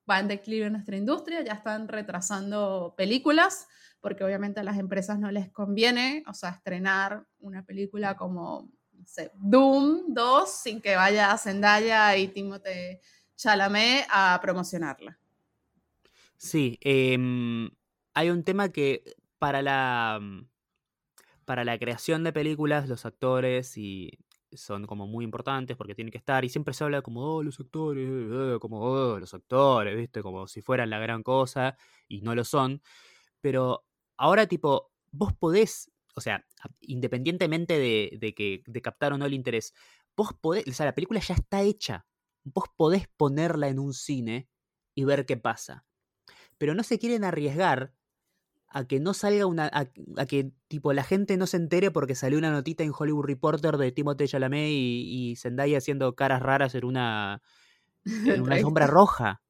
va 0.09 0.19
en 0.19 0.27
declive 0.27 0.69
nuestra 0.69 0.97
industria, 0.97 1.41
ya 1.41 1.53
están 1.53 1.87
retrasando 1.87 2.93
películas 2.97 3.67
porque 4.03 4.25
obviamente 4.25 4.59
a 4.59 4.63
las 4.63 4.77
empresas 4.77 5.17
no 5.17 5.31
les 5.31 5.49
conviene, 5.49 6.25
o 6.27 6.33
sea, 6.33 6.49
estrenar 6.49 7.25
una 7.39 7.65
película 7.65 8.17
como, 8.17 8.69
sé, 9.05 9.31
Doom 9.35 10.13
2 10.13 10.51
sin 10.51 10.81
que 10.81 10.97
vaya 10.97 11.37
Zendaya 11.37 12.17
y 12.17 12.27
Timothée 12.27 12.99
Chalamet 13.37 14.05
a 14.09 14.37
promocionarla. 14.41 15.17
sí. 16.35 16.77
em, 16.81 17.71
hay 18.13 18.29
un 18.29 18.43
tema 18.43 18.67
que 18.67 19.15
para 19.39 19.61
la, 19.61 20.19
para 21.45 21.63
la 21.63 21.79
creación 21.79 22.25
de 22.25 22.33
películas, 22.33 22.89
los 22.89 23.05
actores 23.05 23.77
y 23.77 24.19
son 24.51 24.85
como 24.85 25.07
muy 25.07 25.23
importantes 25.23 25.77
porque 25.77 25.95
tienen 25.95 26.11
que 26.11 26.17
estar 26.17 26.43
y 26.43 26.49
siempre 26.49 26.73
se 26.73 26.83
habla 26.83 27.01
como, 27.01 27.21
oh, 27.35 27.41
los 27.41 27.57
actores, 27.57 28.05
eh, 28.05 28.57
como, 28.59 28.81
oh, 28.81 29.17
los 29.17 29.33
actores, 29.33 29.95
¿viste? 29.95 30.21
Como 30.21 30.45
si 30.45 30.61
fueran 30.61 30.89
la 30.89 30.99
gran 30.99 31.23
cosa 31.23 31.77
y 32.09 32.19
no 32.19 32.35
lo 32.35 32.43
son. 32.43 32.81
Pero 33.39 33.85
ahora, 34.23 34.47
tipo, 34.47 34.89
vos 35.11 35.33
podés, 35.33 35.91
o 36.15 36.21
sea, 36.21 36.45
independientemente 36.79 37.77
de, 37.77 38.17
de 38.19 38.33
que 38.33 38.63
de 38.65 38.81
captar 38.81 39.11
o 39.11 39.17
no 39.17 39.25
el 39.25 39.33
interés, 39.33 39.73
vos 40.15 40.31
podés, 40.39 40.65
o 40.65 40.71
sea, 40.71 40.85
la 40.85 40.95
película 40.95 41.19
ya 41.19 41.35
está 41.35 41.61
hecha. 41.61 42.05
Vos 42.45 42.65
podés 42.77 43.07
ponerla 43.17 43.67
en 43.67 43.79
un 43.79 43.93
cine 43.93 44.47
y 44.95 45.03
ver 45.03 45.25
qué 45.25 45.35
pasa. 45.35 45.85
Pero 46.57 46.73
no 46.73 46.83
se 46.83 46.99
quieren 46.99 47.25
arriesgar 47.25 47.93
a 48.69 48.85
que 48.87 49.01
no 49.01 49.13
salga 49.13 49.45
una. 49.45 49.65
a, 49.65 49.89
a 50.17 50.25
que 50.25 50.51
tipo 50.69 50.93
la 50.93 51.03
gente 51.03 51.35
no 51.35 51.45
se 51.45 51.57
entere 51.57 51.91
porque 51.91 52.15
salió 52.15 52.37
una 52.37 52.51
notita 52.51 52.83
en 52.83 52.93
Hollywood 52.97 53.25
Reporter 53.25 53.77
de 53.77 53.91
Timothée 53.91 54.27
Chalamet 54.27 54.69
y, 54.69 55.31
y 55.31 55.35
Zendaya 55.35 55.79
haciendo 55.79 56.15
caras 56.15 56.41
raras 56.41 56.75
en 56.75 56.85
una. 56.85 57.41
en 58.05 58.05
una 58.41 58.59
sombra 58.61 58.87
roja. 58.87 59.41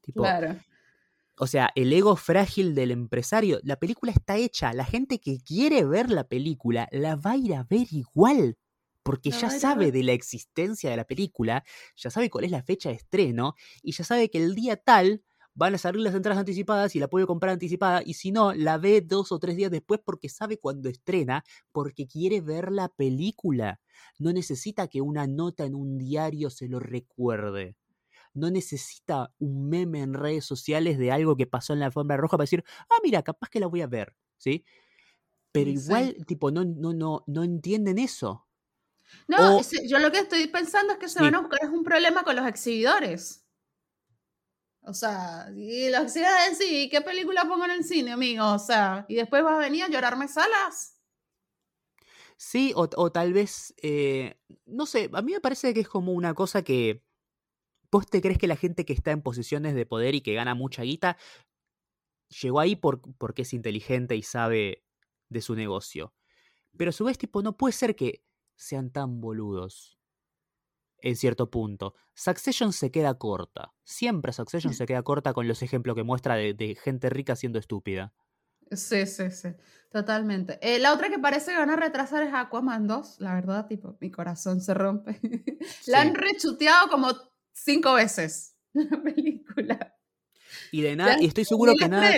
Tipo, 0.00 0.22
Claro. 0.22 0.56
O 1.38 1.46
sea, 1.46 1.70
el 1.74 1.92
ego 1.92 2.16
frágil 2.16 2.74
del 2.74 2.90
empresario. 2.90 3.60
La 3.62 3.76
película 3.76 4.12
está 4.12 4.36
hecha. 4.36 4.72
La 4.72 4.84
gente 4.84 5.20
que 5.20 5.38
quiere 5.38 5.84
ver 5.84 6.10
la 6.10 6.24
película 6.24 6.88
la 6.92 7.16
va 7.16 7.32
a 7.32 7.36
ir 7.36 7.54
a 7.54 7.64
ver 7.64 7.86
igual. 7.90 8.56
Porque 9.02 9.30
La 9.30 9.38
ya 9.38 9.50
sabe 9.50 9.92
de 9.92 10.02
la 10.02 10.12
existencia 10.12 10.90
de 10.90 10.96
la 10.96 11.04
película, 11.04 11.62
ya 11.96 12.10
sabe 12.10 12.28
cuál 12.28 12.44
es 12.44 12.50
la 12.50 12.62
fecha 12.64 12.88
de 12.88 12.96
estreno 12.96 13.54
y 13.80 13.92
ya 13.92 14.02
sabe 14.02 14.30
que 14.30 14.42
el 14.42 14.56
día 14.56 14.76
tal 14.76 15.22
van 15.54 15.74
a 15.74 15.78
salir 15.78 16.00
las 16.00 16.14
entradas 16.14 16.40
anticipadas 16.40 16.96
y 16.96 16.98
la 16.98 17.08
puede 17.08 17.24
comprar 17.24 17.52
anticipada 17.52 18.02
y 18.04 18.14
si 18.14 18.32
no, 18.32 18.52
la 18.52 18.78
ve 18.78 19.02
dos 19.02 19.30
o 19.30 19.38
tres 19.38 19.56
días 19.56 19.70
después 19.70 20.00
porque 20.04 20.28
sabe 20.28 20.58
cuándo 20.58 20.88
estrena, 20.88 21.44
porque 21.70 22.08
quiere 22.08 22.40
ver 22.40 22.72
la 22.72 22.88
película. 22.88 23.80
No 24.18 24.32
necesita 24.32 24.88
que 24.88 25.00
una 25.00 25.28
nota 25.28 25.64
en 25.64 25.76
un 25.76 25.98
diario 25.98 26.50
se 26.50 26.68
lo 26.68 26.80
recuerde 26.80 27.76
no 28.36 28.50
necesita 28.50 29.34
un 29.38 29.68
meme 29.70 30.00
en 30.02 30.14
redes 30.14 30.44
sociales 30.44 30.98
de 30.98 31.12
algo 31.12 31.36
que 31.36 31.46
pasó 31.46 31.72
en 31.74 31.80
la 31.80 31.86
alfombra 31.86 32.16
roja 32.18 32.36
para 32.36 32.44
decir, 32.44 32.64
ah, 32.90 32.96
mira, 33.04 33.22
capaz 33.22 33.48
que 33.50 33.60
la 33.60 33.66
voy 33.68 33.82
a 33.82 33.86
ver, 33.88 34.16
¿sí? 34.38 34.64
Pero 35.52 35.70
Sí. 35.74 36.10
igual, 36.10 36.16
tipo, 36.26 36.50
no, 36.52 36.64
no, 36.64 36.92
no, 36.94 37.24
no 37.26 37.44
entienden 37.44 37.98
eso. 37.98 38.48
No, 39.28 39.36
O- 39.36 39.62
yo 39.88 39.98
lo 40.00 40.10
que 40.10 40.18
estoy 40.20 40.46
pensando 40.48 40.92
es 40.94 40.98
que 40.98 41.08
se 41.08 41.20
Sí. 41.20 41.20
van 41.20 41.34
a 41.34 41.40
buscar 41.40 41.60
es 41.62 41.70
un 41.70 41.84
problema 41.84 42.24
con 42.24 42.34
los 42.36 42.46
exhibidores. 42.46 43.44
O 44.82 44.94
sea, 44.94 45.48
y 45.54 45.90
los 45.90 46.02
exhibidores 46.02 46.58
sí, 46.58 46.88
¿qué 46.90 47.00
película 47.02 47.44
pongo 47.44 47.64
en 47.64 47.72
el 47.72 47.84
cine, 47.84 48.12
amigo? 48.12 48.52
O 48.54 48.58
sea, 48.58 49.04
y 49.08 49.16
después 49.16 49.42
vas 49.42 49.54
a 49.54 49.58
venir 49.58 49.82
a 49.84 49.88
llorarme 49.88 50.28
salas. 50.28 51.00
Sí, 52.36 52.72
o, 52.76 52.88
o 52.96 53.12
tal 53.12 53.32
vez, 53.32 53.74
eh, 53.82 54.38
no 54.66 54.86
sé, 54.86 55.10
a 55.12 55.22
mí 55.22 55.32
me 55.32 55.40
parece 55.40 55.72
que 55.74 55.80
es 55.80 55.88
como 55.88 56.12
una 56.12 56.34
cosa 56.34 56.62
que 56.62 57.04
vos 57.90 58.06
te 58.06 58.20
crees 58.20 58.38
que 58.38 58.46
la 58.46 58.56
gente 58.56 58.84
que 58.84 58.92
está 58.92 59.10
en 59.10 59.22
posiciones 59.22 59.74
de 59.74 59.86
poder 59.86 60.14
y 60.14 60.20
que 60.20 60.34
gana 60.34 60.54
mucha 60.54 60.82
guita 60.82 61.16
llegó 62.42 62.60
ahí 62.60 62.76
por, 62.76 63.00
porque 63.16 63.42
es 63.42 63.52
inteligente 63.52 64.16
y 64.16 64.22
sabe 64.22 64.84
de 65.28 65.40
su 65.40 65.54
negocio. 65.54 66.14
Pero 66.76 66.90
a 66.90 66.92
su 66.92 67.04
vez, 67.04 67.18
tipo, 67.18 67.42
no 67.42 67.56
puede 67.56 67.72
ser 67.72 67.96
que 67.96 68.22
sean 68.56 68.90
tan 68.90 69.20
boludos. 69.20 69.98
En 70.98 71.14
cierto 71.16 71.50
punto. 71.50 71.94
Succession 72.14 72.72
se 72.72 72.90
queda 72.90 73.14
corta. 73.18 73.74
Siempre 73.84 74.32
Succession 74.32 74.74
se 74.74 74.86
queda 74.86 75.02
corta 75.02 75.34
con 75.34 75.46
los 75.46 75.62
ejemplos 75.62 75.94
que 75.94 76.02
muestra 76.02 76.36
de, 76.36 76.54
de 76.54 76.74
gente 76.74 77.10
rica 77.10 77.36
siendo 77.36 77.58
estúpida. 77.58 78.14
Sí, 78.72 79.06
sí, 79.06 79.30
sí, 79.30 79.50
totalmente. 79.92 80.58
Eh, 80.60 80.80
la 80.80 80.92
otra 80.92 81.08
que 81.08 81.20
parece 81.20 81.52
que 81.52 81.58
van 81.58 81.70
a 81.70 81.76
retrasar 81.76 82.24
es 82.24 82.34
Aquaman 82.34 82.88
2, 82.88 83.20
la 83.20 83.34
verdad, 83.34 83.66
tipo, 83.66 83.96
mi 84.00 84.10
corazón 84.10 84.60
se 84.60 84.74
rompe. 84.74 85.20
La 85.86 86.00
han 86.00 86.14
rechuteado 86.14 86.88
como 86.88 87.12
cinco 87.56 87.94
veces 87.94 88.54
la 88.72 89.02
película. 89.02 89.94
Y 90.70 90.82
de 90.82 90.96
nada, 90.96 91.16
y 91.20 91.26
estoy 91.26 91.44
seguro 91.44 91.74
que 91.78 91.88
nada, 91.88 92.12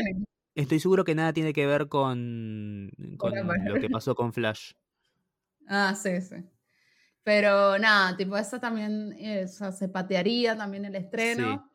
estoy 0.54 0.80
seguro 0.80 1.04
que 1.04 1.14
nada 1.14 1.32
tiene 1.32 1.52
que 1.52 1.66
ver 1.66 1.88
con, 1.88 2.90
con 3.16 3.32
lo 3.64 3.80
que 3.80 3.88
pasó 3.88 4.14
con 4.14 4.32
Flash. 4.32 4.72
Ah, 5.66 5.94
sí, 5.94 6.20
sí. 6.20 6.36
Pero 7.22 7.78
nada, 7.78 8.16
tipo, 8.16 8.36
esa 8.36 8.58
también 8.58 9.14
eh, 9.18 9.44
o 9.44 9.48
sea, 9.48 9.72
se 9.72 9.88
patearía 9.88 10.56
también 10.56 10.84
el 10.86 10.94
estreno. 10.94 11.70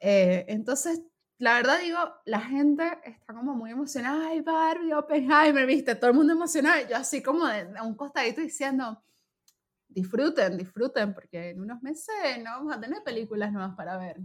Eh, 0.00 0.46
entonces, 0.48 1.02
la 1.38 1.54
verdad 1.54 1.80
digo, 1.80 1.98
la 2.24 2.40
gente 2.40 2.84
está 3.04 3.34
como 3.34 3.54
muy 3.54 3.70
emocionada, 3.70 4.28
ay 4.28 4.40
Barbie, 4.40 4.92
Oppenheimer, 4.92 5.66
viste, 5.66 5.94
todo 5.94 6.10
el 6.10 6.16
mundo 6.16 6.32
emocionado, 6.32 6.88
yo 6.88 6.96
así 6.96 7.22
como 7.22 7.46
de, 7.46 7.66
un 7.82 7.94
costadito 7.94 8.40
diciendo, 8.40 9.02
disfruten, 9.88 10.56
disfruten, 10.56 11.14
porque 11.14 11.50
en 11.50 11.60
unos 11.60 11.82
meses 11.82 12.14
no 12.38 12.50
vamos 12.50 12.76
a 12.76 12.80
tener 12.80 13.02
películas 13.04 13.52
nuevas 13.52 13.74
para 13.76 13.96
ver. 13.98 14.18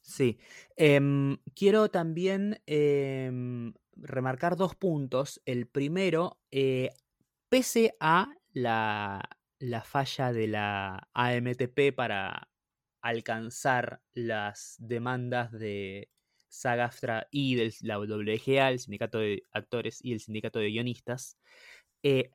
Sí, 0.00 0.38
em, 0.76 1.38
quiero 1.54 1.90
también 1.90 2.62
em, 2.66 3.74
remarcar 3.96 4.56
dos 4.56 4.74
puntos. 4.74 5.40
El 5.44 5.66
primero, 5.66 6.38
eh, 6.50 6.90
pese 7.48 7.94
a 8.00 8.28
la, 8.52 9.28
la 9.58 9.82
falla 9.82 10.32
de 10.32 10.46
la 10.48 11.08
AMTP 11.14 11.92
para 11.94 12.48
alcanzar 13.02 14.00
las 14.14 14.76
demandas 14.78 15.52
de 15.52 16.10
SAGAFTRA 16.48 17.28
y 17.30 17.56
de 17.56 17.74
la 17.82 17.98
WGA, 17.98 18.70
el 18.70 18.78
Sindicato 18.78 19.18
de 19.18 19.42
Actores 19.52 20.00
y 20.02 20.12
el 20.12 20.20
Sindicato 20.20 20.58
de 20.58 20.70
Guionistas, 20.70 21.38
eh, 22.02 22.30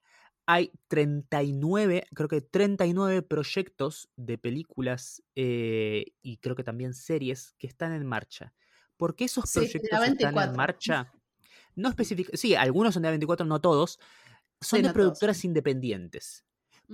hay 0.46 0.72
39, 0.88 2.08
creo 2.14 2.28
que 2.28 2.42
39 2.42 3.22
proyectos 3.22 4.10
de 4.16 4.38
películas 4.38 5.24
eh, 5.36 6.14
y 6.22 6.38
creo 6.38 6.56
que 6.56 6.64
también 6.64 6.94
series 6.94 7.54
que 7.58 7.68
están 7.68 7.94
en 7.94 8.06
marcha. 8.06 8.54
¿Por 8.98 9.16
qué 9.16 9.26
esos 9.26 9.52
proyectos 9.52 10.08
están 10.08 10.38
en 10.46 10.56
marcha? 10.56 11.12
No 11.76 11.90
específicamente, 11.90 12.38
sí, 12.38 12.56
algunos 12.56 12.94
son 12.94 13.04
de 13.04 13.18
A24, 13.18 13.48
no 13.48 13.62
todos. 13.62 14.00
Son 14.62 14.82
de 14.82 14.94
productoras 14.94 15.44
independientes. 15.44 16.46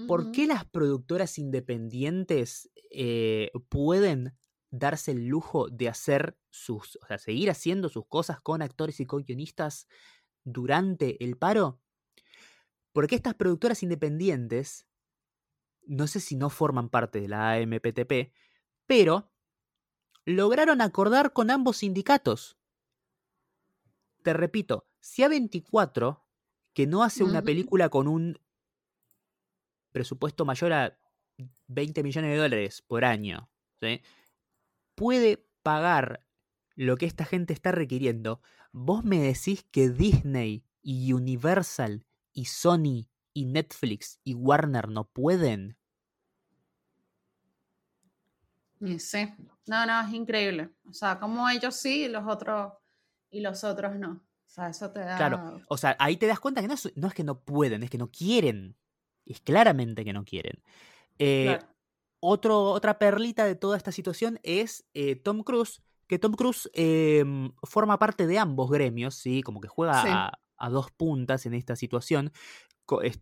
¿Por 0.08 0.32
qué 0.32 0.48
las 0.48 0.66
productoras 0.66 1.38
independientes 1.40 2.70
eh, 2.90 3.52
pueden 3.68 4.38
darse 4.72 5.12
el 5.12 5.28
lujo 5.28 5.68
de 5.70 5.90
hacer 5.90 6.38
sus, 6.50 6.98
o 7.02 7.08
sea, 7.08 7.18
seguir 7.18 7.50
haciendo 7.50 7.90
sus 7.90 8.06
cosas 8.08 8.40
con 8.40 8.62
actores 8.62 9.00
y 9.00 9.06
con 9.06 9.24
guionistas 9.24 9.88
durante 10.46 11.24
el 11.24 11.38
paro? 11.38 11.82
Porque 13.00 13.16
estas 13.16 13.34
productoras 13.34 13.82
independientes, 13.82 14.86
no 15.86 16.06
sé 16.06 16.20
si 16.20 16.36
no 16.36 16.50
forman 16.50 16.90
parte 16.90 17.22
de 17.22 17.30
la 17.30 17.54
AMPTP, 17.54 18.34
pero 18.88 19.32
lograron 20.26 20.82
acordar 20.82 21.32
con 21.32 21.50
ambos 21.50 21.78
sindicatos. 21.78 22.58
Te 24.22 24.34
repito, 24.34 24.90
si 25.00 25.22
A24, 25.22 26.24
que 26.74 26.88
no 26.88 27.02
hace 27.02 27.24
una 27.24 27.42
película 27.42 27.88
con 27.88 28.10
un 28.10 28.38
presupuesto 29.94 30.44
mayor 30.44 30.74
a 30.74 31.00
20 31.68 32.04
millones 32.04 32.32
de 32.32 32.38
dólares 32.38 32.82
por 32.82 33.06
año, 33.06 33.50
puede 34.96 35.48
pagar 35.64 36.28
lo 36.76 36.98
que 36.98 37.06
esta 37.06 37.24
gente 37.24 37.54
está 37.54 37.72
requiriendo, 37.72 38.42
vos 38.74 39.06
me 39.06 39.22
decís 39.22 39.64
que 39.72 39.88
Disney 39.88 40.66
y 40.82 41.14
Universal 41.14 42.06
y 42.40 42.46
Sony 42.46 43.10
y 43.34 43.46
Netflix 43.46 44.22
y 44.24 44.34
Warner 44.34 44.88
no 44.88 45.04
pueden. 45.04 45.78
Sí, 48.98 49.28
no, 49.68 49.86
no, 49.86 50.02
es 50.02 50.14
increíble. 50.14 50.70
O 50.90 50.94
sea, 50.94 51.20
como 51.20 51.50
ellos 51.50 51.76
sí 51.76 52.06
y 52.06 52.08
los 52.08 52.26
otros, 52.26 52.72
y 53.30 53.42
los 53.42 53.66
otros 53.66 53.94
no. 53.98 54.12
O 54.12 54.50
sea, 54.50 54.70
eso 54.70 54.90
te 54.92 55.02
da... 55.02 55.18
Claro, 55.18 55.62
o 55.68 55.76
sea, 55.76 55.98
ahí 56.00 56.16
te 56.16 56.28
das 56.28 56.40
cuenta 56.40 56.62
que 56.62 56.70
no 56.70 56.76
es, 56.76 56.90
no 56.96 57.10
es 57.10 57.14
que 57.14 57.26
no 57.26 57.42
pueden, 57.42 57.84
es 57.84 57.90
que 57.90 57.98
no 57.98 58.10
quieren. 58.10 58.78
Es 59.26 59.42
claramente 59.42 60.06
que 60.06 60.14
no 60.14 60.24
quieren. 60.24 60.64
Eh, 61.18 61.60
otra 62.22 63.00
perlita 63.00 63.44
de 63.44 63.56
toda 63.56 63.76
esta 63.76 63.92
situación 63.92 64.40
es 64.44 64.86
eh, 64.94 65.18
Tom 65.18 65.44
Cruise, 65.44 65.82
que 66.08 66.20
Tom 66.20 66.36
Cruise 66.36 66.70
em, 66.74 67.52
forma 67.64 68.00
parte 68.00 68.28
de 68.28 68.40
ambos 68.40 68.72
gremios, 68.72 69.16
¿sí? 69.16 69.44
Como 69.44 69.60
que 69.60 69.68
juega 69.68 70.02
a, 70.06 70.40
dos 70.68 70.92
puntas 70.92 71.46
en 71.46 71.54
esta 71.54 71.78
situación. 71.78 72.34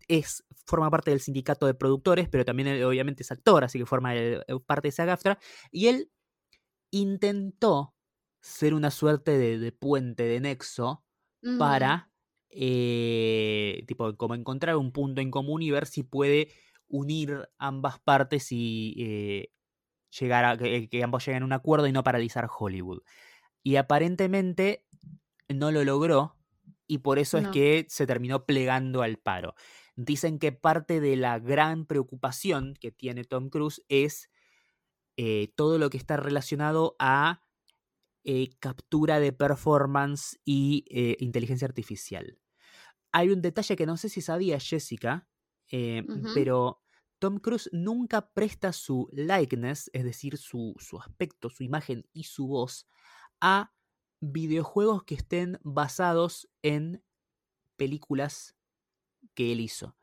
Es, 0.08 0.44
forma 0.64 0.90
parte 0.90 1.10
del 1.12 1.20
sindicato 1.20 1.66
de 1.66 1.74
productores, 1.74 2.28
pero 2.28 2.44
también 2.44 2.68
eh, 2.68 2.84
obviamente 2.84 3.22
es 3.22 3.30
actor, 3.30 3.62
así 3.62 3.78
que 3.78 3.86
forma 3.86 4.12
parte 4.66 4.86
de 4.86 4.88
esa 4.88 5.04
GAFTRA. 5.04 5.38
Y 5.70 5.86
él 5.86 6.10
intentó 6.90 7.94
ser 8.40 8.74
una 8.74 8.90
suerte 8.90 9.38
de, 9.38 9.72
puente, 9.72 10.24
de 10.24 10.40
nexo, 10.40 11.04
para 11.58 12.10
eh, 12.50 13.84
tipo, 13.86 14.16
como 14.16 14.34
encontrar 14.34 14.76
un 14.76 14.92
punto 14.92 15.20
en 15.20 15.30
común 15.30 15.62
y 15.62 15.70
ver 15.70 15.86
si 15.86 16.02
puede 16.02 16.48
unir 16.88 17.48
ambas 17.58 18.00
partes 18.00 18.50
y 18.50 18.94
eh, 18.98 19.52
llegar 20.18 20.44
a 20.44 20.56
que, 20.56 20.88
ambos 21.02 21.26
lleguen 21.26 21.42
a 21.42 21.46
un 21.46 21.52
acuerdo 21.52 21.86
y 21.86 21.92
no 21.92 22.02
paralizar 22.02 22.48
Hollywood. 22.58 23.02
Y 23.62 23.76
aparentemente 23.76 24.86
no 25.48 25.70
lo 25.70 25.84
logró 25.84 26.36
y 26.88 26.98
por 26.98 27.18
eso 27.18 27.38
es 27.38 27.46
que 27.48 27.86
se 27.88 28.06
terminó 28.06 28.46
plegando 28.46 29.02
al 29.02 29.18
paro. 29.18 29.54
Dicen 29.94 30.38
que 30.38 30.52
parte 30.52 31.00
de 31.00 31.16
la 31.16 31.38
gran 31.38 31.84
preocupación 31.86 32.74
que 32.80 32.90
tiene 32.90 33.24
Tom 33.24 33.50
Cruise 33.50 33.84
es 33.88 34.30
eh, 35.16 35.52
todo 35.54 35.78
lo 35.78 35.90
que 35.90 35.98
está 35.98 36.16
relacionado 36.16 36.96
a 36.98 37.42
eh, 38.24 38.48
captura 38.58 39.20
de 39.20 39.32
performance 39.32 40.40
y 40.44 40.84
eh, 40.90 41.16
inteligencia 41.20 41.68
artificial. 41.68 42.38
Hay 43.12 43.30
un 43.30 43.42
detalle 43.42 43.76
que 43.76 43.86
no 43.86 43.96
sé 43.96 44.08
si 44.08 44.22
sabía 44.22 44.58
Jessica, 44.58 45.28
pero 46.34 46.82
Tom 47.18 47.38
Cruise 47.38 47.68
nunca 47.72 48.32
presta 48.32 48.72
su 48.72 49.08
likeness, 49.12 49.90
es 49.92 50.04
decir, 50.04 50.38
su, 50.38 50.74
su, 50.78 50.98
aspecto, 50.98 51.50
su 51.50 51.62
imagen 51.62 52.08
y 52.12 52.24
su 52.24 52.46
voz, 52.46 52.86
a 53.40 53.72
videojuegos 54.20 55.04
que 55.04 55.14
estén 55.14 55.58
basados 55.62 56.48
en 56.62 57.02
películas 57.76 58.56
que 59.34 59.52
él 59.52 59.60
hizo. 59.60 59.96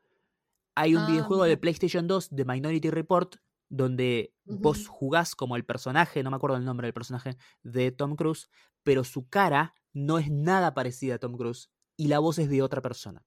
Hay 0.75 0.95
un 0.95 1.03
ah, 1.03 1.07
videojuego 1.07 1.45
de 1.45 1.57
PlayStation 1.57 2.07
2 2.07 2.29
de 2.31 2.45
Minority 2.45 2.89
Report 2.89 3.35
donde 3.69 4.33
vos 4.45 4.87
jugás 4.87 5.35
como 5.35 5.55
el 5.55 5.65
personaje, 5.65 6.23
no 6.23 6.29
me 6.29 6.35
acuerdo 6.35 6.57
el 6.57 6.65
nombre 6.65 6.87
del 6.87 6.93
personaje, 6.93 7.37
de 7.63 7.91
Tom 7.91 8.15
Cruise, 8.15 8.49
pero 8.83 9.03
su 9.03 9.27
cara 9.27 9.73
no 9.93 10.19
es 10.19 10.29
nada 10.29 10.73
parecida 10.73 11.15
a 11.15 11.19
Tom 11.19 11.35
Cruise 11.35 11.69
y 11.97 12.07
la 12.07 12.19
voz 12.19 12.37
es 12.39 12.49
de 12.49 12.61
otra 12.61 12.81
persona. 12.81 13.25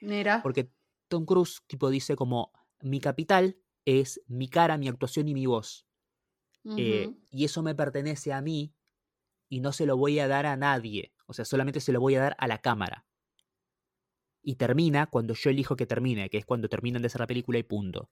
Mira. 0.00 0.42
Porque 0.42 0.72
Tom 1.08 1.24
Cruise 1.24 1.62
tipo 1.66 1.90
dice 1.90 2.16
como 2.16 2.52
mi 2.80 3.00
capital 3.00 3.58
es 3.84 4.22
mi 4.26 4.48
cara, 4.48 4.76
mi 4.78 4.88
actuación 4.88 5.28
y 5.28 5.34
mi 5.34 5.46
voz. 5.46 5.86
Eh, 6.76 7.16
y 7.30 7.46
eso 7.46 7.62
me 7.62 7.74
pertenece 7.74 8.34
a 8.34 8.42
mí 8.42 8.74
y 9.50 9.60
no 9.60 9.72
se 9.72 9.84
lo 9.84 9.98
voy 9.98 10.18
a 10.20 10.28
dar 10.28 10.46
a 10.46 10.56
nadie. 10.56 11.12
O 11.26 11.34
sea, 11.34 11.44
solamente 11.44 11.80
se 11.80 11.92
lo 11.92 12.00
voy 12.00 12.14
a 12.14 12.20
dar 12.20 12.36
a 12.38 12.46
la 12.46 12.58
cámara. 12.58 13.04
Y 14.42 14.54
termina 14.54 15.06
cuando 15.06 15.34
yo 15.34 15.50
elijo 15.50 15.76
que 15.76 15.84
termine, 15.84 16.30
que 16.30 16.38
es 16.38 16.46
cuando 16.46 16.68
terminan 16.68 17.02
de 17.02 17.06
hacer 17.06 17.20
la 17.20 17.26
película 17.26 17.58
y 17.58 17.64
punto. 17.64 18.08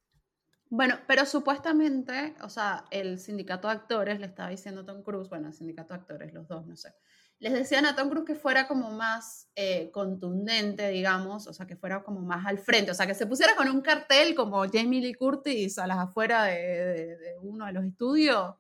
Bueno, 0.69 0.99
pero 1.07 1.25
supuestamente, 1.25 2.35
o 2.43 2.51
sea, 2.51 2.85
el 2.91 3.19
sindicato 3.19 3.69
de 3.69 3.75
actores 3.75 4.21
le 4.21 4.27
estaba 4.27 4.51
diciendo 4.51 4.83
a 4.83 4.85
Tom 4.85 5.03
Cruise, 5.03 5.31
bueno, 5.31 5.49
el 5.49 5.55
sindicato 5.55 5.95
de 5.95 6.01
actores, 6.01 6.35
los 6.35 6.47
dos, 6.47 6.67
no 6.67 6.77
sé, 6.77 6.93
les 7.39 7.55
decían 7.55 7.87
a 7.87 7.97
Tom 7.97 8.11
Cruise 8.11 8.27
que 8.27 8.35
fuera 8.35 8.69
como 8.69 8.91
más 8.91 9.49
eh, 9.55 9.91
contundente, 9.93 10.91
digamos, 10.91 11.47
o 11.47 11.55
sea, 11.55 11.67
que 11.67 11.77
fuera 11.77 12.03
como 12.03 12.21
más 12.21 12.45
al 12.47 12.59
frente, 12.59 12.91
o 12.91 12.95
sea, 12.95 13.07
que 13.07 13.15
se 13.15 13.27
pusiera 13.27 13.57
con 13.57 13.69
un 13.69 13.81
cartel 13.81 14.35
como 14.35 14.63
Jamie 14.71 15.01
Lee 15.01 15.15
Curtis 15.15 15.79
a 15.79 15.87
las 15.87 15.99
afueras 15.99 16.47
de, 16.49 17.17
uno 17.41 17.65
de 17.65 17.73
los 17.73 17.85
estudios 17.85 18.55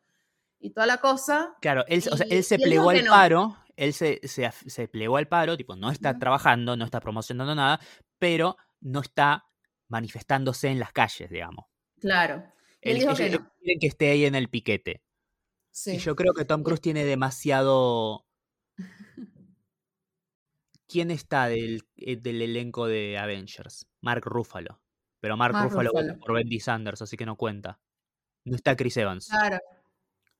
y 0.61 0.71
toda 0.71 0.87
la 0.87 0.99
cosa. 0.99 1.57
Claro, 1.61 1.85
él, 1.89 2.03
o 2.11 2.17
sea, 2.17 2.27
él 2.29 2.45
se 2.45 2.59
plegó 2.59 2.91
al 2.91 3.05
paro, 3.05 3.57
él 3.77 3.93
se, 3.93 4.21
se, 4.27 4.89
plegó 4.89 5.17
al 5.17 5.29
paro, 5.29 5.57
tipo, 5.57 5.77
no 5.77 5.91
está 5.91 6.19
trabajando, 6.19 6.77
no 6.77 6.85
está 6.85 7.01
promocionando 7.01 7.55
nada, 7.55 7.81
pero 8.19 8.57
no 8.81 9.01
está 9.01 9.45
manifestándose 9.89 10.69
en 10.69 10.81
las 10.81 10.93
calles, 10.93 11.31
digamos. 11.31 11.67
Claro. 12.01 12.45
Él, 12.81 12.99
dijo 12.99 13.15
que 13.15 13.31
no. 13.31 13.51
quieren 13.59 13.81
que 13.81 13.87
esté 13.87 14.11
ahí 14.11 14.25
en 14.25 14.35
el 14.35 14.49
piquete. 14.49 15.03
Sí. 15.71 15.97
Y 15.97 15.99
yo 15.99 16.17
creo 16.17 16.33
que 16.35 16.45
Tom 16.45 16.63
Cruise 16.63 16.81
tiene 16.81 17.05
demasiado. 17.05 18.27
¿Quién 20.89 21.11
está 21.11 21.49
del, 21.49 21.83
eh, 21.97 22.17
del 22.17 22.41
elenco 22.41 22.87
de 22.87 23.19
Avengers? 23.19 23.87
Mark 24.01 24.25
Ruffalo. 24.25 24.81
Pero 25.21 25.37
Mark, 25.37 25.55
Ruffalo, 25.61 25.93
por 26.21 26.35
Bendy 26.35 26.61
Sanders, 26.61 27.03
así 27.03 27.17
que 27.17 27.27
no 27.27 27.37
cuenta. 27.37 27.81
No 28.45 28.57
está 28.57 28.77
Chris 28.77 28.97
Evans. 28.97 29.29
Claro. 29.29 29.59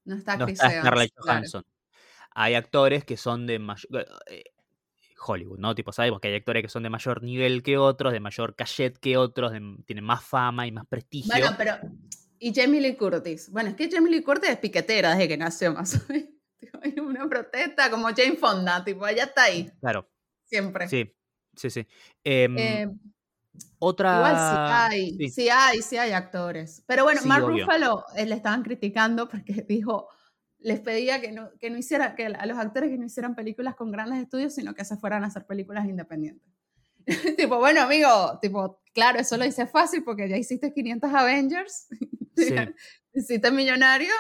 No 0.09 0.17
está 0.17 0.39
Chris 0.39 0.55
está 0.55 0.71
Scarlett 0.71 1.13
Johansson. 1.17 1.65
Hay 2.31 2.55
actores 2.55 3.05
que 3.05 3.19
son 3.19 3.47
de 3.47 3.59
mayor. 3.59 4.07
Eh, 4.27 4.45
Hollywood, 5.21 5.59
¿no? 5.59 5.75
Tipo, 5.75 5.93
sabemos 5.93 6.21
que 6.21 6.29
hay 6.29 6.37
actores 6.37 6.63
que 6.63 6.69
son 6.69 6.85
de 6.85 6.91
mayor 6.91 7.23
nivel 7.23 7.63
que 7.63 7.77
otros, 7.77 8.13
de 8.13 8.21
mayor 8.21 8.55
cachet 8.55 8.97
que 8.99 9.17
otros, 9.17 9.53
tienen 9.85 10.05
más 10.05 10.25
fama 10.25 10.67
y 10.67 10.73
más 10.73 10.87
prestigio. 10.87 11.31
Bueno, 11.31 11.55
pero. 11.59 11.77
¿Y 12.39 12.55
Jamie 12.55 12.81
Lee 12.81 12.97
Curtis? 12.97 13.51
Bueno, 13.51 13.71
es 13.71 13.75
que 13.75 13.91
Jamie 13.91 14.13
Lee 14.13 14.23
Curtis 14.23 14.51
es 14.51 14.59
piquetera 14.59 15.11
desde 15.11 15.29
que 15.29 15.37
nació 15.37 15.75
más 15.75 15.95
o 15.97 16.01
menos. 16.09 16.31
Hay 16.83 16.99
una 17.01 17.29
protesta 17.29 17.91
como 17.91 18.07
Jane 18.09 18.37
Fonda, 18.37 18.83
tipo, 18.85 19.07
ella 19.07 19.25
está 19.25 19.43
ahí. 19.45 19.71
Claro. 19.81 20.09
Siempre. 20.45 20.89
Sí, 20.89 21.13
sí, 21.55 21.69
sí. 21.69 21.87
Em, 22.25 22.57
eh, 22.57 22.89
otra. 23.79 24.17
Igual 24.17 24.37
sí 24.37 24.57
hay, 25.19 25.31
sí. 25.31 25.49
hay, 25.49 25.83
sí 25.83 25.97
hay 25.97 26.13
actores. 26.13 26.83
Pero 26.87 27.05
bueno, 27.05 27.21
Mark 27.25 27.47
Ruffalo 27.47 28.05
eh, 28.17 28.27
le 28.27 28.35
estaban 28.35 28.63
criticando 28.63 29.29
porque 29.29 29.53
dijo 29.69 30.09
les 30.61 30.81
pedía 30.81 31.21
que 31.21 31.33
no, 31.33 31.51
que 31.61 31.71
no 31.71 31.79
hiciera, 31.79 32.15
que 32.15 32.27
a 32.27 32.47
los 32.47 32.59
actores 32.59 32.91
que 32.91 32.99
no 32.99 33.07
hicieran 33.07 33.35
películas 33.35 33.77
con 33.77 33.93
grandes 33.93 34.21
estudios, 34.21 34.55
sino 34.55 34.75
que 34.75 34.85
se 34.85 34.97
fueran 34.97 35.25
a 35.25 35.29
hacer 35.29 35.47
películas 35.47 35.87
independientes. 35.87 36.49
tipo, 37.39 37.59
bueno, 37.59 37.83
amigo, 37.83 38.39
tipo, 38.43 38.83
claro, 38.93 39.21
eso 39.21 39.37
lo 39.37 39.45
hice 39.45 39.67
fácil 39.67 40.03
porque 40.05 40.29
ya 40.29 40.37
hiciste 40.37 40.73
500 40.73 41.15
Avengers, 41.15 41.89
sí. 42.37 42.55
hiciste 43.15 43.51
millonario. 43.51 44.13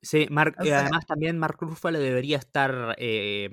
Sí, 0.00 0.26
Mark, 0.30 0.54
además 0.58 1.06
también 1.06 1.38
Mark 1.38 1.56
Ruffalo 1.58 1.98
debería 1.98 2.36
estar, 2.36 2.94
eh, 2.98 3.48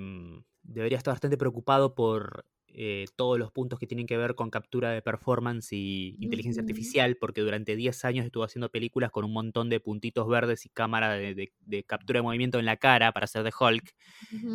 debería 0.62 0.98
estar 0.98 1.14
bastante 1.14 1.38
preocupado 1.38 1.96
por 1.96 2.46
eh, 2.78 3.06
todos 3.16 3.40
los 3.40 3.54
puntos 3.54 3.80
que 3.80 3.88
tienen 3.88 4.06
que 4.06 4.18
ver 4.18 4.36
con 4.36 4.50
captura 4.50 4.92
de 4.92 5.02
performance 5.02 5.72
y 5.72 6.18
inteligencia 6.20 6.62
artificial, 6.62 7.16
porque 7.16 7.40
durante 7.40 7.78
10 7.78 8.04
años 8.04 8.26
estuvo 8.26 8.44
haciendo 8.44 8.70
películas 8.70 9.12
con 9.12 9.24
un 9.24 9.32
montón 9.32 9.70
de 9.70 9.80
puntitos 9.80 10.28
verdes 10.28 10.66
y 10.66 10.70
cámara 10.70 11.14
de, 11.14 11.54
captura 11.88 12.18
de 12.18 12.24
movimiento 12.24 12.60
en 12.60 12.66
la 12.66 12.76
cara 12.76 13.14
para 13.14 13.24
hacer 13.24 13.44
de 13.44 13.54
Hulk. 13.58 13.96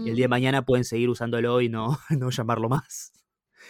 Y 0.05 0.11
el 0.11 0.16
día 0.16 0.25
de 0.25 0.29
mañana 0.29 0.66
pueden 0.66 0.85
seguir 0.85 1.09
usándolo 1.09 1.62
y 1.62 1.71
no, 1.71 1.99
no 2.11 2.29
llamarlo 2.29 2.68
más. 2.68 3.14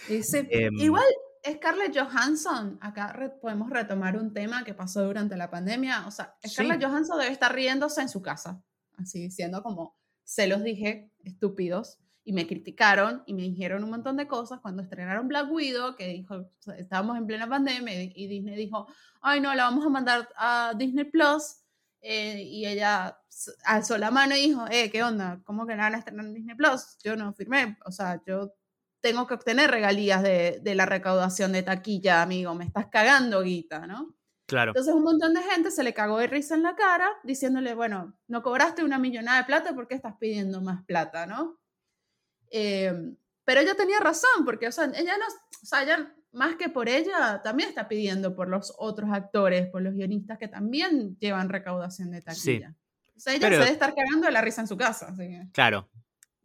Em, 0.08 0.74
igual 0.80 1.04
Scarlett 1.48 1.96
Johansson, 1.96 2.76
acá 2.80 3.36
podemos 3.40 3.70
retomar 3.70 4.16
un 4.16 4.34
tema 4.34 4.64
que 4.64 4.74
pasó 4.74 5.04
durante 5.04 5.36
la 5.36 5.48
pandemia. 5.48 6.08
O 6.08 6.10
sea, 6.10 6.34
Scarlett 6.44 6.82
Johansson 6.82 7.20
debe 7.20 7.30
estar 7.30 7.54
riéndose 7.54 8.00
en 8.00 8.08
su 8.08 8.20
casa, 8.20 8.60
así 8.98 9.20
diciendo 9.20 9.62
como, 9.62 9.96
se 10.24 10.48
los 10.48 10.64
dije, 10.64 11.12
estúpidos 11.22 11.99
y 12.24 12.32
me 12.32 12.46
criticaron 12.46 13.22
y 13.26 13.34
me 13.34 13.42
dijeron 13.42 13.82
un 13.82 13.90
montón 13.90 14.16
de 14.16 14.26
cosas 14.26 14.60
cuando 14.60 14.82
estrenaron 14.82 15.28
Black 15.28 15.50
Widow, 15.50 15.96
que 15.96 16.08
dijo, 16.08 16.50
estábamos 16.76 17.16
en 17.16 17.26
plena 17.26 17.48
pandemia 17.48 18.02
y 18.02 18.26
Disney 18.28 18.56
dijo, 18.56 18.86
ay 19.22 19.40
no, 19.40 19.54
la 19.54 19.64
vamos 19.64 19.86
a 19.86 19.88
mandar 19.88 20.28
a 20.36 20.72
Disney 20.76 21.04
Plus. 21.04 21.56
Eh, 22.02 22.42
y 22.42 22.66
ella 22.66 23.18
alzó 23.64 23.98
la 23.98 24.10
mano 24.10 24.34
y 24.34 24.40
dijo, 24.40 24.64
eh, 24.70 24.90
¿qué 24.90 25.02
onda? 25.02 25.40
¿Cómo 25.44 25.66
que 25.66 25.76
la 25.76 25.82
van 25.84 25.94
a 25.94 25.98
estrenar 25.98 26.24
en 26.26 26.34
Disney 26.34 26.56
Plus? 26.56 26.96
Yo 27.04 27.16
no 27.16 27.32
firmé, 27.34 27.76
o 27.84 27.92
sea, 27.92 28.22
yo 28.26 28.54
tengo 29.00 29.26
que 29.26 29.34
obtener 29.34 29.70
regalías 29.70 30.22
de, 30.22 30.60
de 30.62 30.74
la 30.74 30.86
recaudación 30.86 31.52
de 31.52 31.62
taquilla, 31.62 32.22
amigo, 32.22 32.54
me 32.54 32.64
estás 32.64 32.86
cagando, 32.90 33.42
guita, 33.42 33.86
¿no? 33.86 34.14
Claro. 34.46 34.70
Entonces 34.70 34.92
un 34.92 35.04
montón 35.04 35.32
de 35.34 35.42
gente 35.42 35.70
se 35.70 35.84
le 35.84 35.94
cagó 35.94 36.18
de 36.18 36.26
risa 36.26 36.54
en 36.54 36.64
la 36.64 36.74
cara 36.74 37.08
diciéndole, 37.22 37.74
bueno, 37.74 38.18
no 38.26 38.42
cobraste 38.42 38.82
una 38.82 38.98
millonada 38.98 39.38
de 39.38 39.44
plata, 39.44 39.74
¿por 39.74 39.86
qué 39.86 39.94
estás 39.94 40.16
pidiendo 40.18 40.60
más 40.60 40.84
plata, 40.84 41.26
no? 41.26 41.59
Em, 42.50 43.16
pero 43.44 43.60
ella 43.60 43.74
tenía 43.74 44.00
razón, 44.00 44.44
porque, 44.44 44.68
o 44.68 44.72
sea, 44.72 44.84
ella 44.86 45.16
no, 45.16 45.26
o 45.26 45.66
sea, 45.66 45.82
ella, 45.82 46.14
más 46.32 46.56
que 46.56 46.68
por 46.68 46.88
ella, 46.88 47.40
también 47.42 47.68
está 47.68 47.88
pidiendo 47.88 48.34
por 48.36 48.48
los 48.48 48.74
otros 48.78 49.10
actores, 49.12 49.68
por 49.68 49.82
los 49.82 49.94
guionistas 49.94 50.38
que 50.38 50.48
también 50.48 51.16
llevan 51.18 51.48
recaudación 51.48 52.10
de 52.10 52.22
taquilla. 52.22 52.76
O 53.16 53.20
sea, 53.20 53.34
ella 53.34 53.48
se 53.48 53.58
debe 53.58 53.70
estar 53.70 53.94
cagando 53.94 54.26
de 54.26 54.32
la 54.32 54.40
risa 54.40 54.62
en 54.62 54.66
su 54.68 54.76
casa. 54.76 55.08
Así 55.08 55.28
que. 55.28 55.48
Claro. 55.52 55.90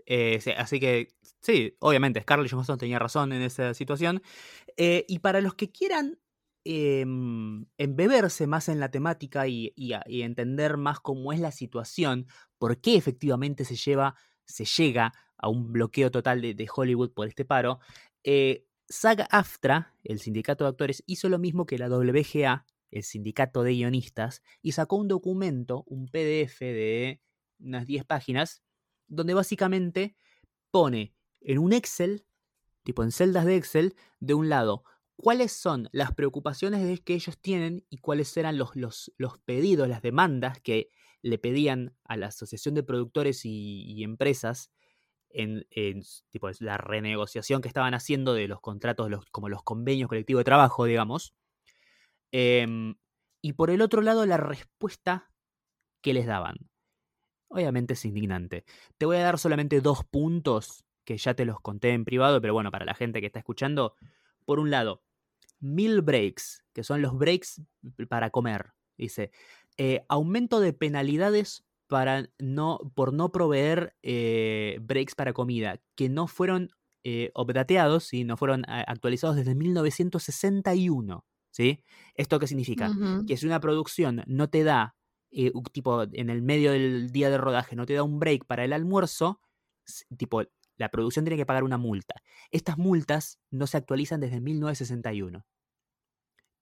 Eh, 0.06 0.40
así 0.58 0.80
que, 0.80 1.16
sí, 1.42 1.76
obviamente, 1.80 2.22
Scarlett 2.22 2.52
Johansson 2.52 2.78
tenía 2.78 3.00
razón 3.00 3.32
en 3.32 3.42
esa 3.42 3.74
situación. 3.74 4.22
Eh, 4.78 5.06
y 5.08 5.20
para 5.20 5.42
los 5.42 5.56
que 5.56 5.72
quieran 5.72 6.20
em, 6.64 7.66
embeberse 7.78 8.48
más 8.48 8.70
en 8.70 8.80
la 8.80 8.90
temática 8.90 9.48
y, 9.48 9.74
y, 9.76 10.22
entender 10.22 10.78
más 10.78 11.00
cómo 11.00 11.32
es 11.32 11.40
la 11.40 11.52
situación, 11.52 12.28
por 12.58 12.82
qué 12.82 12.98
efectivamente 12.98 13.66
se 13.66 13.76
lleva, 13.76 14.16
se 14.46 14.66
llega 14.66 15.14
a 15.46 15.50
un 15.50 15.72
bloqueo 15.72 16.10
total 16.10 16.42
de, 16.42 16.70
Hollywood 16.76 17.12
por 17.12 17.28
este 17.28 17.46
paro, 17.46 17.80
eh, 18.24 18.66
SAG-AFTRA, 18.90 19.94
el 20.04 20.20
sindicato 20.20 20.64
de 20.64 20.72
actores, 20.72 21.04
hizo 21.06 21.30
lo 21.30 21.38
mismo 21.38 21.68
que 21.68 21.78
la 21.78 21.88
WGA, 21.88 22.66
el 22.90 23.04
sindicato 23.04 23.62
de 23.62 23.74
guionistas, 23.74 24.42
y 24.64 24.72
sacó 24.72 24.96
un 24.96 25.08
documento, 25.08 25.84
un 25.86 26.08
PDF 26.08 26.60
de 26.62 27.22
unas 27.60 27.86
10 27.86 28.06
páginas, 28.06 28.64
donde 29.08 29.36
básicamente 29.36 30.16
pone 30.72 31.14
en 31.42 31.60
un 31.60 31.74
Excel, 31.74 32.26
tipo 32.82 33.04
en 33.04 33.12
celdas 33.12 33.46
de 33.46 33.56
Excel, 33.56 33.96
de 34.20 34.34
un 34.34 34.50
lado, 34.50 34.84
cuáles 35.16 35.52
son 35.52 35.90
las 35.92 36.12
preocupaciones 36.16 37.02
que 37.02 37.14
ellos 37.14 37.38
tienen 37.38 37.86
y 37.92 38.00
cuáles 38.00 38.36
eran 38.36 38.58
los, 38.58 38.76
los, 38.76 39.14
los 39.18 39.38
pedidos, 39.38 39.88
las 39.88 40.02
demandas 40.02 40.60
que 40.60 40.90
le 41.22 41.38
pedían 41.38 41.96
a 42.04 42.18
la 42.18 42.28
Asociación 42.28 42.74
de 42.74 42.82
Productores 42.82 43.42
y 43.46 44.04
Empresas 44.04 44.72
en, 45.30 45.66
tipo, 46.30 46.50
la 46.60 46.78
renegociación 46.78 47.62
que 47.62 47.68
estaban 47.68 47.94
haciendo 47.94 48.34
de 48.34 48.48
los 48.48 48.62
contratos, 48.62 49.10
los, 49.10 49.26
como 49.28 49.50
los 49.50 49.64
convenios 49.64 50.08
colectivos 50.08 50.42
de 50.42 50.46
trabajo, 50.46 50.86
digamos. 50.86 51.34
Em, 52.32 52.96
y 53.42 53.54
por 53.54 53.70
el 53.70 53.82
otro 53.82 54.02
lado, 54.02 54.26
la 54.26 54.38
respuesta 54.38 55.32
que 56.02 56.14
les 56.14 56.26
daban. 56.26 56.56
Obviamente 57.48 57.94
es 57.94 58.06
indignante. 58.06 58.66
Te 58.98 59.06
voy 59.06 59.18
a 59.18 59.24
dar 59.24 59.40
solamente 59.40 59.82
dos 59.82 60.04
puntos 60.04 60.86
que 61.04 61.18
ya 61.18 61.34
te 61.34 61.46
los 61.46 61.60
conté 61.62 61.92
en 61.92 62.06
privado, 62.06 62.42
pero 62.42 62.54
bueno, 62.54 62.72
para 62.72 62.86
la 62.86 62.96
gente 62.96 63.22
que 63.22 63.28
está 63.28 63.40
escuchando. 63.40 63.96
Por 64.46 64.60
un 64.60 64.72
lado, 64.72 65.04
meal 65.60 66.02
breaks, 66.02 66.64
que 66.74 66.84
son 66.84 67.02
los 67.02 67.18
breaks 67.18 67.62
para 68.10 68.30
comer. 68.30 68.74
Dice, 68.98 69.32
eh, 69.78 70.06
aumento 70.08 70.60
de 70.60 70.74
penalidades 70.74 71.65
para 71.88 72.30
no, 72.40 72.80
por 72.96 73.14
no 73.14 73.32
proveer 73.32 73.96
eh, 74.02 74.78
breaks 74.82 75.16
para 75.16 75.34
comida, 75.34 75.80
que 75.96 76.10
no 76.10 76.28
fueron 76.28 76.70
eh, 77.04 77.32
no 77.36 78.38
fueron 78.38 78.64
ah, 78.68 78.84
actualizados 78.88 79.36
desde 79.36 79.54
1961. 79.54 81.26
¿sí? 81.56 81.84
¿Esto 82.16 82.40
qué 82.40 82.48
significa? 82.48 82.92
Que 83.28 83.38
si 83.38 83.46
una 83.46 83.62
producción 83.62 84.24
no 84.28 84.50
te 84.50 84.64
da, 84.64 84.98
eh, 85.32 85.54
tipo, 85.72 86.04
en 86.04 86.30
el 86.30 86.42
medio 86.42 86.72
del 86.72 87.12
día 87.12 87.30
de 87.30 87.38
rodaje, 87.38 87.78
no 87.78 87.86
te 87.86 87.94
da 87.94 88.04
un 88.04 88.20
break 88.20 88.46
para 88.46 88.66
el 88.66 88.74
almuerzo, 88.74 89.40
tipo, 90.18 90.44
la 90.76 90.90
producción 90.90 91.24
tiene 91.24 91.38
que 91.38 91.46
pagar 91.46 91.64
una 91.64 91.78
multa. 91.78 92.16
Estas 92.52 92.78
multas 92.78 93.40
no 93.52 93.68
se 93.68 93.78
actualizan 93.78 94.20
desde 94.20 94.42
1961. 94.42 95.46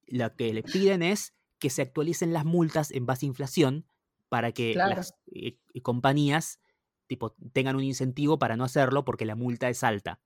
Lo 0.06 0.36
que 0.36 0.52
le 0.52 0.62
piden 0.62 1.02
es 1.02 1.34
que 1.58 1.70
se 1.70 1.82
actualicen 1.82 2.32
las 2.32 2.44
multas 2.44 2.92
en 2.92 3.06
base 3.06 3.26
a 3.26 3.28
inflación 3.28 3.86
para 4.34 4.50
que 4.50 4.74
las 4.74 5.14
eh, 5.32 5.60
compañías 5.80 6.58
tipo, 7.06 7.36
tengan 7.52 7.76
un 7.76 7.84
incentivo 7.84 8.36
para 8.36 8.56
no 8.56 8.64
hacerlo 8.64 9.04
porque 9.04 9.24
la 9.24 9.36
multa 9.36 9.68
es 9.68 9.84
alta. 9.84 10.20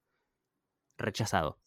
Rechazado. 0.96 1.58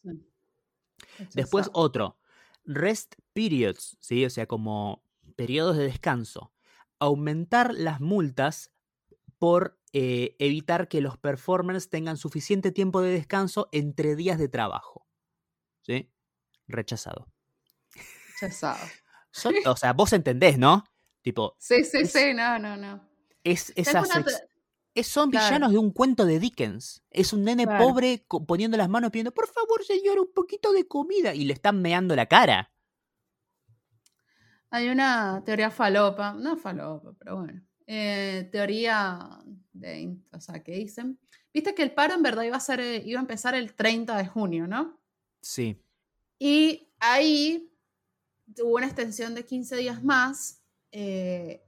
Después 1.36 1.70
otro, 1.74 2.18
rest 2.66 3.14
periods, 3.34 3.96
¿sí? 4.00 4.26
o 4.26 4.32
sea, 4.32 4.48
como 4.48 5.04
periodos 5.36 5.78
de 5.78 5.84
descanso. 5.84 6.52
Aumentar 6.98 7.76
las 7.76 8.02
multas 8.02 8.72
por 9.38 9.80
eh, 9.94 10.36
evitar 10.40 10.88
que 10.88 11.00
los 11.02 11.20
performers 11.20 11.92
tengan 11.92 12.18
suficiente 12.18 12.72
tiempo 12.72 13.02
de 13.02 13.12
descanso 13.12 13.70
entre 13.72 14.16
días 14.16 14.40
de 14.40 14.50
trabajo. 14.50 15.06
¿Sí? 15.84 16.12
Rechazado. 16.68 17.32
Rechazado. 18.42 18.84
o 19.68 19.78
sea, 19.78 19.94
vos 19.94 20.12
entendés, 20.14 20.58
¿no? 20.58 20.84
Tipo. 21.22 21.56
Sí, 21.60 21.84
sí, 21.84 22.06
sí, 22.06 22.34
no, 22.34 22.58
no, 22.58 22.78
no. 22.78 23.08
Es 23.44 23.72
esas. 23.76 24.10
Es, 24.94 25.08
son 25.08 25.30
villanos 25.30 25.72
de 25.72 25.78
un 25.78 25.92
cuento 25.92 26.26
de 26.26 26.40
Dickens. 26.40 27.04
Es 27.10 27.32
un 27.32 27.44
nene 27.44 27.66
pobre 27.66 28.26
poniendo 28.46 28.76
las 28.76 28.90
manos 28.90 29.12
pidiendo, 29.12 29.34
por 29.34 29.48
favor, 29.48 29.86
señor, 29.86 30.20
un 30.20 30.34
poquito 30.34 30.74
de 30.74 30.86
comida. 30.86 31.34
Y 31.34 31.46
le 31.46 31.54
están 31.54 31.82
meando 31.82 32.16
la 32.16 32.26
cara. 32.26 32.72
Hay 34.70 34.90
una 34.90 35.44
teoría 35.46 35.70
falopa, 35.70 36.34
no 36.34 36.58
falopa, 36.58 37.14
pero 37.18 37.38
bueno. 37.38 37.62
Eh, 37.88 38.50
teoría 38.52 39.40
de. 39.72 40.18
O 40.34 40.42
sea, 40.42 40.62
que 40.62 40.74
dicen. 40.74 41.20
Viste 41.54 41.76
que 41.76 41.84
el 41.84 41.94
paro 41.94 42.14
en 42.14 42.24
verdad 42.24 42.44
iba 42.44 42.58
a, 42.58 42.62
ser, 42.62 42.80
eh, 42.80 43.04
iba 43.06 43.20
a 43.20 43.22
empezar 43.22 43.56
el 43.56 43.74
30 43.74 44.18
de 44.18 44.28
junio, 44.28 44.68
¿no? 44.68 45.02
Sí. 45.42 45.82
Y 46.40 46.90
ahí 47.00 47.74
hubo 48.62 48.76
una 48.76 48.86
extensión 48.86 49.36
de 49.36 49.46
15 49.46 49.76
días 49.76 50.04
más 50.04 50.61
eh, 50.92 51.64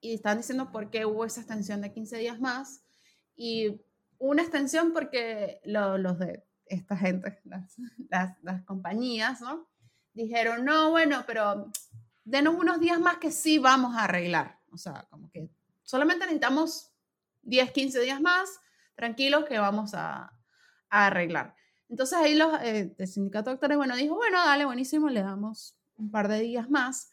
y 0.00 0.14
están 0.14 0.38
diciendo 0.38 0.72
por 0.72 0.90
qué 0.90 1.06
hubo 1.06 1.24
esa 1.24 1.40
extensión 1.40 1.80
de 1.80 1.92
15 1.92 2.18
días 2.18 2.40
más. 2.40 2.84
Y 3.36 3.80
una 4.18 4.42
extensión 4.42 4.92
porque 4.92 5.60
los 5.64 6.18
de 6.18 6.44
esta 6.66 6.96
gente, 6.96 7.40
las, 8.08 8.42
las, 8.42 8.64
compañías, 8.64 9.40
¿no? 9.40 9.68
Dijeron, 10.12 10.64
no, 10.64 10.90
bueno, 10.90 11.24
pero 11.26 11.70
denos 12.24 12.54
unos 12.54 12.80
días 12.80 13.00
más 13.00 13.18
que 13.18 13.30
sí 13.30 13.58
vamos 13.58 13.96
a 13.96 14.04
arreglar. 14.04 14.58
O 14.70 14.76
sea, 14.76 15.06
como 15.10 15.30
que 15.30 15.50
solamente 15.82 16.24
necesitamos 16.24 16.92
10, 17.42 17.72
15 17.72 18.00
días 18.00 18.20
más, 18.20 18.48
tranquilos 18.94 19.44
que 19.44 19.58
vamos 19.58 19.94
a, 19.94 20.32
arreglar. 20.94 21.54
Entonces 21.88 22.18
ahí 22.18 22.34
los 22.34 22.52
eh, 22.60 22.94
del 22.98 23.08
sindicato 23.08 23.48
de 23.48 23.54
actores, 23.54 23.78
bueno, 23.78 23.96
dijo, 23.96 24.14
bueno, 24.14 24.38
dale, 24.44 24.66
buenísimo, 24.66 25.08
le 25.08 25.22
damos 25.22 25.74
un 25.96 26.10
par 26.10 26.28
de 26.28 26.40
días 26.40 26.68
más. 26.68 27.12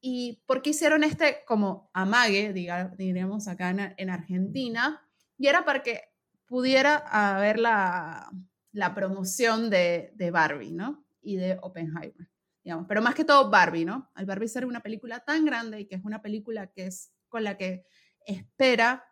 ¿Y 0.00 0.42
por 0.46 0.62
qué 0.62 0.70
hicieron 0.70 1.04
este 1.04 1.44
como 1.46 1.90
amague, 1.92 2.52
diríamos 2.52 3.48
acá 3.48 3.70
en, 3.70 4.10
Argentina? 4.10 5.06
Y 5.36 5.48
era 5.48 5.64
para 5.64 5.82
que 5.82 6.02
pudiera 6.46 6.96
haber 6.96 7.58
la, 7.58 8.30
la 8.72 8.94
promoción 8.94 9.68
de, 9.68 10.12
de, 10.14 10.30
Barbie, 10.30 10.72
¿no? 10.72 11.04
Y 11.20 11.36
de 11.36 11.58
Oppenheimer, 11.60 12.30
digamos. 12.64 12.86
Pero 12.88 13.02
más 13.02 13.14
que 13.14 13.24
todo 13.24 13.50
Barbie, 13.50 13.84
¿no? 13.84 14.10
Al 14.14 14.24
Barbie 14.24 14.48
ser 14.48 14.64
una 14.64 14.80
película 14.80 15.20
tan 15.20 15.44
grande 15.44 15.80
y 15.80 15.86
que 15.86 15.96
es 15.96 16.04
una 16.04 16.22
película 16.22 16.68
que 16.68 16.86
es 16.86 17.12
con 17.28 17.44
la 17.44 17.58
que 17.58 17.84
espera, 18.26 19.04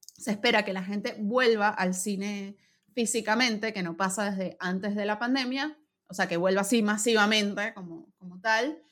se 0.00 0.30
espera 0.30 0.64
que 0.64 0.72
la 0.72 0.84
gente 0.84 1.16
vuelva 1.18 1.68
al 1.68 1.94
cine 1.94 2.56
físicamente, 2.94 3.72
que 3.72 3.82
no 3.82 3.96
pasa 3.96 4.30
desde 4.30 4.56
antes 4.60 4.94
de 4.94 5.06
la 5.06 5.18
pandemia, 5.18 5.76
o 6.08 6.14
sea, 6.14 6.28
que 6.28 6.36
vuelva 6.36 6.62
así 6.62 6.82
masivamente 6.82 7.72
como, 7.74 8.12
como 8.18 8.40
tal. 8.40 8.82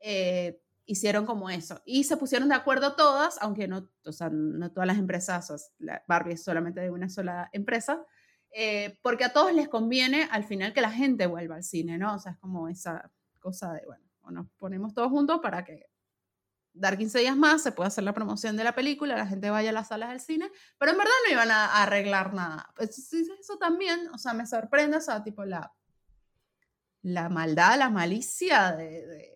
Eh, 0.00 0.60
hicieron 0.86 1.26
como 1.26 1.50
eso. 1.50 1.80
Y 1.84 2.04
se 2.04 2.16
pusieron 2.16 2.48
de 2.48 2.54
acuerdo 2.54 2.94
todas, 2.94 3.38
aunque 3.40 3.68
no, 3.68 3.88
o 4.04 4.12
sea, 4.12 4.30
no 4.30 4.70
todas 4.70 4.86
las 4.86 4.98
empresas, 4.98 5.72
Barbie 6.06 6.34
es 6.34 6.44
solamente 6.44 6.80
de 6.80 6.90
una 6.90 7.08
sola 7.08 7.48
empresa, 7.52 8.04
eh, 8.50 8.98
porque 9.02 9.24
a 9.24 9.32
todos 9.32 9.52
les 9.52 9.68
conviene 9.68 10.28
al 10.30 10.44
final 10.44 10.72
que 10.72 10.80
la 10.80 10.90
gente 10.90 11.26
vuelva 11.26 11.56
al 11.56 11.64
cine, 11.64 11.98
¿no? 11.98 12.14
O 12.14 12.18
sea, 12.18 12.32
es 12.32 12.38
como 12.38 12.68
esa 12.68 13.10
cosa 13.40 13.72
de, 13.72 13.82
bueno, 13.86 14.04
nos 14.30 14.46
ponemos 14.58 14.94
todos 14.94 15.10
juntos 15.10 15.40
para 15.42 15.64
que 15.64 15.86
dar 16.72 16.98
15 16.98 17.20
días 17.20 17.36
más 17.36 17.62
se 17.62 17.72
pueda 17.72 17.88
hacer 17.88 18.04
la 18.04 18.12
promoción 18.12 18.56
de 18.56 18.64
la 18.64 18.74
película, 18.74 19.16
la 19.16 19.26
gente 19.26 19.48
vaya 19.48 19.70
a 19.70 19.72
las 19.72 19.88
salas 19.88 20.10
del 20.10 20.20
cine, 20.20 20.50
pero 20.78 20.92
en 20.92 20.98
verdad 20.98 21.12
no 21.24 21.32
iban 21.32 21.50
a, 21.50 21.82
arreglar 21.82 22.34
nada. 22.34 22.68
Pues, 22.76 23.12
eso 23.12 23.58
también, 23.58 24.08
o 24.12 24.18
sea, 24.18 24.34
me 24.34 24.46
sorprende, 24.46 24.96
o 24.96 25.00
sea, 25.00 25.22
tipo 25.22 25.44
la, 25.44 25.72
la 27.02 27.28
maldad, 27.28 27.78
la 27.78 27.90
malicia 27.90 28.72
de 28.72 29.06
de, 29.06 29.33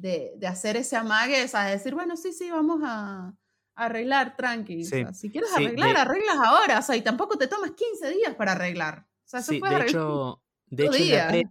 de 0.00 0.46
hacer 0.46 0.76
ese 0.76 0.96
amague, 0.96 1.44
o 1.44 1.48
sea, 1.48 1.64
de 1.66 1.72
decir, 1.72 1.94
bueno, 1.94 2.16
sí, 2.16 2.32
sí, 2.32 2.50
vamos 2.50 2.80
a, 2.82 3.34
arreglar 3.80 4.36
tranqui. 4.36 4.84
si 4.84 5.30
quieres 5.30 5.52
arreglar, 5.54 5.96
arreglas 5.96 6.36
ahora, 6.44 6.78
o 6.78 6.82
sea, 6.82 6.96
y 6.96 7.02
tampoco 7.02 7.38
te 7.38 7.46
tomas 7.46 7.72
15 7.72 8.10
días 8.10 8.34
para 8.34 8.52
arreglar. 8.52 9.06
O 9.24 9.28
sea, 9.30 9.42
sí, 9.42 9.60
de 9.60 9.86
hecho, 9.86 10.42
de 10.66 10.84
hecho, 10.86 10.96
en 10.96 11.10
la 11.10 11.42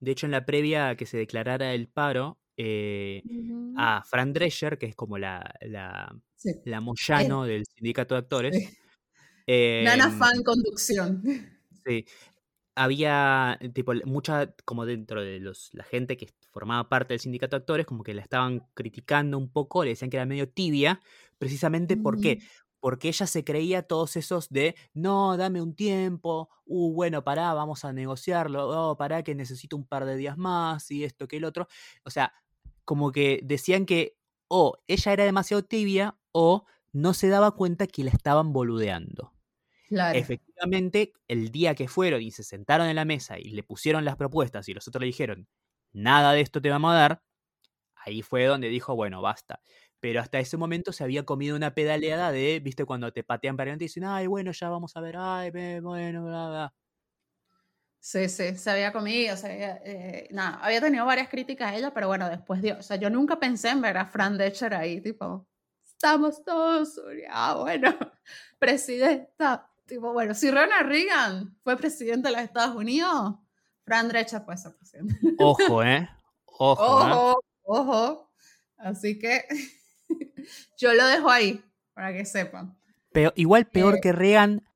de 0.00 0.10
hecho, 0.10 0.26
en 0.26 0.32
la 0.32 0.44
previa 0.44 0.90
a 0.90 0.96
que 0.96 1.06
se 1.06 1.16
declarara 1.16 1.72
el 1.72 1.88
paro, 1.88 2.38
eh, 2.56 3.22
a 3.76 4.04
Fran 4.04 4.32
Drescher, 4.32 4.78
que 4.78 4.86
es 4.86 4.94
como 4.94 5.18
la, 5.18 5.54
la, 5.62 6.14
la 6.64 6.80
Moyano 6.80 7.44
del 7.44 7.64
sindicato 7.66 8.14
de 8.14 8.18
actores. 8.20 8.78
Nana 9.46 10.04
em, 10.04 10.18
fan 10.18 10.42
conducción. 10.44 11.22
Sí, 11.84 12.06
había 12.76 13.58
tipo 13.72 13.92
mucha 14.04 14.54
como 14.64 14.86
dentro 14.86 15.22
de 15.22 15.40
los 15.40 15.70
la 15.72 15.84
gente 15.84 16.16
que 16.16 16.28
formaba 16.54 16.88
parte 16.88 17.12
del 17.12 17.20
sindicato 17.20 17.56
de 17.56 17.60
actores 17.60 17.84
como 17.84 18.02
que 18.02 18.14
la 18.14 18.22
estaban 18.22 18.66
criticando 18.72 19.36
un 19.36 19.50
poco 19.50 19.84
le 19.84 19.90
decían 19.90 20.08
que 20.08 20.16
era 20.16 20.24
medio 20.24 20.48
tibia 20.48 21.00
precisamente 21.36 21.98
¿por 21.98 22.18
qué? 22.20 22.40
porque 22.80 23.08
ella 23.08 23.26
se 23.26 23.44
creía 23.44 23.82
todos 23.82 24.16
esos 24.16 24.48
de 24.48 24.74
no 24.94 25.36
dame 25.36 25.60
un 25.60 25.74
tiempo 25.74 26.48
uh 26.64 26.94
bueno 26.94 27.22
pará 27.22 27.52
vamos 27.52 27.84
a 27.84 27.92
negociarlo 27.92 28.68
oh 28.68 28.96
pará 28.96 29.22
que 29.22 29.34
necesito 29.34 29.76
un 29.76 29.84
par 29.84 30.06
de 30.06 30.16
días 30.16 30.38
más 30.38 30.90
y 30.90 31.04
esto 31.04 31.28
que 31.28 31.36
el 31.36 31.44
otro 31.44 31.68
o 32.04 32.10
sea 32.10 32.32
como 32.86 33.12
que 33.12 33.40
decían 33.42 33.84
que 33.84 34.16
o 34.48 34.78
ella 34.86 35.12
era 35.12 35.24
demasiado 35.24 35.64
tibia 35.64 36.16
o 36.32 36.64
no 36.92 37.12
se 37.12 37.28
daba 37.28 37.50
cuenta 37.50 37.86
que 37.86 38.04
la 38.04 38.10
estaban 38.10 38.52
boludeando. 38.52 39.32
Efectivamente, 39.90 41.12
el 41.28 41.50
día 41.50 41.74
que 41.74 41.88
fueron 41.88 42.22
y 42.22 42.30
se 42.30 42.42
sentaron 42.42 42.88
en 42.88 42.96
la 42.96 43.04
mesa 43.04 43.38
y 43.38 43.50
le 43.50 43.62
pusieron 43.62 44.04
las 44.04 44.16
propuestas 44.16 44.68
y 44.68 44.74
los 44.74 44.88
otros 44.88 45.00
le 45.00 45.06
dijeron, 45.06 45.48
nada 45.94 46.32
de 46.32 46.42
esto 46.42 46.60
te 46.60 46.70
vamos 46.70 46.92
a 46.92 46.96
dar, 46.96 47.22
ahí 47.96 48.22
fue 48.22 48.44
donde 48.44 48.68
dijo, 48.68 48.94
bueno, 48.94 49.22
basta. 49.22 49.60
Pero 50.00 50.20
hasta 50.20 50.38
ese 50.38 50.58
momento 50.58 50.92
se 50.92 51.04
había 51.04 51.24
comido 51.24 51.56
una 51.56 51.74
pedaleada 51.74 52.30
de, 52.30 52.60
viste, 52.60 52.84
cuando 52.84 53.12
te 53.12 53.24
patean 53.24 53.56
para 53.56 53.68
adelante 53.70 53.84
y 53.84 53.88
dicen, 53.88 54.04
ay, 54.04 54.26
bueno, 54.26 54.52
ya 54.52 54.68
vamos 54.68 54.96
a 54.96 55.00
ver, 55.00 55.16
ay, 55.18 55.50
bueno, 55.80 56.24
bla, 56.26 56.48
bla. 56.48 56.74
Sí, 57.98 58.28
sí, 58.28 58.54
se 58.56 58.70
había 58.70 58.92
comido, 58.92 59.32
o 59.32 59.36
sea, 59.38 59.80
eh, 59.82 60.28
nada, 60.30 60.58
había 60.62 60.82
tenido 60.82 61.06
varias 61.06 61.30
críticas 61.30 61.72
a 61.72 61.76
ella, 61.76 61.94
pero 61.94 62.06
bueno, 62.06 62.28
después 62.28 62.60
dio, 62.60 62.76
o 62.78 62.82
sea, 62.82 62.96
yo 62.96 63.08
nunca 63.08 63.40
pensé 63.40 63.70
en 63.70 63.80
ver 63.80 63.96
a 63.96 64.04
Fran 64.04 64.36
Decher 64.36 64.74
ahí, 64.74 65.00
tipo, 65.00 65.48
estamos 65.82 66.44
todos, 66.44 67.00
ah, 67.30 67.56
bueno, 67.62 67.96
presidenta, 68.58 69.70
Tipo, 69.86 70.14
bueno, 70.14 70.32
si 70.34 70.50
Ronald 70.50 70.86
Reagan 70.86 71.58
fue 71.62 71.76
presidente 71.76 72.28
de 72.28 72.34
los 72.34 72.42
Estados 72.42 72.74
Unidos, 72.74 73.34
Fran 73.84 74.08
Drescher 74.08 74.44
puede 74.44 74.58
ser 74.58 74.74
presidente. 74.76 75.16
Ojo, 75.38 75.82
¿eh? 75.82 76.08
Ojo, 76.46 76.82
ojo, 76.82 77.30
¿eh? 77.30 77.44
ojo. 77.64 78.30
Así 78.78 79.18
que 79.18 79.44
yo 80.78 80.94
lo 80.94 81.06
dejo 81.06 81.30
ahí, 81.30 81.62
para 81.94 82.12
que 82.12 82.24
sepan. 82.24 82.78
Pero 83.12 83.32
igual 83.36 83.66
peor 83.66 83.96
eh, 83.96 84.00
que 84.02 84.12
Reagan, 84.12 84.68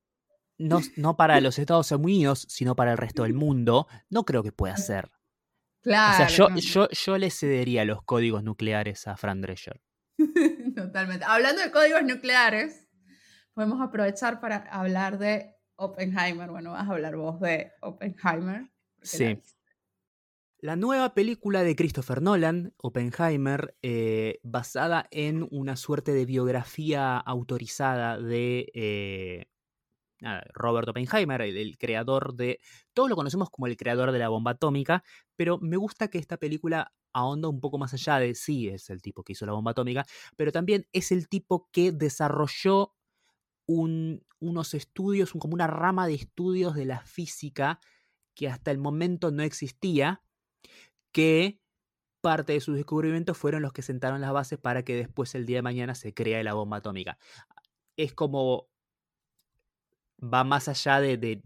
no, 0.59 0.81
no 0.97 1.17
para 1.17 1.41
los 1.41 1.59
Estados 1.59 1.91
Unidos, 1.93 2.47
sino 2.49 2.77
para 2.77 2.93
el 2.93 2.99
resto 2.99 3.23
del 3.25 3.35
mundo, 3.35 3.87
no 4.11 4.25
creo 4.25 4.43
que 4.43 4.53
pueda 4.53 4.77
ser. 4.77 5.11
Claro. 5.83 6.13
O 6.13 6.17
sea, 6.17 6.29
yo, 6.29 6.49
yo, 6.57 6.89
yo 6.89 7.19
le 7.19 7.31
cedería 7.31 7.85
los 7.85 8.03
códigos 8.03 8.43
nucleares 8.43 9.07
a 9.07 9.17
Fran 9.17 9.41
Drescher. 9.41 9.81
Totalmente. 10.77 11.25
Hablando 11.27 11.63
de 11.63 11.71
códigos 11.71 12.03
nucleares, 12.03 12.87
podemos 13.55 13.81
aprovechar 13.81 14.41
para 14.41 14.57
hablar 14.71 15.19
de 15.19 15.55
Oppenheimer. 15.77 16.51
Bueno, 16.51 16.73
vas 16.73 16.89
a 16.89 16.93
hablar 16.93 17.17
vos 17.17 17.41
de 17.41 17.73
Oppenheimer. 17.81 18.71
Sí. 19.03 19.39
La, 20.61 20.77
nueva 20.77 21.15
película 21.15 21.63
de 21.63 21.77
Christopher 21.77 22.21
Nolan, 22.21 22.75
Oppenheimer, 22.79 23.77
eh, 23.83 24.41
basada 24.43 25.07
en 25.11 25.47
una 25.51 25.77
suerte 25.77 26.13
de 26.13 26.25
biografía 26.25 27.17
autorizada 27.17 28.19
de 28.19 28.71
eh, 28.75 29.47
Robert 30.53 30.89
Oppenheimer, 30.89 31.43
el, 31.43 31.79
creador 31.79 32.35
de... 32.35 32.61
Todos 32.93 33.09
lo 33.09 33.17
conocemos 33.17 33.51
como 33.51 33.67
el 33.67 33.77
creador 33.77 34.13
de 34.13 34.19
la 34.19 34.29
bomba 34.29 34.53
atómica, 34.53 35.05
pero 35.37 35.59
me 35.59 35.77
gusta 35.77 36.09
que 36.09 36.19
esta 36.19 36.37
película 36.37 36.93
ahonda 37.13 37.49
un 37.49 37.61
poco 37.61 37.79
más 37.79 37.95
allá 37.95 38.19
de 38.19 38.35
sí, 38.35 38.69
es 38.69 38.91
el 38.91 39.01
tipo 39.01 39.23
que 39.23 39.33
hizo 39.33 39.47
la 39.47 39.53
bomba 39.53 39.71
atómica, 39.73 40.05
pero 40.37 40.53
también 40.53 40.87
es 40.93 41.13
el 41.13 41.29
tipo 41.29 41.69
que 41.73 41.93
desarrolló 41.93 42.95
unos 43.67 44.75
estudios, 44.75 45.33
como 45.33 45.55
una 45.55 45.67
rama 45.67 46.07
de 46.07 46.15
estudios 46.15 46.75
de 46.75 46.87
la 46.87 47.01
física 47.01 47.81
que 48.39 48.49
hasta 48.49 48.71
el 48.71 48.79
momento 48.79 49.33
no 49.33 49.43
existía, 49.43 50.23
que 51.11 51.61
parte 52.21 52.53
de 52.53 52.61
sus 52.61 52.77
descubrimientos 52.77 53.37
fueron 53.37 53.63
los 53.63 53.73
que 53.73 53.83
sentaron 53.83 54.21
las 54.21 54.33
bases 54.33 54.61
para 54.61 54.85
que 54.85 54.95
después 54.95 55.35
el 55.35 55.45
día 55.45 55.59
de 55.59 55.63
mañana 55.63 55.97
se 55.97 56.15
crea 56.15 56.41
la 56.45 56.55
bomba 56.55 56.77
atómica. 56.77 57.19
Es 57.97 58.15
como 58.15 58.69
va 60.23 60.45
más 60.45 60.69
allá 60.69 61.01
de, 61.01 61.43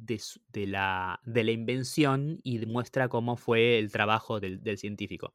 la, 0.67 1.19
invención 1.25 2.41
y 2.43 2.59
demuestra 2.59 3.09
cómo 3.09 3.37
fue 3.39 3.79
el 3.79 3.91
trabajo 3.91 4.39
del, 4.39 4.77
científico. 4.77 5.33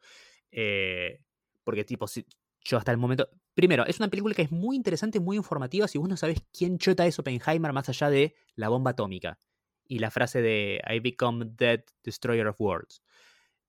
Eh, 0.51 1.21
porque 1.63 1.83
tipo, 1.85 2.07
si, 2.07 2.23
yo 2.61 2.77
hasta 2.77 2.91
el 2.91 2.99
momento, 2.99 3.29
Primero, 3.55 3.87
es 3.87 3.97
una 3.99 4.09
película 4.09 4.35
que 4.35 4.43
es 4.43 4.51
muy 4.51 4.75
interesante, 4.75 5.19
muy 5.19 5.37
informativa 5.37 5.87
si 5.87 5.97
vos 5.97 6.07
no 6.07 6.17
sabés 6.17 6.43
quién 6.53 6.77
chota 6.77 7.07
es 7.07 7.17
Oppenheimer 7.17 7.73
más 7.73 7.89
allá 7.89 8.11
de 8.11 8.35
la 8.53 8.69
bomba 8.69 8.91
atómica 8.91 9.39
y 9.87 9.99
la 9.99 10.11
frase 10.11 10.41
de 10.41 10.81
I 10.87 10.99
become 10.99 11.45
dead 11.57 11.83
destroyer 12.03 12.47
of 12.47 12.59
worlds. 12.59 13.01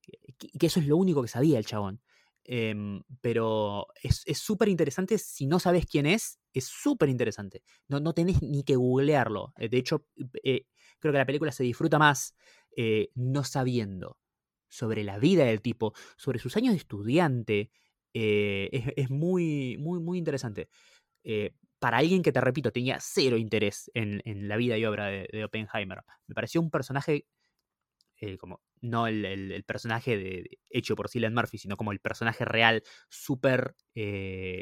Que 0.03 0.67
eso 0.67 0.81
es 0.81 0.87
lo 0.87 0.97
único 0.97 1.23
que 1.23 1.29
sabía 1.29 1.59
el 1.59 1.67
chabón. 1.67 2.01
Em, 2.51 3.03
pero 3.21 3.89
es 4.03 4.39
súper 4.39 4.69
interesante 4.69 5.19
si 5.19 5.47
no 5.47 5.59
sabes 5.59 5.85
quién 5.85 6.07
es, 6.07 6.39
es 6.55 6.65
súper 6.65 7.11
interesante. 7.11 7.63
No, 7.89 8.01
no 8.01 8.15
tenés 8.15 8.43
ni 8.43 8.65
que 8.65 8.77
googlearlo. 8.77 9.53
Eh, 9.59 9.69
de 9.69 9.77
hecho, 9.77 10.07
eh, 10.43 10.67
creo 10.99 11.13
que 11.13 11.19
la 11.19 11.27
película 11.27 11.53
se 11.53 11.65
disfruta 11.65 11.99
más 11.99 12.35
eh, 12.77 13.11
no 13.15 13.45
sabiendo 13.45 14.19
sobre 14.69 15.05
la 15.05 15.19
vida 15.19 15.45
del 15.45 15.61
tipo, 15.61 15.95
sobre 16.17 16.39
sus 16.39 16.57
años 16.57 16.73
de 16.73 16.79
estudiante, 16.79 17.71
eh, 18.15 18.95
es, 18.97 19.11
muy, 19.11 19.77
muy, 19.79 20.01
muy 20.01 20.19
interesante. 20.19 20.69
Eh, 21.79 21.81
para 21.81 21.99
alguien 21.99 22.23
que, 22.23 22.33
te 22.33 22.41
repito, 22.41 22.73
tenía 22.73 22.99
cero 23.01 23.37
interés 23.37 23.91
en, 23.95 24.49
la 24.49 24.57
vida 24.57 24.77
y 24.79 24.85
obra 24.85 25.07
de, 25.07 25.45
Oppenheimer. 25.45 26.03
Me 26.27 26.35
pareció 26.35 26.61
un 26.61 26.71
personaje, 26.71 27.27
eh, 28.21 28.39
como 28.39 28.63
no 28.81 29.07
el, 29.07 29.65
personaje 29.65 30.17
de, 30.17 30.59
hecho 30.71 30.97
por 30.97 31.09
Cillian 31.09 31.35
Murphy, 31.35 31.59
sino 31.59 31.77
como 31.77 31.93
el 31.93 32.01
personaje 32.01 32.45
real, 32.45 32.83
súper 33.09 33.75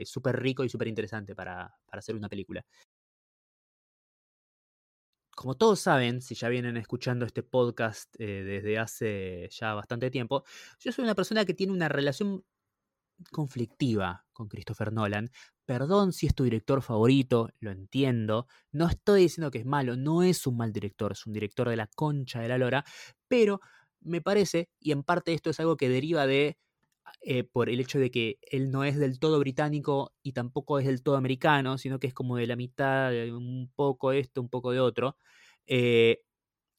super 0.05 0.41
rico 0.41 0.65
y 0.65 0.69
súper 0.69 0.89
interesante 0.89 1.35
para, 1.35 1.75
hacer 1.93 2.15
una 2.17 2.29
película. 2.29 2.65
Como 5.35 5.55
todos 5.55 5.81
saben, 5.81 6.23
si 6.23 6.35
ya 6.35 6.49
vienen 6.49 6.79
escuchando 6.79 7.27
este 7.27 7.43
podcast 7.43 8.15
desde 8.17 8.79
hace 8.79 9.49
ya 9.51 9.75
bastante 9.75 10.11
tiempo, 10.11 10.45
yo 10.79 10.93
soy 10.93 11.05
una 11.05 11.15
persona 11.15 11.45
que 11.45 11.53
tiene 11.53 11.75
una 11.75 11.91
relación 11.91 12.43
conflictiva 13.31 14.25
con 14.33 14.49
Christopher 14.49 14.93
Nolan. 14.93 15.31
Perdón 15.67 16.13
si 16.13 16.27
es 16.29 16.35
tu 16.35 16.45
director 16.45 16.81
favorito, 16.81 17.51
lo 17.59 17.73
entiendo. 17.73 18.47
No 18.71 18.87
estoy 18.89 19.23
diciendo 19.23 19.51
que 19.51 19.59
es 19.59 19.67
malo, 19.67 19.97
no 19.97 20.23
es 20.23 20.47
un 20.47 20.57
mal 20.57 20.73
director, 20.73 21.13
es 21.13 21.27
un 21.27 21.33
director 21.33 21.69
de 21.69 21.77
la 21.77 21.89
concha 21.89 22.41
de 22.41 22.49
la 22.49 22.57
lora, 22.59 22.85
pero 23.29 23.61
me 24.01 24.21
parece, 24.21 24.69
y 24.79 24.93
en 24.93 25.03
parte 25.03 25.33
esto 25.35 25.51
es 25.51 25.59
algo 25.59 25.77
que 25.77 25.89
deriva 25.89 26.27
de 26.27 26.57
eh, 27.23 27.45
por 27.45 27.69
el 27.71 27.81
hecho 27.81 27.99
de 27.99 28.11
que 28.11 28.39
él 28.43 28.71
no 28.71 28.85
es 28.85 28.99
del 28.99 29.19
todo 29.19 29.39
británico 29.41 30.15
y 30.23 30.33
tampoco 30.33 30.79
es 30.79 30.87
del 30.87 31.03
todo 31.03 31.17
americano, 31.17 31.79
sino 31.79 31.99
que 31.99 32.07
es 32.09 32.15
como 32.15 32.37
de 32.37 32.47
la 32.47 32.57
mitad, 32.57 33.13
un 33.31 33.71
poco 33.75 34.13
esto, 34.13 34.41
un 34.41 34.49
poco 34.49 34.73
de 34.73 34.81
otro. 34.81 35.17
Eh, 35.67 36.23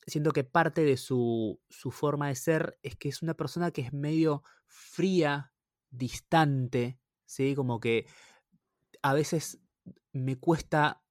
siento 0.06 0.32
que 0.32 0.44
parte 0.44 0.84
de 0.84 0.98
su, 0.98 1.60
su 1.70 1.92
forma 1.92 2.30
de 2.30 2.36
ser 2.36 2.80
es 2.84 2.96
que 2.96 3.10
es 3.10 3.22
una 3.22 3.36
persona 3.36 3.72
que 3.72 3.82
es 3.82 3.94
medio 3.94 4.44
fría 4.68 5.54
distante, 5.90 7.00
¿sí? 7.26 7.56
Como 7.56 7.80
que 7.80 8.06
a 9.02 9.14
veces 9.14 9.60
me 10.14 10.38
cuesta 10.38 11.04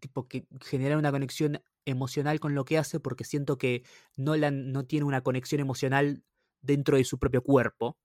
tipo, 0.00 0.26
generar 0.60 0.98
una 0.98 1.10
conexión 1.10 1.62
emocional 1.84 2.40
con 2.40 2.54
lo 2.54 2.64
que 2.64 2.78
hace 2.78 3.00
porque 3.00 3.24
siento 3.24 3.58
que 3.58 3.82
Nolan 4.16 4.72
no 4.72 4.84
tiene 4.84 5.06
una 5.06 5.22
conexión 5.22 5.60
emocional 5.60 6.22
dentro 6.60 6.96
de 6.96 7.04
su 7.04 7.18
propio 7.18 7.42
cuerpo. 7.42 7.98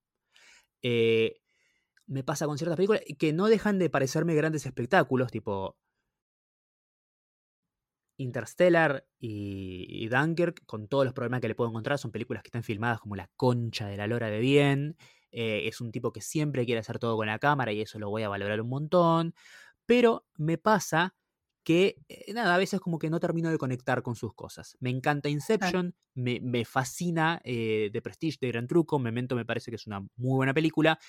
Eh, 0.82 1.41
me 2.05 2.24
pasa 2.24 2.45
con 2.45 2.57
ciertas 2.57 2.76
películas 2.76 3.01
que 3.18 3.34
no 3.34 3.47
dejan 3.47 3.80
de 3.80 3.89
parecerme 3.89 4.36
grandes 4.36 4.66
espectáculos, 4.66 5.32
tipo 5.32 5.78
Interstellar 8.24 9.06
y, 9.20 10.08
Dunkirk, 10.08 10.66
con 10.66 10.88
todos 10.88 11.06
los 11.06 11.14
problemas 11.14 11.42
que 11.42 11.48
le 11.48 11.56
puedo 11.56 11.70
encontrar, 11.70 11.98
son 11.98 12.12
películas 12.12 12.44
que 12.44 12.48
están 12.48 12.64
filmadas 12.64 13.00
como 13.00 13.16
la 13.16 13.30
concha 13.36 13.88
de 13.88 13.98
la 13.98 14.08
lora 14.08 14.30
de 14.30 14.40
bien. 14.40 14.98
Eh, 15.32 15.68
es 15.68 15.82
un 15.82 15.92
tipo 15.92 16.12
que 16.12 16.22
siempre 16.22 16.66
quiere 16.66 16.80
hacer 16.80 17.00
todo 17.00 17.16
con 17.18 17.28
la 17.28 17.40
cámara 17.40 17.72
y 17.72 17.82
eso 17.82 18.00
lo 18.00 18.10
voy 18.10 18.24
a 18.24 18.30
valorar 18.30 18.62
un 18.62 18.70
montón. 18.70 19.34
Pero 19.86 20.26
me 20.38 20.58
pasa 20.58 21.16
que, 21.64 22.02
eh, 22.10 22.34
nada, 22.34 22.54
a 22.56 22.58
veces 22.58 22.80
como 22.80 23.00
que 23.00 23.10
no 23.10 23.20
termino 23.20 23.50
de 23.50 23.58
conectar 23.58 24.04
con 24.04 24.16
sus 24.16 24.34
cosas. 24.34 24.78
Me 24.80 24.90
encanta 24.90 25.30
Inception, 25.30 25.96
me, 26.14 26.66
fascina 26.66 27.42
eh, 27.44 27.90
The 27.92 28.02
Prestige 28.02 28.38
de 28.42 28.50
Gran 28.50 28.68
Truco, 28.68 29.00
Memento 29.00 29.36
me 29.36 29.46
parece 29.46 29.72
que 29.72 29.78
es 29.78 29.88
una 29.88 30.02
muy 30.16 30.36
buena 30.36 30.54
película, 30.54 31.00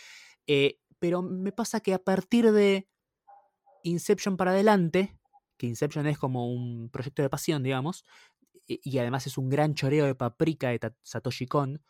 eh, 0.47 0.79
pero 0.99 1.23
me 1.23 1.53
pasa 1.53 1.81
que 1.81 1.93
a 1.93 1.99
partir 1.99 2.53
de 2.53 2.89
Inception 3.83 4.37
para 4.37 4.53
adelante, 4.53 5.19
que 5.57 5.66
Inception 5.66 6.07
es 6.07 6.18
como 6.18 6.52
un 6.52 6.90
proyecto 6.90 7.22
de 7.22 7.30
pasión, 7.30 7.62
digamos, 7.62 8.05
y, 8.66 8.98
además 8.98 9.26
es 9.26 9.36
un 9.36 9.50
gran 9.50 9.74
choreo 9.74 10.07
de 10.07 10.14
paprika 10.14 10.70
de 10.70 10.80
Satoshi 11.02 11.46
Kon, 11.46 11.82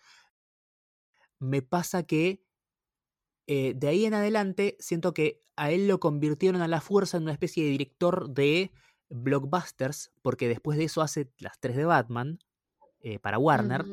me 1.39 1.63
pasa 1.63 2.03
que 2.03 2.43
de 3.47 3.87
ahí 3.87 4.07
en 4.07 4.15
adelante 4.15 4.77
siento 4.81 5.15
que 5.15 5.41
a 5.57 5.71
él 5.71 5.87
lo 5.87 6.01
convirtieron 6.01 6.63
a 6.63 6.69
la 6.69 6.81
fuerza 6.81 7.17
en 7.17 7.25
una 7.25 7.33
especie 7.33 7.65
de 7.65 7.71
director 7.71 8.31
de 8.31 8.73
blockbusters, 9.09 10.13
porque 10.23 10.49
después 10.49 10.79
de 10.79 10.85
eso 10.85 11.03
hace 11.03 11.31
las 11.39 11.59
tres 11.61 11.77
de 11.77 11.85
Batman 11.85 12.39
eh, 13.01 13.19
para 13.19 13.39
Warner, 13.39 13.85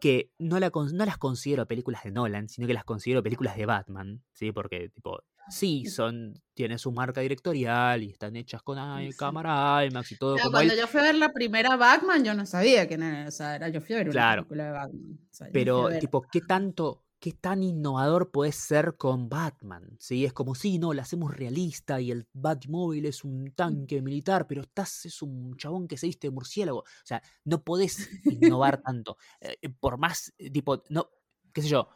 que 0.00 0.32
no, 0.38 0.58
la, 0.58 0.70
no, 0.70 1.04
las 1.04 1.18
considero 1.18 1.66
películas 1.66 2.04
de 2.04 2.10
Nolan, 2.10 2.48
sino 2.48 2.66
que 2.66 2.74
las 2.74 2.84
considero 2.84 3.22
películas 3.22 3.56
de 3.56 3.66
Batman, 3.66 4.22
¿sí? 4.32 4.52
Porque, 4.52 4.88
tipo, 4.88 5.22
sí, 5.48 5.86
son, 5.86 6.34
tienen 6.54 6.78
su 6.78 6.92
marca 6.92 7.20
directorial 7.20 8.02
y 8.02 8.10
están 8.10 8.36
hechas 8.36 8.62
con 8.62 8.78
cámara 9.16 9.84
IMAX 9.84 10.12
y 10.12 10.16
todo. 10.16 10.36
cuando 10.50 10.74
yo 10.74 10.86
fui 10.86 11.00
a 11.00 11.04
ver 11.04 11.14
la 11.16 11.32
primera 11.32 11.76
Batman, 11.76 12.24
yo 12.24 12.34
no 12.34 12.46
sabía 12.46 12.86
quién 12.86 13.02
era, 13.02 13.28
o 13.28 13.30
sea, 13.30 13.56
era, 13.56 13.68
yo 13.68 13.80
fui 13.80 13.94
a 13.94 13.98
ver 13.98 14.10
una 14.10 14.34
película 14.34 14.64
de 14.64 14.70
Batman. 14.70 15.18
pero, 15.52 15.98
tipo, 15.98 16.22
¿qué 16.22 16.40
tanto 16.40 17.06
qué 17.18 17.32
tan 17.32 17.62
innovador 17.62 18.30
puede 18.30 18.52
ser 18.52 18.96
con 18.96 19.28
Batman. 19.28 19.96
¿sí? 19.98 20.24
Es 20.24 20.32
como, 20.32 20.54
sí, 20.54 20.78
no, 20.78 20.92
la 20.92 21.02
hacemos 21.02 21.34
realista 21.34 22.00
y 22.00 22.10
el 22.10 22.26
Batmóvil 22.32 23.06
es 23.06 23.24
un 23.24 23.52
tanque 23.52 24.02
militar, 24.02 24.46
pero 24.46 24.62
estás, 24.62 25.06
es 25.06 25.22
un 25.22 25.56
chabón 25.56 25.88
que 25.88 25.96
se 25.96 26.06
viste 26.06 26.28
de 26.28 26.32
murciélago. 26.32 26.80
O 26.80 26.84
sea, 27.04 27.22
no 27.44 27.62
podés 27.62 28.08
innovar 28.24 28.80
tanto. 28.82 29.16
Eh, 29.40 29.56
eh, 29.62 29.68
por 29.68 29.98
más, 29.98 30.32
eh, 30.38 30.50
tipo, 30.50 30.82
no, 30.88 31.08
qué 31.52 31.62
sé 31.62 31.68
yo, 31.68 31.88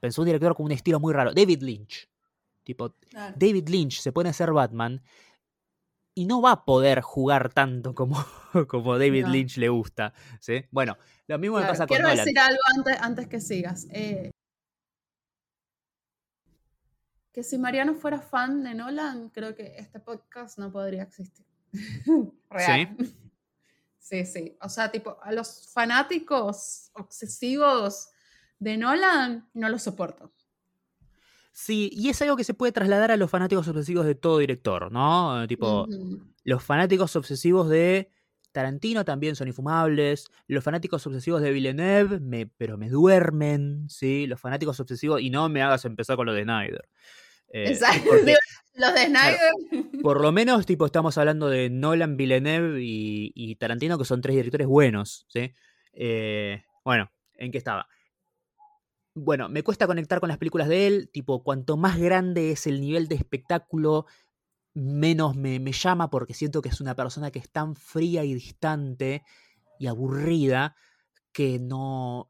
pensó 0.00 0.22
un 0.22 0.26
director 0.26 0.54
con 0.54 0.66
un 0.66 0.72
estilo 0.72 1.00
muy 1.00 1.12
raro. 1.12 1.32
David 1.32 1.62
Lynch. 1.62 2.08
Tipo, 2.64 2.96
David 3.36 3.68
Lynch 3.68 4.00
se 4.00 4.10
pone 4.10 4.30
a 4.30 4.32
ser 4.32 4.52
Batman 4.52 5.02
y 6.14 6.26
no 6.26 6.40
va 6.40 6.52
a 6.52 6.64
poder 6.64 7.00
jugar 7.00 7.52
tanto 7.52 7.94
como, 7.94 8.16
como 8.68 8.98
David 8.98 9.26
Lynch 9.26 9.58
le 9.58 9.68
gusta. 9.68 10.14
¿sí? 10.40 10.64
Bueno, 10.70 10.96
lo 11.26 11.38
mismo 11.38 11.58
me 11.58 11.66
pasa 11.66 11.86
con 11.86 11.96
Quiero 11.96 12.10
decir 12.10 12.38
algo 12.38 12.60
antes, 12.76 12.96
antes 13.00 13.28
que 13.28 13.40
sigas. 13.40 13.86
Eh, 13.90 14.30
que 17.32 17.42
si 17.42 17.58
Mariano 17.58 17.94
fuera 17.94 18.20
fan 18.20 18.62
de 18.62 18.74
Nolan, 18.74 19.28
creo 19.30 19.54
que 19.54 19.74
este 19.76 19.98
podcast 19.98 20.58
no 20.58 20.70
podría 20.70 21.02
existir. 21.02 21.44
Real. 22.50 22.96
¿Sí? 22.96 23.14
Sí, 23.98 24.26
sí. 24.26 24.56
O 24.60 24.68
sea, 24.68 24.92
tipo, 24.92 25.18
a 25.22 25.32
los 25.32 25.72
fanáticos 25.72 26.90
obsesivos 26.94 28.10
de 28.58 28.76
Nolan 28.76 29.48
no 29.54 29.68
los 29.68 29.82
soporto. 29.82 30.32
Sí, 31.56 31.88
y 31.92 32.08
es 32.08 32.20
algo 32.20 32.36
que 32.36 32.42
se 32.42 32.52
puede 32.52 32.72
trasladar 32.72 33.12
a 33.12 33.16
los 33.16 33.30
fanáticos 33.30 33.68
obsesivos 33.68 34.04
de 34.04 34.16
todo 34.16 34.38
director, 34.38 34.90
¿no? 34.90 35.46
Tipo, 35.46 35.86
los 36.42 36.64
fanáticos 36.64 37.14
obsesivos 37.14 37.68
de 37.68 38.10
Tarantino 38.50 39.04
también 39.04 39.36
son 39.36 39.46
infumables. 39.46 40.26
Los 40.48 40.64
fanáticos 40.64 41.06
obsesivos 41.06 41.42
de 41.42 41.52
Villeneuve, 41.52 42.18
me, 42.18 42.48
pero 42.48 42.76
me 42.76 42.90
duermen, 42.90 43.88
¿sí? 43.88 44.26
Los 44.26 44.40
fanáticos 44.40 44.80
obsesivos, 44.80 45.20
y 45.20 45.30
no 45.30 45.48
me 45.48 45.62
hagas 45.62 45.84
empezar 45.84 46.16
con 46.16 46.26
lo 46.26 46.32
de 46.32 46.42
Snyder. 46.42 46.88
Eh, 47.52 47.68
Exacto, 47.68 48.10
los 48.74 48.94
de 48.94 49.06
Snyder. 49.06 50.02
por 50.02 50.20
lo 50.20 50.32
menos, 50.32 50.66
tipo, 50.66 50.86
estamos 50.86 51.16
hablando 51.18 51.48
de 51.48 51.70
Nolan, 51.70 52.16
Villeneuve 52.16 52.80
y, 52.82 53.54
Tarantino, 53.60 53.96
que 53.96 54.04
son 54.04 54.20
tres 54.20 54.34
directores 54.34 54.66
buenos, 54.66 55.24
¿sí? 55.28 55.54
Eh, 55.92 56.64
bueno, 56.84 57.12
¿en 57.34 57.52
qué 57.52 57.58
estaba? 57.58 57.86
Bueno, 59.14 59.48
me 59.48 59.62
cuesta 59.62 59.86
conectar 59.86 60.20
con 60.20 60.28
las 60.28 60.38
películas 60.38 60.68
de 60.68 60.86
él, 60.86 61.10
tipo, 61.12 61.42
cuanto 61.42 61.76
más 61.76 61.98
grande 61.98 62.50
es 62.50 62.66
el 62.66 62.80
nivel 62.80 63.06
de 63.06 63.14
espectáculo, 63.14 64.06
menos 64.74 65.36
me, 65.36 65.60
llama 65.72 66.10
porque 66.10 66.34
siento 66.34 66.60
que 66.60 66.68
es 66.68 66.80
una 66.80 66.96
persona 66.96 67.30
que 67.30 67.38
es 67.38 67.50
tan 67.50 67.76
fría 67.76 68.24
y 68.24 68.34
distante 68.34 69.22
y 69.78 69.86
aburrida 69.86 70.74
que 71.32 71.60
no, 71.60 72.28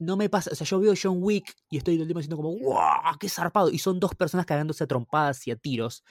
no 0.00 0.16
me 0.16 0.28
pasa, 0.28 0.50
o 0.52 0.56
sea, 0.56 0.66
yo 0.66 0.80
veo 0.80 0.94
John 1.00 1.18
Wick 1.20 1.54
y 1.70 1.76
estoy 1.76 1.94
todo 1.94 2.02
el 2.02 2.08
tiempo 2.08 2.18
diciendo 2.18 2.36
como, 2.36 2.50
¡guau! 2.50 3.16
¡Qué 3.20 3.28
zarpado! 3.28 3.70
Y 3.70 3.78
son 3.78 4.00
dos 4.00 4.16
personas 4.16 4.46
cagándose 4.46 4.82
a 4.82 4.88
trompadas 4.88 5.46
y 5.46 5.52
a 5.52 5.56
tiros. 5.56 6.02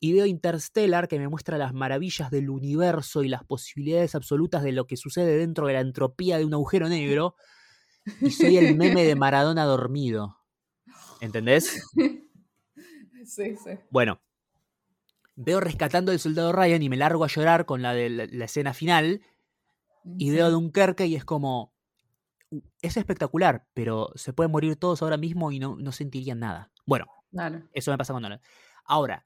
Y 0.00 0.12
veo 0.12 0.26
Interstellar 0.26 1.06
que 1.06 1.20
me 1.20 1.28
muestra 1.28 1.56
las 1.56 1.72
maravillas 1.72 2.32
del 2.32 2.50
universo 2.50 3.22
y 3.22 3.28
las 3.28 3.44
posibilidades 3.44 4.16
absolutas 4.16 4.64
de 4.64 4.72
lo 4.72 4.88
que 4.88 4.96
sucede 4.96 5.36
dentro 5.36 5.68
de 5.68 5.74
la 5.74 5.80
entropía 5.80 6.38
de 6.38 6.44
un 6.44 6.54
agujero 6.54 6.88
negro 6.88 7.36
y 8.20 8.30
soy 8.30 8.56
el 8.56 8.76
meme 8.76 9.04
de 9.04 9.14
Maradona 9.16 9.64
dormido. 9.64 10.38
¿Entendés? 11.20 11.82
Sí, 13.26 13.54
sí. 13.62 13.72
Bueno, 13.90 14.18
veo 15.36 15.60
rescatando 15.60 16.10
el 16.10 16.18
soldado 16.18 16.52
Ryan 16.52 16.82
y 16.82 16.88
me 16.88 16.96
largo 16.96 17.22
a 17.22 17.28
llorar 17.28 17.66
con 17.66 17.82
la 17.82 17.92
de 17.92 18.08
la, 18.08 18.44
escena 18.44 18.72
final. 18.72 19.20
Y 20.18 20.30
veo 20.30 20.46
a 20.46 20.48
Dunkerque 20.48 21.06
y 21.06 21.16
es 21.16 21.24
como. 21.24 21.72
Es 22.80 22.96
espectacular, 22.96 23.66
pero 23.74 24.10
se 24.16 24.32
pueden 24.32 24.50
morir 24.50 24.74
todos 24.76 25.02
ahora 25.02 25.18
mismo 25.18 25.52
y 25.52 25.60
no, 25.60 25.76
no 25.76 25.92
sentirían 25.92 26.40
nada. 26.40 26.72
Bueno, 26.86 27.06
eso 27.72 27.90
me 27.90 27.98
pasa 27.98 28.14
cuando. 28.14 28.40
Ahora, 28.84 29.22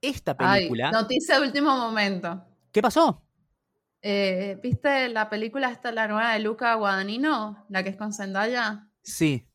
esta 0.00 0.36
película. 0.36 0.90
noticia 0.90 1.40
de 1.40 1.46
último 1.46 1.76
momento. 1.76 2.44
¿Qué 2.70 2.82
pasó? 2.82 3.22
Eh, 4.02 4.58
¿Viste 4.60 5.08
la 5.08 5.30
película 5.30 5.70
esta, 5.70 5.92
la 5.92 6.08
nueva 6.08 6.32
de 6.32 6.40
Luca 6.40 6.74
Guadagnino? 6.74 7.64
La 7.68 7.84
que 7.84 7.90
es 7.90 7.96
con 7.96 8.12
Zendaya. 8.12 8.88
Sí. 9.02 9.48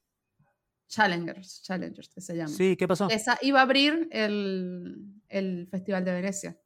Challengers, 0.88 1.62
Challengers, 1.64 2.10
que 2.10 2.22
se 2.22 2.36
llama. 2.36 2.48
Sí, 2.48 2.78
¿qué 2.78 2.88
pasó? 2.88 3.10
Esa 3.10 3.38
iba 3.42 3.60
a 3.60 3.64
abrir 3.64 4.08
el, 4.12 5.68
Festival 5.70 6.06
de 6.06 6.14
Venecia. 6.14 6.58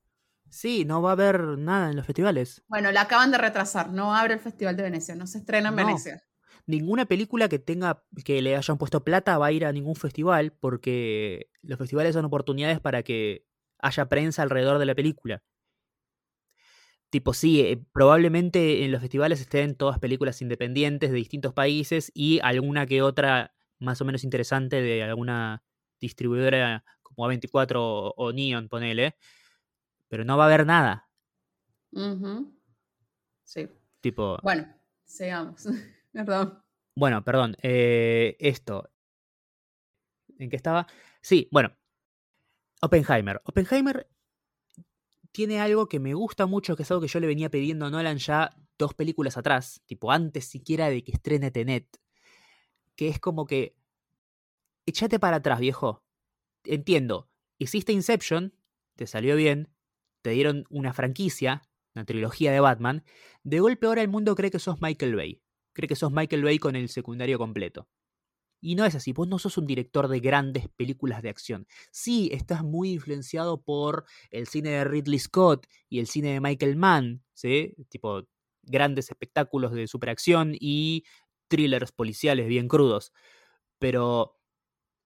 Sí, 0.48 0.86
no 0.86 1.02
va 1.02 1.10
a 1.10 1.14
haber 1.14 1.42
nada 1.58 1.90
en 1.90 1.96
los 1.96 2.06
festivales. 2.06 2.64
Bueno, 2.68 2.92
la 2.92 3.02
acaban 3.02 3.32
de 3.32 3.40
retrasar, 3.40 3.90
no 3.90 4.16
abre 4.16 4.36
el 4.36 4.40
Festival 4.40 4.78
de 4.78 4.84
Venecia, 4.84 5.16
no 5.16 5.26
se 5.26 5.40
estrena 5.40 5.70
en 5.70 5.76
Venecia. 5.76 6.24
Ninguna 6.68 7.06
película 7.06 7.50
que 7.50 7.58
tenga, 7.58 8.04
que 8.24 8.42
le 8.44 8.56
hayan 8.56 8.78
puesto 8.78 9.04
plata 9.04 9.40
va 9.40 9.48
a 9.48 9.52
ir 9.52 9.66
a 9.66 9.72
ningún 9.72 9.96
festival, 9.96 10.54
porque 10.54 11.50
los 11.64 11.80
festivales 11.80 12.14
son 12.14 12.26
oportunidades 12.26 12.80
para 12.80 13.02
que 13.02 13.48
haya 13.80 14.08
prensa 14.08 14.44
alrededor 14.44 14.78
de 14.78 14.86
la 14.86 14.94
película. 14.94 15.42
Tipo, 17.12 17.34
sí, 17.34 17.60
eh, 17.60 17.84
probablemente 17.92 18.86
en 18.86 18.92
los 18.94 19.02
festivales 19.02 19.42
estén 19.42 19.76
todas 19.76 20.00
películas 20.00 20.42
independientes 20.42 21.12
de 21.12 21.18
distintos 21.18 21.54
países 21.54 22.10
y 22.16 22.40
alguna 22.42 22.86
que 22.86 23.02
otra 23.02 23.54
más 23.80 24.00
o 24.00 24.06
menos 24.06 24.24
interesante 24.24 24.82
de 24.82 25.04
alguna 25.04 25.62
distribuidora 26.00 26.86
como 27.02 27.28
A24 27.28 28.14
o, 28.16 28.32
Neon, 28.32 28.70
ponele. 28.70 29.18
Pero 30.08 30.24
no 30.24 30.38
va 30.38 30.46
a 30.46 30.48
haber 30.48 30.66
nada. 30.66 31.10
Sí. 33.44 33.68
Tipo. 34.00 34.38
Bueno, 34.42 34.74
sigamos. 35.04 35.68
perdón. 36.14 36.64
Bueno, 36.96 37.26
perdón. 37.26 37.58
Eh, 37.62 38.38
esto. 38.40 38.90
¿En 40.38 40.50
qué 40.50 40.56
estaba? 40.56 40.88
Sí, 41.20 41.50
bueno. 41.52 41.76
Oppenheimer. 42.82 43.42
Oppenheimer 43.44 44.08
tiene 45.32 45.60
algo 45.60 45.88
que 45.88 46.00
me 46.00 46.14
gusta 46.14 46.46
mucho, 46.46 46.76
que 46.76 46.84
es 46.84 46.92
algo 46.92 47.02
que 47.02 47.08
yo 47.08 47.20
le 47.20 47.28
venía 47.28 47.50
pidiendo 47.50 47.86
a 47.86 47.90
Nolan 47.90 48.18
ya 48.18 48.56
dos 48.78 48.94
películas 48.94 49.38
atrás, 49.38 49.82
tipo 49.86 50.12
antes 50.12 50.46
siquiera 50.46 50.90
de 50.90 51.04
que 51.04 51.12
estrene 51.12 51.52
Tenet, 51.52 52.00
que 52.96 53.08
es 53.08 53.20
como 53.20 53.46
que, 53.46 53.76
échate 54.86 55.20
para 55.20 55.38
atrás, 55.38 55.60
viejo. 55.60 56.04
Entiendo, 56.64 57.30
hiciste 57.58 57.94
Inception, 57.94 58.54
te 58.96 59.08
salió 59.08 59.36
bien, 59.36 59.70
te 60.22 60.32
dieron 60.32 60.66
una 60.70 60.94
franquicia, 60.94 61.64
una 61.96 62.06
trilogía 62.06 62.52
de 62.52 62.60
Batman, 62.60 63.04
de 63.44 63.60
golpe 63.60 63.88
ahora 63.88 64.02
el 64.02 64.10
mundo 64.10 64.36
cree 64.36 64.52
que 64.52 64.60
sos 64.60 64.82
Michael 64.82 65.16
Bay, 65.16 65.42
cree 65.74 65.88
que 65.88 65.96
sos 65.96 66.12
Michael 66.12 66.44
Bay 66.44 66.60
con 66.60 66.76
el 66.76 66.90
secundario 66.90 67.38
completo. 67.38 67.88
Y 68.62 68.76
no 68.76 68.86
es 68.86 68.94
así, 68.94 69.12
vos 69.12 69.28
no 69.28 69.40
sos 69.40 69.58
un 69.58 69.66
director 69.66 70.08
de 70.08 70.20
grandes 70.20 70.70
películas 70.70 71.24
de 71.24 71.30
acción. 71.30 71.68
Sí, 71.92 72.30
estás 72.32 72.64
muy 72.64 72.92
influenciado 72.92 73.62
por 73.62 74.06
el 74.30 74.48
cine 74.48 74.70
de 74.70 74.84
Ridley 74.84 75.18
Scott 75.18 75.66
y 75.90 76.00
el 76.00 76.08
cine 76.08 76.34
de 76.34 76.42
Michael 76.42 76.76
Mann, 76.76 77.24
¿sí? 77.34 77.76
Tipo 77.90 78.24
grandes 78.62 79.10
espectáculos 79.10 79.72
de 79.74 79.88
superacción 79.88 80.56
y 80.60 81.04
thrillers 81.48 81.92
policiales 81.92 82.48
bien 82.48 82.68
crudos. 82.68 83.12
Pero, 83.80 84.38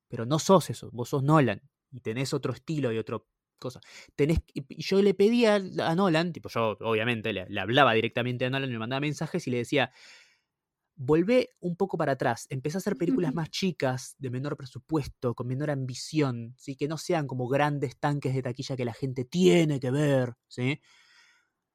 pero 0.09 0.25
no 0.25 0.37
sos 0.39 0.69
eso, 0.69 0.89
vos 0.91 1.09
sos 1.09 1.23
Nolan 1.23 1.61
y 1.91 2.01
tenés 2.01 2.33
otro 2.33 2.53
estilo 2.53 2.91
y 2.91 2.97
otra 2.97 3.19
cosa. 3.57 3.79
Tenés, 4.15 4.39
yo 4.69 5.01
le 5.01 5.13
pedía 5.13 5.55
a 5.55 5.95
Nolan, 5.95 6.33
tipo 6.33 6.49
yo 6.49 6.77
obviamente 6.81 7.31
le, 7.31 7.47
le 7.47 7.61
hablaba 7.61 7.93
directamente 7.93 8.45
a 8.45 8.49
Nolan, 8.49 8.69
me 8.69 8.79
mandaba 8.79 8.99
mensajes 8.99 9.47
y 9.47 9.51
le 9.51 9.57
decía, 9.57 9.91
volvé 10.95 11.49
un 11.59 11.75
poco 11.75 11.97
para 11.97 12.13
atrás, 12.13 12.47
empecé 12.49 12.77
a 12.77 12.79
hacer 12.79 12.95
películas 12.95 13.33
más 13.33 13.49
chicas, 13.49 14.15
de 14.17 14.29
menor 14.29 14.55
presupuesto, 14.55 15.35
con 15.35 15.47
menor 15.47 15.69
ambición, 15.69 16.55
¿sí? 16.57 16.75
que 16.75 16.87
no 16.87 16.97
sean 16.97 17.27
como 17.27 17.47
grandes 17.47 17.97
tanques 17.97 18.33
de 18.33 18.41
taquilla 18.41 18.75
que 18.77 18.85
la 18.85 18.93
gente 18.93 19.25
tiene 19.25 19.79
que 19.79 19.91
ver, 19.91 20.35
¿sí? 20.47 20.79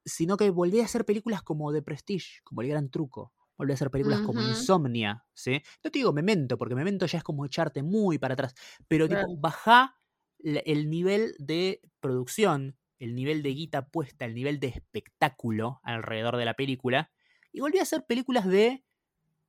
sino 0.05 0.37
que 0.37 0.51
volví 0.51 0.81
a 0.81 0.85
hacer 0.85 1.05
películas 1.05 1.43
como 1.43 1.73
de 1.73 1.83
Prestige, 1.83 2.41
como 2.45 2.63
El 2.63 2.69
Gran 2.69 2.91
Truco, 2.91 3.33
volví 3.59 3.73
a 3.73 3.75
hacer 3.75 3.91
películas 3.91 4.23
como 4.23 4.41
Insomnia, 4.41 5.27
¿sí? 5.35 5.61
No 5.85 5.91
te 5.91 5.99
digo 5.99 6.15
Memento, 6.15 6.57
porque 6.57 6.75
Memento 6.75 7.05
ya 7.05 7.19
es 7.19 7.25
como 7.25 7.45
echarte 7.45 7.83
muy 7.83 8.19
para 8.19 8.33
atrás, 8.33 8.55
pero 8.89 9.07
tipo, 9.07 9.37
bajá 9.37 9.97
el 10.39 10.89
nivel 10.89 11.35
de 11.39 11.83
producción, 12.01 12.79
el 12.99 13.15
nivel 13.15 13.43
de 13.43 13.51
guita 13.51 13.91
puesta, 13.91 14.25
el 14.25 14.35
nivel 14.35 14.61
de 14.61 14.69
espectáculo 14.69 15.81
alrededor 15.83 16.39
de 16.39 16.47
la 16.47 16.55
película, 16.55 17.11
y 17.53 17.61
volví 17.61 17.79
a 17.79 17.83
hacer 17.83 18.07
películas 18.07 18.47
de 18.47 18.83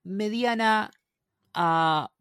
mediana 0.03 0.91
a... 1.53 2.11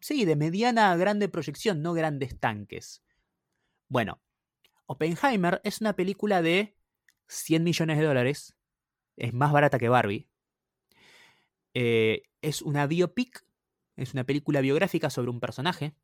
Sí, 0.00 0.24
de 0.24 0.36
mediana 0.36 0.92
a 0.92 0.96
grande 0.96 1.28
proyección, 1.28 1.82
no 1.82 1.92
grandes 1.92 2.38
tanques. 2.38 3.02
Bueno, 3.88 4.20
Oppenheimer 4.86 5.60
es 5.64 5.80
una 5.80 5.94
película 5.94 6.42
de 6.42 6.76
100 7.28 7.64
millones 7.64 7.98
de 7.98 8.04
dólares. 8.04 8.56
Es 9.16 9.32
más 9.32 9.52
barata 9.52 9.78
que 9.78 9.88
Barbie. 9.88 10.28
Eh, 11.74 12.22
es 12.40 12.62
una 12.62 12.86
biopic, 12.86 13.44
es 13.96 14.14
una 14.14 14.24
película 14.24 14.60
biográfica 14.60 15.10
sobre 15.10 15.30
un 15.30 15.40
personaje. 15.40 15.94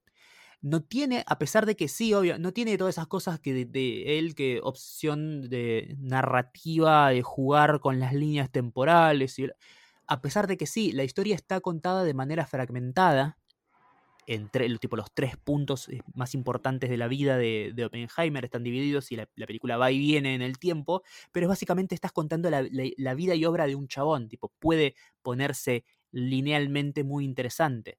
No 0.61 0.83
tiene, 0.83 1.25
a 1.27 1.39
pesar 1.39 1.67
de 1.67 1.77
que 1.77 1.89
sí, 1.89 2.15
obvio, 2.15 2.39
no 2.39 2.53
tiene 2.53 2.79
todas 2.79 2.95
esas 2.95 3.09
cosas 3.09 3.41
que 3.41 3.53
de, 3.53 3.65
de 3.65 4.19
él, 4.19 4.35
que 4.35 4.61
opción 4.63 5.49
de 5.49 5.97
narrativa, 5.99 7.11
de 7.11 7.23
jugar 7.23 7.81
con 7.81 7.99
las 7.99 8.15
líneas 8.15 8.51
temporales. 8.51 9.39
Y, 9.39 9.49
a 10.13 10.21
pesar 10.21 10.47
de 10.47 10.59
que 10.59 10.67
sí, 10.67 10.93
la 10.93 11.05
historia 11.05 11.35
está 11.35 11.61
contada 11.63 12.05
de 12.05 12.13
manera 12.13 12.45
fragmentada, 12.47 13.39
entre 14.27 14.69
tipo, 14.79 14.95
los 14.95 15.11
tres 15.15 15.39
puntos 15.39 15.89
eh, 15.89 16.03
más 16.15 16.35
importantes 16.35 16.91
de 16.91 16.99
la 16.99 17.09
vida 17.09 17.39
de, 17.39 17.75
Oppenheimer 17.83 18.45
están 18.45 18.63
divididos 18.63 19.11
y 19.11 19.17
la, 19.17 19.27
película 19.47 19.79
va 19.79 19.91
y 19.91 19.99
viene 19.99 20.35
en 20.35 20.43
el 20.43 20.59
tiempo, 20.59 21.03
pero 21.33 21.49
básicamente 21.49 21.95
estás 21.95 22.13
contando 22.13 22.51
la, 22.51 23.15
vida 23.15 23.35
y 23.35 23.45
obra 23.47 23.67
de 23.67 23.75
un 23.75 23.89
chabón, 23.89 24.29
tipo, 24.29 24.53
puede 24.59 24.97
ponerse 25.23 25.87
linealmente 26.11 27.05
muy 27.05 27.25
interesante. 27.25 27.99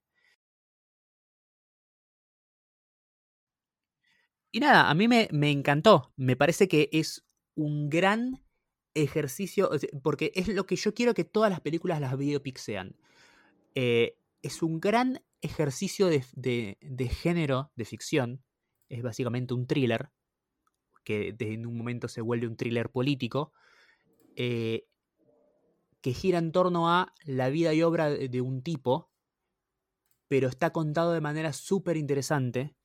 Y 4.51 4.59
nada, 4.59 4.87
a 4.87 4.93
mí 4.93 5.07
me, 5.07 5.29
me 5.31 5.49
encantó, 5.49 6.13
me 6.15 6.35
parece 6.35 6.67
que 6.67 6.89
es 6.91 7.25
un 7.55 7.89
gran 7.89 8.43
ejercicio, 8.93 9.69
porque 10.01 10.31
es 10.35 10.47
lo 10.47 10.65
que 10.65 10.75
yo 10.75 10.93
quiero 10.93 11.13
que 11.13 11.23
todas 11.23 11.49
las 11.49 11.61
películas, 11.61 11.99
las 11.99 12.17
biopics 12.17 12.61
sean. 12.61 12.95
Eh, 13.75 14.17
es 14.41 14.61
un 14.61 14.79
gran 14.79 15.23
ejercicio 15.41 16.07
de, 16.07 17.09
género, 17.09 17.71
de 17.75 17.85
ficción. 17.85 18.43
Es 18.89 19.01
básicamente 19.01 19.53
un 19.53 19.67
thriller, 19.67 20.11
que 21.03 21.35
en 21.39 21.65
un 21.65 21.77
momento 21.77 22.07
se 22.07 22.21
vuelve 22.21 22.47
un 22.47 22.55
thriller 22.55 22.89
político, 22.89 23.53
eh, 24.35 24.85
que 26.01 26.13
gira 26.13 26.37
en 26.37 26.51
torno 26.51 26.89
a 26.89 27.13
la 27.25 27.49
vida 27.49 27.73
y 27.73 27.81
obra 27.81 28.09
de, 28.09 28.41
un 28.41 28.61
tipo, 28.61 29.09
pero 30.27 30.49
está 30.49 30.71
contado 30.71 31.13
de 31.13 31.21
manera 31.21 31.53
súper 31.53 31.95
interesante 31.95 32.75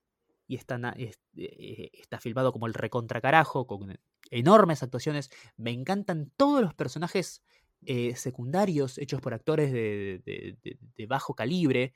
y 0.46 0.54
está, 0.54 0.78
eh, 0.96 1.90
está 1.92 2.20
filmado 2.20 2.52
como 2.52 2.66
el 2.66 2.74
recontracarajo, 2.74 3.66
con 3.66 3.98
enormes 4.30 4.82
actuaciones. 4.82 5.30
Me 5.56 5.70
encantan 5.70 6.32
todos 6.36 6.62
los 6.62 6.74
personajes 6.74 7.42
eh, 7.86 8.16
secundarios 8.16 8.98
hechos 8.98 9.20
por 9.20 9.34
actores 9.34 9.72
de, 9.72 10.56
bajo 11.08 11.34
calibre. 11.34 11.94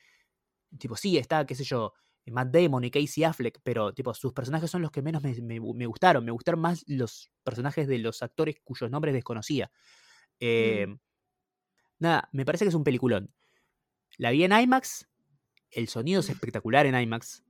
Tipo, 0.78 0.96
sí, 0.96 1.18
está, 1.18 1.44
qué 1.44 1.54
sé 1.54 1.64
yo, 1.64 1.92
Matt 2.26 2.54
Damon 2.54 2.84
y 2.84 2.90
Casey 2.90 3.24
Affleck, 3.24 3.60
pero 3.62 3.92
tipo, 3.92 4.14
sus 4.14 4.32
personajes 4.32 4.70
son 4.70 4.82
los 4.82 4.90
que 4.90 5.02
menos 5.02 5.22
me, 5.22 5.86
gustaron. 5.86 6.24
Me 6.24 6.32
gustaron 6.32 6.60
más 6.60 6.84
los 6.86 7.30
personajes 7.42 7.88
de 7.88 7.98
los 7.98 8.22
actores 8.22 8.56
cuyos 8.62 8.90
nombres 8.90 9.14
desconocía. 9.14 9.70
Mm. 10.40 10.44
Em, 10.44 10.98
nada, 11.98 12.28
me 12.32 12.44
parece 12.44 12.64
que 12.64 12.70
es 12.70 12.74
un 12.74 12.84
peliculón. 12.84 13.34
La 14.18 14.30
vi 14.30 14.44
en 14.44 14.52
IMAX, 14.52 15.08
el 15.70 15.88
sonido 15.88 16.20
es 16.20 16.28
espectacular 16.28 16.86
en 16.86 16.94
IMAX. 16.94 17.42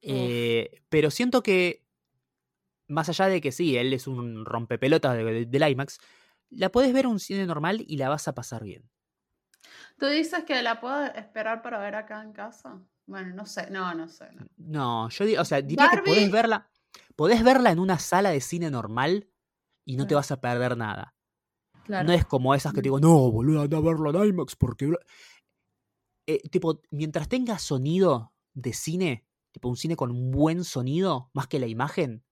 Eh, 0.00 0.82
pero 0.88 1.10
siento 1.10 1.42
que 1.42 1.87
más 2.88 3.08
allá 3.08 3.26
de 3.26 3.40
que 3.40 3.52
sí, 3.52 3.76
él 3.76 3.92
es 3.92 4.06
un 4.06 4.44
rompepelotas 4.44 5.16
del 5.16 5.50
de, 5.50 5.70
IMAX, 5.70 5.98
la 6.50 6.70
puedes 6.70 6.92
ver 6.92 7.04
en 7.04 7.12
un 7.12 7.20
cine 7.20 7.46
normal 7.46 7.84
y 7.86 7.98
la 7.98 8.08
vas 8.08 8.26
a 8.28 8.34
pasar 8.34 8.64
bien. 8.64 8.90
¿Tú 9.98 10.06
dices 10.06 10.44
que 10.44 10.62
la 10.62 10.80
puedo 10.80 11.04
esperar 11.04 11.62
para 11.62 11.78
ver 11.78 11.94
acá 11.94 12.22
en 12.22 12.32
casa? 12.32 12.80
Bueno, 13.06 13.34
no 13.34 13.46
sé, 13.46 13.70
no, 13.70 13.94
no 13.94 14.08
sé. 14.08 14.28
No, 14.56 15.08
yo 15.10 15.24
digo, 15.24 15.42
o 15.42 15.44
sea, 15.44 15.60
diría 15.60 15.88
que 15.90 16.02
podés 16.02 16.30
verla, 16.30 16.70
podés 17.16 17.42
verla 17.42 17.70
en 17.70 17.78
una 17.78 17.98
sala 17.98 18.30
de 18.30 18.40
cine 18.40 18.70
normal 18.70 19.28
y 19.84 19.96
no 19.96 20.06
te 20.06 20.14
vas 20.14 20.30
a 20.30 20.40
perder 20.40 20.76
nada. 20.76 21.14
No 21.88 22.12
es 22.12 22.24
como 22.26 22.54
esas 22.54 22.72
que 22.72 22.78
te 22.78 22.82
digo, 22.84 23.00
no, 23.00 23.30
boludo, 23.30 23.62
anda 23.62 23.78
a 23.78 23.80
verla 23.80 24.10
en 24.10 24.28
IMAX 24.30 24.56
porque... 24.56 24.92
Eh, 26.26 26.46
tipo, 26.50 26.82
mientras 26.90 27.26
tenga 27.26 27.58
sonido 27.58 28.34
de 28.52 28.74
cine, 28.74 29.26
tipo 29.50 29.68
un 29.68 29.76
cine 29.76 29.96
con 29.96 30.10
un 30.10 30.30
buen 30.30 30.62
sonido, 30.62 31.30
más 31.32 31.46
que 31.46 31.58
la 31.58 31.66
imagen, 31.66 32.22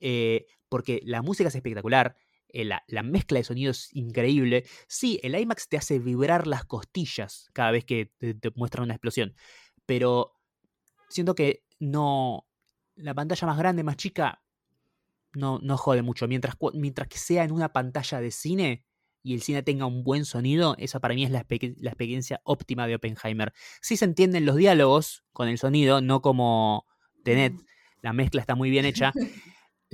eh, 0.00 0.46
porque 0.68 1.00
la 1.04 1.22
música 1.22 1.48
es 1.48 1.54
espectacular, 1.54 2.16
eh, 2.54 2.64
la, 2.64 3.02
mezcla 3.02 3.38
de 3.38 3.44
sonido 3.44 3.72
es 3.72 3.88
increíble. 3.94 4.64
Sí, 4.86 5.18
el 5.24 5.36
IMAX 5.36 5.68
te 5.68 5.76
hace 5.76 5.98
vibrar 5.98 6.46
las 6.46 6.64
costillas 6.64 7.50
cada 7.52 7.72
vez 7.72 7.84
que 7.84 8.12
te, 8.18 8.38
muestran 8.54 8.84
una 8.84 8.94
explosión, 8.94 9.34
pero 9.86 10.34
siento 11.08 11.34
que 11.34 11.64
no. 11.80 12.46
La 12.94 13.12
pantalla 13.12 13.48
más 13.48 13.58
grande, 13.58 13.82
más 13.82 13.96
chica, 13.96 14.44
no, 15.34 15.58
no 15.60 15.76
jode 15.76 16.02
mucho. 16.02 16.28
Mientras, 16.28 16.54
mientras 16.74 17.08
que 17.08 17.18
sea 17.18 17.42
en 17.42 17.50
una 17.50 17.72
pantalla 17.72 18.20
de 18.20 18.30
cine 18.30 18.84
y 19.24 19.34
el 19.34 19.42
cine 19.42 19.64
tenga 19.64 19.86
un 19.86 20.04
buen 20.04 20.24
sonido, 20.24 20.76
esa 20.78 21.00
para 21.00 21.14
mí 21.14 21.24
es 21.24 21.32
la, 21.32 21.40
experiencia 21.40 22.40
óptima 22.44 22.86
de 22.86 22.94
Oppenheimer. 22.94 23.52
Sí 23.80 23.96
se 23.96 24.04
entienden 24.04 24.46
los 24.46 24.54
diálogos 24.54 25.24
con 25.32 25.48
el 25.48 25.58
sonido, 25.58 26.00
no 26.00 26.22
como 26.22 26.86
Tenet. 27.24 27.54
La 28.00 28.12
mezcla 28.12 28.42
está 28.42 28.54
muy 28.54 28.68
bien 28.68 28.84
hecha. 28.84 29.14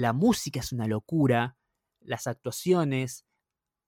La 0.01 0.13
música 0.13 0.61
es 0.61 0.73
una 0.73 0.87
locura, 0.87 1.57
las 2.01 2.27
actuaciones. 2.27 3.27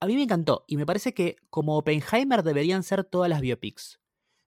A 0.00 0.06
mí 0.06 0.14
me 0.14 0.22
encantó 0.22 0.64
y 0.68 0.76
me 0.76 0.86
parece 0.86 1.14
que 1.14 1.36
como 1.48 1.78
Oppenheimer 1.78 2.42
deberían 2.42 2.82
ser 2.82 3.04
todas 3.04 3.30
las 3.30 3.40
biopics. 3.40 4.00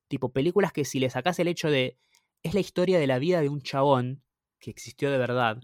Tipo 0.08 0.32
películas 0.32 0.72
que 0.72 0.86
si 0.86 1.00
le 1.00 1.10
sacas 1.10 1.40
el 1.40 1.48
hecho 1.48 1.70
de 1.70 1.98
es 2.44 2.54
la 2.54 2.60
historia 2.60 3.00
de 3.00 3.08
la 3.08 3.18
vida 3.18 3.42
de 3.42 3.50
un 3.50 3.62
chabón 3.62 4.24
que 4.60 4.70
existió 4.70 5.10
de 5.10 5.18
verdad. 5.18 5.62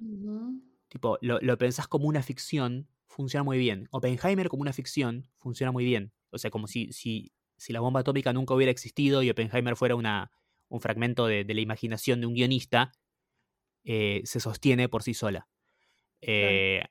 Tipo, 0.87 1.19
lo, 1.21 1.57
pensás 1.57 1.87
como 1.87 2.07
una 2.07 2.23
ficción, 2.23 2.89
funciona 3.07 3.43
muy 3.43 3.59
bien. 3.59 3.87
Oppenheimer 3.91 4.49
como 4.49 4.63
una 4.63 4.73
ficción, 4.73 5.29
funciona 5.37 5.71
muy 5.71 5.85
bien. 5.85 6.11
O 6.31 6.39
sea, 6.39 6.49
como 6.49 6.67
si, 6.67 6.91
si, 6.91 7.31
si 7.57 7.71
la 7.71 7.79
bomba 7.79 7.99
atómica 7.99 8.33
nunca 8.33 8.55
hubiera 8.55 8.71
existido 8.71 9.21
y 9.21 9.29
Oppenheimer 9.29 9.75
fuera 9.75 9.95
una, 9.95 10.31
un 10.67 10.81
fragmento 10.81 11.27
de, 11.27 11.45
la 11.45 11.61
imaginación 11.61 12.19
de 12.19 12.27
un 12.27 12.33
guionista, 12.33 12.91
eh, 13.83 14.21
se 14.25 14.39
sostiene 14.39 14.89
por 14.89 15.03
sí 15.03 15.13
sola. 15.13 15.47
Eh, 16.21 16.83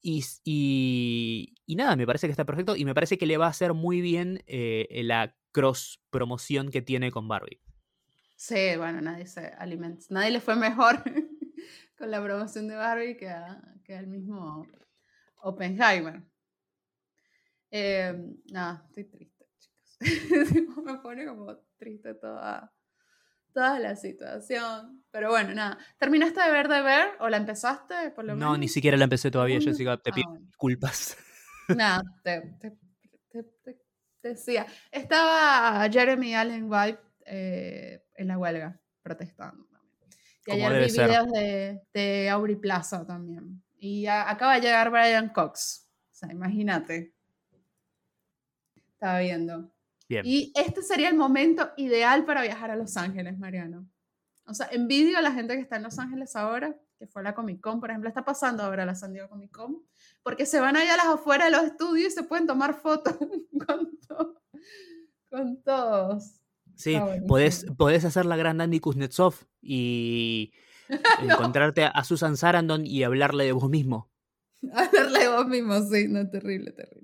y, 0.00 1.54
nada, 1.68 1.96
me 1.96 2.06
parece 2.06 2.26
que 2.26 2.30
está 2.30 2.44
perfecto 2.44 2.76
y 2.76 2.84
me 2.84 2.94
parece 2.94 3.18
que 3.18 3.26
le 3.26 3.36
va 3.36 3.46
a 3.46 3.50
hacer 3.50 3.74
muy 3.74 4.00
bien 4.00 4.42
eh, 4.46 4.88
la 5.04 5.36
cross 5.52 6.00
promoción 6.10 6.70
que 6.70 6.82
tiene 6.82 7.10
con 7.10 7.28
Barbie. 7.28 7.60
Sí, 8.36 8.76
bueno, 8.76 9.00
nadie 9.00 9.26
se 9.26 9.48
alimenta. 9.58 10.06
Nadie 10.10 10.30
le 10.30 10.40
fue 10.40 10.54
mejor 10.54 11.02
con 11.98 12.10
la 12.10 12.22
promoción 12.22 12.68
de 12.68 12.76
Barbie 12.76 13.16
que, 13.16 13.34
que 13.84 13.96
al 13.96 14.06
mismo 14.06 14.66
Oppenheimer. 15.42 16.22
Eh, 17.70 18.14
nada, 18.50 18.84
estoy 18.86 19.04
triste, 19.04 19.46
chicos. 19.58 20.00
me 20.84 20.98
pone 20.98 21.26
como 21.26 21.56
triste 21.76 22.14
toda, 22.14 22.72
toda 23.58 23.80
la 23.80 23.96
situación. 23.96 25.02
Pero 25.10 25.30
bueno, 25.30 25.52
nada. 25.52 25.78
¿Terminaste 25.98 26.40
de 26.40 26.50
ver 26.52 26.68
de 26.68 26.80
ver 26.80 27.08
o 27.18 27.28
la 27.28 27.38
empezaste? 27.38 28.12
Por 28.14 28.24
lo 28.24 28.36
no, 28.36 28.56
ni 28.56 28.68
siquiera 28.68 28.96
la 28.96 29.04
empecé 29.04 29.32
todavía, 29.32 29.60
Jessica. 29.60 29.96
Te 29.96 30.12
pido 30.12 30.30
ah, 30.32 30.38
disculpas. 30.38 31.16
Nada, 31.68 32.04
te, 32.22 32.54
decía. 34.22 34.64
Estaba 34.92 35.88
Jeremy 35.90 36.36
Allen 36.36 36.70
White 36.70 37.00
eh, 37.26 38.04
en 38.14 38.28
la 38.28 38.38
huelga, 38.38 38.80
protestando. 39.02 39.66
Y 40.46 40.52
ayer 40.52 40.86
vi 40.86 40.92
videos 40.92 41.32
de, 41.32 41.80
de 41.92 42.30
Aubrey 42.30 42.56
Plaza 42.56 43.04
también. 43.04 43.60
Y 43.76 44.06
acaba 44.06 44.54
de 44.54 44.60
llegar 44.60 44.90
Brian 44.90 45.30
Cox. 45.30 45.90
O 46.12 46.14
sea, 46.14 46.30
imagínate. 46.30 47.12
Estaba 48.92 49.18
viendo. 49.18 49.68
Y 50.08 50.52
este 50.54 50.82
sería 50.82 51.08
el 51.08 51.16
momento 51.16 51.70
ideal 51.76 52.24
para 52.24 52.42
viajar 52.42 52.70
a 52.70 52.76
Los 52.76 52.96
Ángeles, 52.96 53.38
Mariano. 53.38 53.86
O 54.46 54.54
sea, 54.54 54.68
envidio 54.72 55.18
a 55.18 55.22
la 55.22 55.32
gente 55.32 55.54
que 55.54 55.60
está 55.60 55.76
en 55.76 55.82
Los 55.82 55.98
Ángeles 55.98 56.34
ahora, 56.34 56.74
que 56.98 57.06
fue 57.06 57.20
a 57.20 57.24
la 57.24 57.34
Comic 57.34 57.60
Con, 57.60 57.80
por 57.80 57.90
ejemplo, 57.90 58.08
está 58.08 58.24
pasando 58.24 58.62
ahora 58.62 58.86
la 58.86 58.94
San 58.94 59.12
Diego 59.12 59.28
Comic 59.28 59.50
Con, 59.52 59.82
porque 60.22 60.46
se 60.46 60.58
van 60.58 60.76
allá 60.76 60.94
a 60.94 60.96
las 60.96 61.06
afueras 61.06 61.50
de 61.50 61.56
los 61.56 61.66
estudios 61.66 62.12
y 62.12 62.14
se 62.14 62.22
pueden 62.22 62.46
tomar 62.46 62.74
fotos 62.80 63.14
con, 65.30 65.62
todos. 65.62 66.40
Sí, 66.74 66.98
podés, 67.26 67.66
podés, 67.76 68.04
hacer 68.06 68.24
la 68.24 68.36
gran 68.36 68.60
Andy 68.62 68.80
Kuznetsov 68.80 69.34
y 69.60 70.52
encontrarte 71.22 71.84
a 71.84 72.02
Susan 72.04 72.36
Sarandon 72.38 72.86
y 72.86 73.02
hablarle 73.02 73.44
de 73.44 73.52
vos 73.52 73.68
mismo. 73.68 74.10
Hablarle 74.72 75.18
de 75.20 75.28
vos 75.28 75.46
mismo, 75.46 75.80
sí, 75.82 76.08
no, 76.08 76.28
terrible, 76.30 76.72
terrible, 76.72 76.97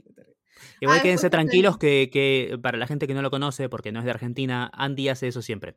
Igual 0.80 1.02
quédense 1.02 1.30
tranquilos 1.30 1.78
que, 1.78 2.10
que, 2.12 2.58
para 2.62 2.78
la 2.78 2.86
gente 2.86 3.06
que 3.06 3.14
no 3.14 3.22
lo 3.22 3.30
conoce, 3.30 3.68
porque 3.68 3.92
no 3.92 4.00
es 4.00 4.04
de 4.04 4.10
Argentina, 4.10 4.70
Andy 4.74 5.08
hace 5.08 5.28
eso 5.28 5.42
siempre. 5.42 5.76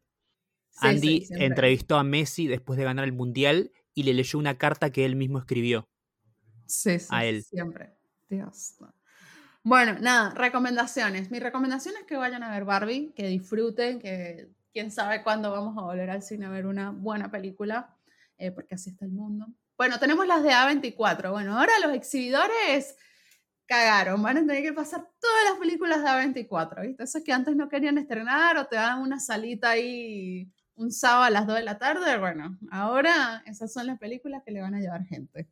Andy 0.80 1.28
entrevistó 1.32 1.98
a 1.98 2.04
Messi 2.04 2.48
después 2.48 2.78
de 2.78 2.86
ganar 2.86 3.06
el 3.06 3.14
Mundial 3.14 3.72
y 3.94 4.04
le 4.04 4.14
leyó 4.14 4.38
una 4.38 4.58
carta 4.58 4.92
que 4.92 5.06
él 5.06 5.16
mismo 5.16 5.40
escribió. 5.40 5.88
Sí, 6.68 7.00
sí, 7.00 7.08
a 7.10 7.26
él. 7.26 7.44
siempre. 7.44 7.94
Dios. 8.30 8.76
Bueno, 9.64 9.98
nada, 10.00 10.34
recomendaciones. 10.34 11.32
Mi 11.32 11.40
recomendación 11.40 11.96
es 12.00 12.06
que 12.06 12.16
vayan 12.16 12.44
a 12.44 12.52
ver 12.52 12.66
Barbie, 12.66 13.12
que 13.16 13.28
disfruten, 13.28 14.00
que 14.00 14.50
quién 14.72 14.92
sabe 14.92 15.24
cuándo 15.24 15.52
vamos 15.52 15.78
a 15.78 15.82
volver 15.82 16.10
al 16.10 16.22
cine 16.22 16.46
a 16.46 16.50
ver 16.50 16.68
una 16.68 16.92
buena 16.92 17.32
película, 17.32 17.96
eh, 18.38 18.52
porque 18.52 18.76
así 18.76 18.92
está 18.92 19.06
el 19.06 19.12
mundo. 19.12 19.48
Bueno, 19.78 20.00
tenemos 20.00 20.28
las 20.28 20.44
de 20.44 20.52
A24. 20.52 21.32
Bueno, 21.32 21.58
ahora 21.58 21.74
los 21.84 21.94
exhibidores 21.94 22.96
cagaron, 23.68 24.24
van 24.24 24.38
a 24.38 24.46
tener 24.46 24.64
que 24.64 24.74
pasar 24.74 25.08
todas 25.20 25.44
las 25.50 25.60
películas 25.60 26.02
de 26.02 26.10
A24, 26.10 26.88
¿viste? 26.88 27.04
Esos 27.04 27.24
que 27.24 27.34
antes 27.34 27.56
no 27.56 27.70
querían 27.70 27.98
estrenar 27.98 28.58
o 28.58 28.66
te 28.66 28.78
dan 28.78 29.02
una 29.02 29.20
salita 29.20 29.72
ahí 29.72 30.52
un 30.76 30.92
sábado 30.92 31.24
a 31.24 31.30
las 31.30 31.48
2 31.48 31.58
de 31.58 31.64
la 31.64 31.78
tarde, 31.78 32.18
bueno, 32.18 32.58
ahora 32.72 33.44
esas 33.46 33.74
son 33.74 33.88
las 33.88 34.00
películas 34.00 34.44
que 34.46 34.52
le 34.52 34.62
van 34.62 34.76
a 34.76 34.80
llevar 34.80 35.04
gente. 35.06 35.48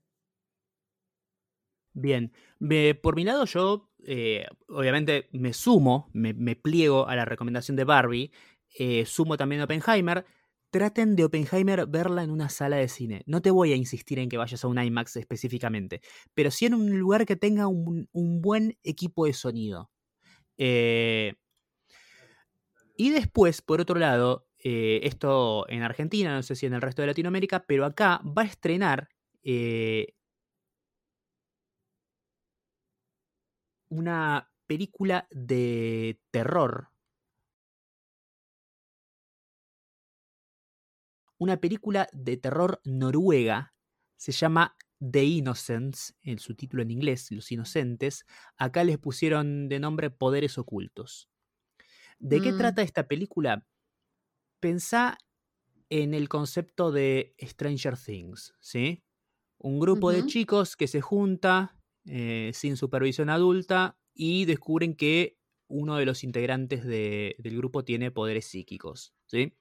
Bien, 1.94 2.32
por 3.02 3.16
mi 3.16 3.24
lado 3.24 3.46
yo 3.46 3.90
eh, 4.06 4.46
obviamente 4.68 5.30
me 5.32 5.54
sumo, 5.54 6.10
me, 6.14 6.56
pliego 6.56 7.08
a 7.08 7.16
la 7.16 7.26
recomendación 7.26 7.76
de 7.76 7.86
Barbie, 7.86 8.32
eh, 8.78 9.06
sumo 9.06 9.36
también 9.38 9.62
a 9.62 9.64
Oppenheimer, 9.64 10.26
traten 10.76 11.16
de 11.16 11.24
Oppenheimer 11.24 11.88
verla 11.88 12.22
en 12.22 12.32
una 12.32 12.50
sala 12.50 12.76
de 12.76 12.90
cine. 12.90 13.24
No 13.28 13.42
te 13.42 13.50
voy 13.50 13.72
a 13.72 13.78
insistir 13.78 14.20
en 14.20 14.28
que 14.28 14.36
vayas 14.36 14.62
a 14.62 14.68
un 14.68 14.78
IMAX 14.78 15.16
específicamente, 15.16 16.02
pero 16.34 16.52
sí 16.52 16.66
en 16.66 16.74
un 16.74 17.00
lugar 17.00 17.26
que 17.26 17.38
tenga 17.38 17.68
un, 17.68 18.10
buen 18.12 18.78
equipo 18.84 19.26
de 19.26 19.32
sonido. 19.32 19.90
Eh, 20.58 21.36
y 22.98 23.10
después, 23.10 23.62
por 23.62 23.80
otro 23.80 23.98
lado, 23.98 24.50
eh, 24.60 25.00
esto 25.04 25.66
en 25.70 25.82
Argentina, 25.82 26.36
no 26.36 26.44
sé 26.44 26.58
si 26.58 26.66
en 26.66 26.74
el 26.74 26.82
resto 26.82 27.04
de 27.04 27.08
Latinoamérica, 27.08 27.64
pero 27.66 27.86
acá 27.86 28.20
va 28.26 28.42
a 28.42 28.46
estrenar 28.46 29.08
eh, 29.44 30.14
una 33.88 34.52
película 34.68 35.26
de 35.32 36.20
terror. 36.32 36.90
Una 41.46 41.58
película 41.58 42.10
de 42.12 42.38
terror 42.38 42.82
noruega. 42.86 43.76
Se 44.18 44.32
llama 44.32 44.76
The 45.00 45.24
Innocents, 45.24 46.16
en 46.24 46.40
su 46.40 46.56
título 46.56 46.82
en 46.82 46.90
inglés, 46.90 47.30
Los 47.30 47.52
Inocentes. 47.52 48.26
Acá 48.58 48.84
les 48.84 48.98
pusieron 48.98 49.70
de 49.70 49.80
nombre 49.80 50.10
Poderes 50.10 50.58
Ocultos. 50.58 51.30
¿De 52.18 52.42
qué 52.42 52.52
mm. 52.52 52.58
trata 52.58 52.82
esta 52.82 53.08
película? 53.08 53.64
pensá 54.60 55.20
en 55.92 56.16
el 56.16 56.28
concepto 56.28 56.92
de 56.92 57.36
Stranger 57.40 57.96
Things, 57.96 58.56
¿sí? 58.60 59.04
Un 59.60 59.80
grupo 59.80 60.12
de 60.12 60.26
chicos 60.26 60.76
que 60.76 60.88
se 60.88 61.02
junta 61.02 61.78
eh, 62.06 62.50
sin 62.56 62.76
supervisión 62.76 63.30
adulta 63.30 64.00
y 64.16 64.46
descubren 64.46 64.96
que 64.96 65.38
uno 65.68 65.98
de 65.98 66.08
los 66.08 66.24
integrantes 66.24 66.84
del 66.84 67.58
grupo 67.58 67.86
tiene 67.86 68.10
poderes 68.10 68.48
psíquicos, 68.48 69.14
¿sí? 69.28 69.54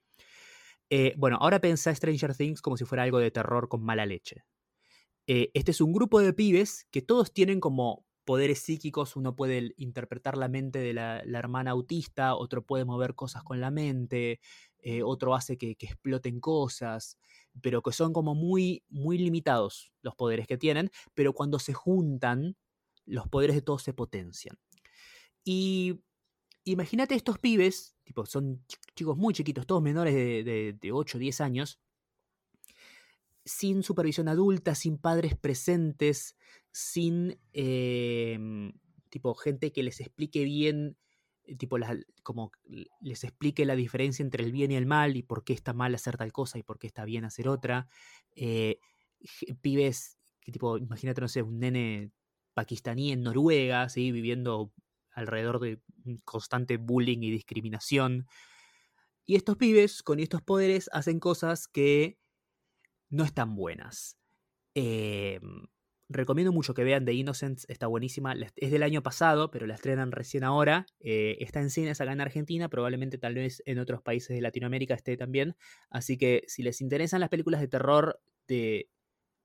Eh, 0.91 1.15
bueno, 1.17 1.39
ahora 1.41 1.61
pensá 1.61 1.95
Stranger 1.95 2.35
Things 2.37 2.63
como 2.63 2.77
si 2.77 2.85
fuera 2.85 3.03
algo 3.05 3.19
de 3.19 3.31
terror 3.31 3.69
con 3.69 3.83
mala 3.83 4.07
leche. 4.07 4.45
Eh, 5.27 5.51
este 5.55 5.71
es 5.71 5.81
un 5.81 5.93
grupo 5.93 6.21
de 6.21 6.33
pibes 6.33 6.87
que 6.91 7.01
todos 7.03 7.33
tienen 7.33 7.61
como 7.61 8.05
poderes 8.25 8.61
psíquicos, 8.61 9.17
uno 9.17 9.37
puede 9.37 9.75
interpretar 9.77 10.37
la 10.37 10.49
mente 10.49 10.79
de 10.79 10.95
la, 10.95 11.21
hermana 11.21 11.73
autista, 11.73 12.35
otro 12.35 12.65
puede 12.65 12.85
mover 12.85 13.15
cosas 13.15 13.43
con 13.43 13.61
la 13.61 13.71
mente, 13.71 14.41
eh, 14.79 15.03
otro 15.03 15.35
hace 15.35 15.59
que, 15.59 15.77
exploten 15.79 16.41
cosas, 16.41 17.19
pero 17.61 17.83
que 17.83 17.93
son 17.93 18.13
como 18.13 18.35
muy, 18.35 18.83
muy 18.89 19.19
limitados 19.19 19.93
los 20.03 20.15
poderes 20.15 20.47
que 20.47 20.59
tienen, 20.59 20.91
pero 21.15 21.33
cuando 21.33 21.59
se 21.59 21.75
juntan, 21.75 22.57
los 23.07 23.29
poderes 23.29 23.57
de 23.57 23.63
todos 23.63 23.83
se 23.83 23.93
potencian. 23.93 24.57
Y 25.45 26.01
imagínate 26.65 27.15
estos 27.15 27.39
pibes, 27.39 27.97
tipo, 28.05 28.27
son 28.27 28.65
chicos 28.95 29.17
muy 29.17 29.35
chiquitos, 29.35 29.67
todos 29.67 29.83
menores 29.83 30.15
de, 30.15 30.77
de, 30.81 30.93
8 30.93 31.19
o 31.19 31.21
10 31.21 31.41
años, 31.41 31.81
sin 33.45 33.83
supervisión 33.83 34.29
adulta, 34.29 34.75
sin 34.75 34.99
padres 34.99 35.37
presentes, 35.37 36.37
sin 36.73 37.39
em, 37.53 38.73
tipo 39.11 39.35
gente 39.35 39.73
que 39.73 39.83
les 39.83 40.01
explique 40.01 40.45
bien 40.45 40.97
tipo, 41.59 41.77
como 42.23 42.53
les 43.01 43.25
explique 43.25 43.65
la 43.67 43.77
diferencia 43.77 44.23
entre 44.23 44.45
el 44.45 44.53
bien 44.53 44.71
y 44.71 44.77
el 44.77 44.87
mal 44.87 45.17
y 45.17 45.23
por 45.23 45.45
qué 45.45 45.53
está 45.53 45.73
mal 45.73 45.95
hacer 45.95 46.17
tal 46.17 46.33
cosa 46.33 46.59
y 46.59 46.63
por 46.63 46.79
qué 46.79 46.87
está 46.87 47.05
bien 47.05 47.25
hacer 47.25 47.49
otra. 47.49 47.87
Eh, 48.35 48.79
pibes, 49.61 50.19
que 50.41 50.53
tipo, 50.53 50.79
imagínate, 50.79 51.21
no 51.21 51.29
sé, 51.29 51.43
un 51.43 51.59
nene 51.59 52.11
pakistaní 52.55 53.13
en 53.13 53.23
Noruega, 53.23 53.89
viviendo 53.95 54.73
alrededor 55.15 55.61
de 55.61 55.81
constante 56.25 56.77
bullying 56.77 57.23
y 57.23 57.31
discriminación. 57.31 58.27
Y 59.27 59.37
estos 59.37 59.57
pibes 59.57 60.03
con 60.03 60.21
estos 60.21 60.43
poderes 60.43 60.91
hacen 60.93 61.19
cosas 61.19 61.67
que 61.67 62.19
no 63.09 63.25
están 63.25 63.57
buenas. 63.57 64.19
Eh, 64.75 65.41
recomiendo 66.09 66.53
mucho 66.53 66.75
que 66.75 66.85
vean 66.85 67.05
The 67.05 67.13
Innocents, 67.13 67.67
está 67.69 67.87
buenísima. 67.87 68.35
Es 68.57 68.71
del 68.71 68.83
año 68.83 69.03
pasado, 69.03 69.51
pero 69.51 69.67
la 69.67 69.75
estrenan 69.75 70.13
recién 70.13 70.45
ahora. 70.45 70.87
Eh, 71.01 71.39
está 71.41 71.61
en 71.61 71.71
cines 71.71 72.01
acá 72.01 72.13
en 72.13 72.21
Argentina, 72.21 72.69
probablemente 72.69 73.19
tal 73.19 73.35
vez 73.35 73.63
en 73.67 73.79
otros 73.79 74.03
países 74.03 74.35
de 74.35 74.41
Latinoamérica 74.41 74.95
esté 74.95 75.17
también. 75.17 75.57
Así 75.91 76.19
que 76.19 76.45
si 76.47 76.63
les 76.63 76.81
interesan 76.81 77.21
las 77.21 77.31
películas 77.31 77.61
de 77.61 77.69
terror 77.69 78.21
de, 78.47 78.89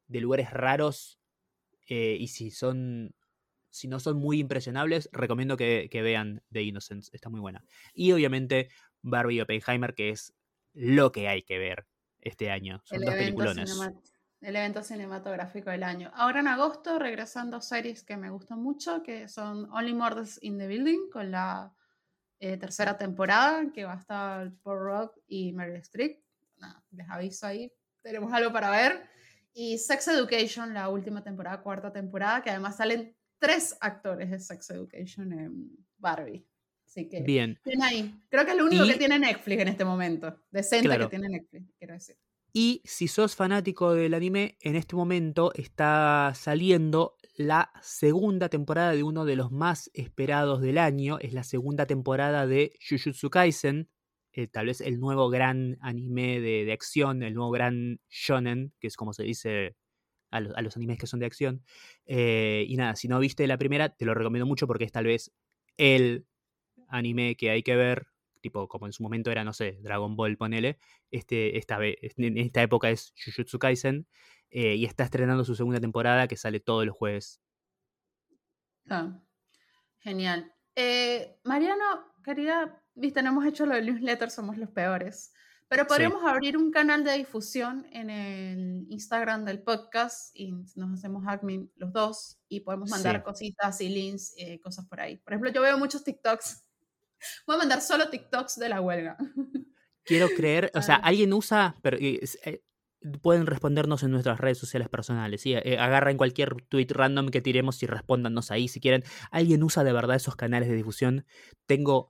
lugares 0.07 0.51
raros 0.51 1.19
eh, 1.87 2.17
y 2.19 2.27
si 2.27 2.51
son. 2.51 3.15
Si 3.69 3.87
no 3.87 3.99
son 3.99 4.17
muy 4.17 4.39
impresionables, 4.39 5.09
recomiendo 5.11 5.57
que, 5.57 5.89
vean 5.91 6.41
The 6.51 6.63
Innocents, 6.63 7.09
está 7.13 7.29
muy 7.29 7.39
buena. 7.39 7.63
Y 7.93 8.11
obviamente 8.11 8.69
Barbie 9.01 9.41
Oppenheimer, 9.41 9.93
que 9.93 10.09
es 10.09 10.33
lo 10.73 11.11
que 11.11 11.27
hay 11.27 11.43
que 11.43 11.59
ver 11.59 11.85
este 12.19 12.51
año. 12.51 12.81
Son 12.85 13.01
dos 13.01 13.13
peliculones 13.13 13.79
el 14.41 14.55
evento 14.55 14.83
cinematográfico 14.83 15.69
del 15.69 15.83
año. 15.83 16.11
Ahora 16.13 16.39
en 16.39 16.47
agosto 16.47 16.97
regresando 16.97 17.61
series 17.61 18.03
que 18.03 18.17
me 18.17 18.29
gustan 18.29 18.61
mucho, 18.61 19.03
que 19.03 19.27
son 19.27 19.69
Only 19.71 19.93
Murders 19.93 20.39
in 20.41 20.57
the 20.57 20.67
Building, 20.67 21.09
con 21.11 21.31
la 21.31 21.73
eh, 22.39 22.57
tercera 22.57 22.97
temporada, 22.97 23.71
que 23.73 23.83
va 23.83 23.93
a 23.93 23.99
estar 23.99 24.51
Paul 24.63 24.79
Rock 24.79 25.17
y 25.27 25.51
Mary 25.51 25.75
Streep. 25.75 26.21
les 26.91 27.09
aviso 27.09 27.47
ahí, 27.47 27.71
tenemos 28.01 28.31
algo 28.31 28.53
para 28.53 28.69
ver. 28.69 29.09
Y 29.53 29.77
Sex 29.77 30.07
Education, 30.07 30.73
la 30.73 30.89
última 30.89 31.21
temporada, 31.21 31.61
cuarta 31.61 31.91
temporada, 31.91 32.41
que 32.41 32.49
además 32.49 32.77
salen 32.77 33.15
tres 33.39 33.77
actores 33.81 34.29
de 34.29 34.39
Sex 34.39 34.69
Education 34.69 35.33
en 35.33 35.77
Barbie. 35.97 36.45
Así 36.85 37.07
que 37.07 37.21
bien. 37.21 37.59
ahí. 37.81 38.13
Creo 38.29 38.45
que 38.45 38.51
es 38.51 38.57
lo 38.57 38.65
único 38.65 38.85
que 38.85 38.95
tiene 38.95 39.19
Netflix 39.19 39.61
en 39.61 39.67
este 39.67 39.85
momento. 39.85 40.41
Decente 40.51 40.97
que 40.97 41.07
tiene 41.07 41.29
Netflix, 41.29 41.71
quiero 41.77 41.93
decir. 41.93 42.17
Y 42.51 42.81
si 42.83 43.07
sos 43.07 43.35
fanático 43.35 43.93
del 43.93 44.15
anime, 44.15 44.57
en 44.61 44.75
este 44.75 44.95
momento 44.95 45.53
está 45.53 46.33
saliendo 46.35 47.15
la 47.35 47.71
segunda 47.81 48.49
temporada 48.49 48.93
de 48.93 49.03
uno 49.03 49.23
de 49.23 49.35
los 49.35 49.51
más 49.51 49.91
esperados 49.93 50.61
del 50.61 50.79
año. 50.79 51.19
Es 51.19 51.33
la 51.33 51.43
segunda 51.43 51.85
temporada 51.85 52.47
de 52.47 52.73
Jujutsu 52.89 53.29
Kaisen, 53.29 53.87
eh, 54.31 54.47
tal 54.47 54.65
vez 54.65 54.81
el 54.81 54.99
nuevo 54.99 55.29
gran 55.29 55.77
anime 55.81 56.39
de, 56.39 56.71
acción, 56.71 57.23
el 57.23 57.33
nuevo 57.33 57.51
gran 57.51 57.99
shonen, 58.09 58.73
que 58.79 58.87
es 58.87 58.95
como 58.95 59.13
se 59.13 59.23
dice 59.23 59.75
a, 60.31 60.41
los 60.41 60.75
animes 60.75 60.97
que 60.97 61.07
son 61.07 61.19
de 61.19 61.25
acción. 61.25 61.63
Eh, 62.05 62.65
y 62.67 62.77
nada, 62.77 62.95
si 62.95 63.07
no 63.07 63.19
viste 63.19 63.47
la 63.47 63.57
primera, 63.57 63.89
te 63.89 64.05
lo 64.05 64.13
recomiendo 64.13 64.45
mucho 64.45 64.67
porque 64.67 64.85
es 64.85 64.91
tal 64.91 65.05
vez 65.05 65.31
el 65.77 66.25
anime 66.87 67.35
que 67.35 67.49
hay 67.51 67.63
que 67.63 67.75
ver 67.75 68.07
tipo 68.41 68.67
como 68.67 68.85
en 68.85 68.93
su 68.93 69.03
momento 69.03 69.31
era, 69.31 69.43
no 69.43 69.53
sé, 69.53 69.77
Dragon 69.81 70.15
Ball, 70.15 70.37
ponele, 70.37 70.77
este, 71.11 71.57
esta, 71.57 71.77
vez, 71.77 71.97
en 72.17 72.37
esta 72.37 72.61
época 72.61 72.89
es 72.89 73.13
Jujutsu 73.23 73.59
Kaisen, 73.59 74.07
eh, 74.49 74.75
y 74.75 74.85
está 74.85 75.03
estrenando 75.03 75.43
su 75.43 75.55
segunda 75.55 75.79
temporada 75.79 76.27
que 76.27 76.37
sale 76.37 76.59
todos 76.59 76.85
los 76.85 76.95
jueves. 76.95 77.41
Ah, 78.89 79.19
genial. 79.99 80.51
Eh, 80.75 81.39
Mariano, 81.43 82.13
querida, 82.23 82.81
viste, 82.95 83.21
no 83.21 83.29
hemos 83.29 83.45
hecho 83.45 83.65
lo 83.65 83.75
del 83.75 83.85
newsletter, 83.85 84.31
somos 84.31 84.57
los 84.57 84.69
peores. 84.69 85.33
Pero 85.69 85.85
podríamos 85.85 86.23
abrir 86.23 86.57
un 86.57 86.71
canal 86.71 87.03
de 87.03 87.13
difusión 87.13 87.85
en 87.91 88.09
el 88.09 88.87
Instagram 88.89 89.45
del 89.45 89.61
podcast 89.61 90.35
y 90.35 90.51
nos 90.51 90.93
hacemos 90.93 91.23
admin 91.27 91.71
los 91.75 91.93
dos 91.93 92.39
y 92.49 92.61
podemos 92.61 92.89
mandar 92.89 93.23
cositas 93.23 93.79
y 93.79 93.89
links, 93.89 94.33
eh, 94.37 94.59
cosas 94.61 94.87
por 94.87 94.99
ahí. 94.99 95.17
Por 95.17 95.33
ejemplo, 95.33 95.51
yo 95.51 95.61
veo 95.61 95.77
muchos 95.77 96.03
TikToks. 96.03 96.65
Voy 97.47 97.55
a 97.55 97.59
mandar 97.59 97.81
solo 97.81 98.09
TikToks 98.09 98.57
de 98.57 98.69
la 98.69 98.81
huelga. 98.81 99.15
Quiero 100.05 100.27
creer, 100.35 100.71
o 100.73 100.81
sea, 100.81 100.95
alguien 100.95 101.31
usa, 101.33 101.75
pero 101.83 101.97
eh, 102.01 102.19
pueden 103.21 103.45
respondernos 103.45 104.01
en 104.01 104.09
nuestras 104.09 104.39
redes 104.39 104.57
sociales 104.57 104.89
personales. 104.89 105.41
¿sí? 105.41 105.53
Eh, 105.53 105.77
agarren 105.77 106.17
cualquier 106.17 106.55
tweet 106.67 106.87
random 106.89 107.29
que 107.29 107.41
tiremos 107.41 107.83
y 107.83 107.85
respóndanos 107.85 108.49
ahí 108.49 108.67
si 108.67 108.79
quieren. 108.79 109.03
¿Alguien 109.29 109.61
usa 109.61 109.83
de 109.83 109.93
verdad 109.93 110.15
esos 110.15 110.35
canales 110.35 110.67
de 110.67 110.75
difusión? 110.75 111.27
Tengo 111.67 112.09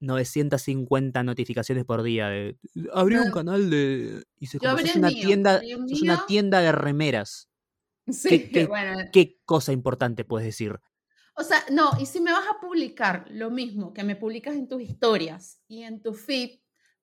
950 0.00 1.22
notificaciones 1.22 1.84
por 1.84 2.02
día 2.02 2.28
de 2.28 2.56
abrí 2.92 3.16
un 3.16 3.30
canal 3.30 3.70
de 3.70 4.24
y 4.38 4.46
se 4.46 4.58
es 4.58 4.96
una 4.96 5.08
tienda 5.08 5.60
es 5.62 6.02
una 6.02 6.26
tienda 6.26 6.60
de 6.60 6.72
remeras 6.72 7.48
sí 8.08 8.48
¿Qué, 8.52 8.66
bueno. 8.66 8.98
qué 9.12 9.38
cosa 9.44 9.72
importante 9.72 10.24
puedes 10.24 10.46
decir 10.46 10.80
o 11.36 11.42
sea 11.42 11.64
no 11.70 11.90
y 12.00 12.06
si 12.06 12.20
me 12.20 12.32
vas 12.32 12.46
a 12.48 12.60
publicar 12.60 13.26
lo 13.30 13.50
mismo 13.50 13.92
que 13.92 14.04
me 14.04 14.16
publicas 14.16 14.54
en 14.54 14.68
tus 14.68 14.82
historias 14.82 15.60
y 15.68 15.82
en 15.82 16.02
tu 16.02 16.14
feed 16.14 16.60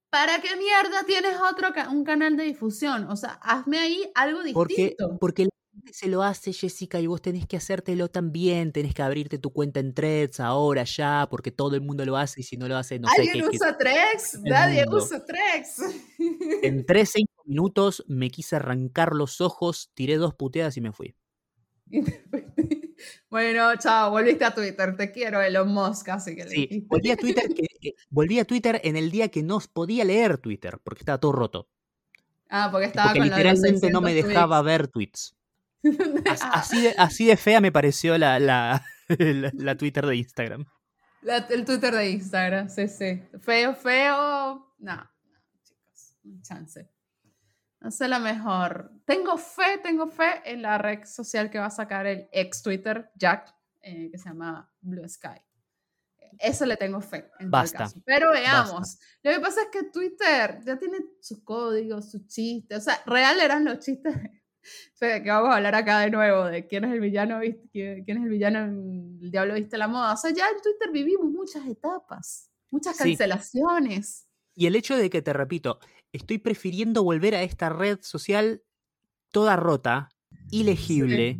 ¿Para 0.09 0.39
qué 0.41 0.55
mierda 0.55 1.03
tienes 1.05 1.35
otro 1.51 1.67
un 1.91 2.03
canal 2.05 2.37
de 2.37 2.45
difusión? 2.45 3.09
O 3.09 3.17
sea, 3.17 3.31
hazme 3.41 3.77
ahí 3.77 4.09
algo 4.15 4.41
distinto. 4.41 4.57
Porque, 4.57 4.95
porque 5.19 5.49
se 5.91 6.07
lo 6.07 6.23
hace 6.23 6.53
Jessica 6.53 6.99
y 6.99 7.07
vos 7.07 7.21
tenés 7.21 7.47
que 7.47 7.57
hacértelo 7.57 8.09
también, 8.09 8.71
tenés 8.71 8.93
que 8.93 9.01
abrirte 9.01 9.37
tu 9.37 9.51
cuenta 9.51 9.79
en 9.79 9.93
Threads 9.93 10.39
ahora 10.39 10.83
ya, 10.83 11.27
porque 11.29 11.51
todo 11.51 11.75
el 11.75 11.81
mundo 11.81 12.05
lo 12.05 12.17
hace 12.17 12.41
y 12.41 12.43
si 12.43 12.57
no 12.57 12.67
lo 12.67 12.77
hace, 12.77 12.99
no 12.99 13.07
sé 13.09 13.23
qué. 13.23 13.31
¿Alguien 13.31 13.49
usa 13.49 13.77
Threads? 13.77 14.39
Nadie 14.43 14.85
usa 14.89 15.25
Threads. 15.25 15.81
En 16.63 16.85
3, 16.85 17.09
5 17.09 17.43
minutos 17.45 18.03
me 18.07 18.29
quise 18.29 18.55
arrancar 18.55 19.13
los 19.13 19.41
ojos, 19.41 19.91
tiré 19.93 20.17
dos 20.17 20.35
puteadas 20.35 20.77
y 20.77 20.81
me 20.81 20.91
fui. 20.91 21.15
bueno, 23.29 23.75
chao, 23.77 24.11
volviste 24.11 24.43
a 24.43 24.53
Twitter, 24.53 24.95
te 24.97 25.11
quiero, 25.11 25.41
Elon 25.41 25.69
Musk, 25.69 26.09
así 26.09 26.35
que 26.35 26.47
Sí, 26.47 26.85
volví 26.87 27.11
a 27.11 27.17
Twitter, 27.17 27.45
volví 28.09 28.39
a 28.39 28.45
Twitter 28.45 28.81
en 28.83 28.97
el 28.97 29.09
día 29.09 29.29
que 29.29 29.43
no 29.43 29.59
podía 29.71 30.03
leer 30.03 30.37
Twitter, 30.37 30.79
porque 30.83 31.01
estaba 31.01 31.19
todo 31.19 31.31
roto. 31.31 31.69
Ah, 32.49 32.69
porque 32.71 32.87
estaba 32.87 33.13
porque 33.13 33.29
literalmente 33.29 33.89
no 33.89 34.01
me 34.01 34.13
dejaba 34.13 34.61
ver 34.61 34.87
tweets. 34.87 35.36
Así 36.51 36.81
de, 36.81 36.95
así 36.97 37.27
de 37.27 37.37
fea 37.37 37.61
me 37.61 37.71
pareció 37.71 38.17
la, 38.17 38.39
la, 38.39 38.83
la, 39.53 39.77
Twitter 39.77 40.05
de 40.05 40.15
Instagram. 40.17 40.65
el 41.49 41.65
Twitter 41.65 41.93
de 41.93 42.09
Instagram, 42.09 42.69
sí, 42.69 42.87
sí. 42.87 43.21
Feo, 43.39 43.75
feo. 43.75 44.73
No, 44.79 44.95
no, 44.95 45.39
chicos, 45.63 46.17
no 46.23 46.41
chance. 46.41 46.89
No 47.79 47.91
sé 47.91 48.07
la 48.07 48.19
mejor. 48.19 48.91
Tengo 49.05 49.37
fe, 49.37 49.77
tengo 49.83 50.07
fe 50.07 50.41
en 50.45 50.61
la 50.61 50.77
red 50.77 51.05
social 51.05 51.49
que 51.49 51.59
va 51.59 51.67
a 51.67 51.71
sacar 51.71 52.07
el 52.07 52.27
ex 52.31 52.63
Twitter, 52.63 53.11
Jack, 53.15 53.53
eh, 53.81 54.09
que 54.11 54.17
se 54.17 54.29
llama 54.29 54.69
Blue 54.81 55.07
Sky. 55.07 55.39
Eso 56.39 56.65
le 56.65 56.77
tengo 56.77 57.01
fe. 57.01 57.29
En 57.39 57.49
Basta. 57.49 57.87
Pero 58.05 58.31
veamos. 58.31 58.99
Lo 59.23 59.31
que 59.31 59.39
pasa 59.39 59.61
es 59.61 59.67
que 59.71 59.83
Twitter 59.89 60.59
ya 60.65 60.77
tiene 60.77 60.97
sus 61.21 61.43
códigos, 61.43 62.11
sus 62.11 62.27
chistes. 62.27 62.79
O 62.79 62.81
sea, 62.81 63.01
real 63.05 63.39
eran 63.39 63.65
los 63.65 63.79
chistes 63.79 64.15
que 64.99 65.23
vamos 65.29 65.51
a 65.51 65.57
hablar 65.57 65.75
acá 65.75 65.99
de 65.99 66.11
nuevo 66.11 66.45
de 66.45 66.67
quién 66.67 66.85
es 66.85 66.91
el 66.91 66.99
villano, 66.99 67.39
quién 67.71 68.03
es 68.05 68.23
el 68.23 68.29
villano 68.29 68.59
en 68.59 69.19
El 69.21 69.31
Diablo 69.31 69.53
Viste 69.55 69.77
la 69.77 69.87
Moda. 69.87 70.13
O 70.13 70.17
sea, 70.17 70.31
ya 70.31 70.47
en 70.49 70.61
Twitter 70.61 70.91
vivimos 70.91 71.31
muchas 71.31 71.65
etapas, 71.67 72.51
muchas 72.69 72.97
cancelaciones. 72.97 74.27
Y 74.55 74.65
el 74.65 74.75
hecho 74.75 74.97
de 74.97 75.09
que, 75.09 75.21
te 75.21 75.33
repito, 75.33 75.79
estoy 76.11 76.39
prefiriendo 76.39 77.03
volver 77.03 77.35
a 77.35 77.43
esta 77.43 77.69
red 77.69 77.99
social 78.01 78.63
toda 79.31 79.55
rota, 79.55 80.09
ilegible, 80.51 81.39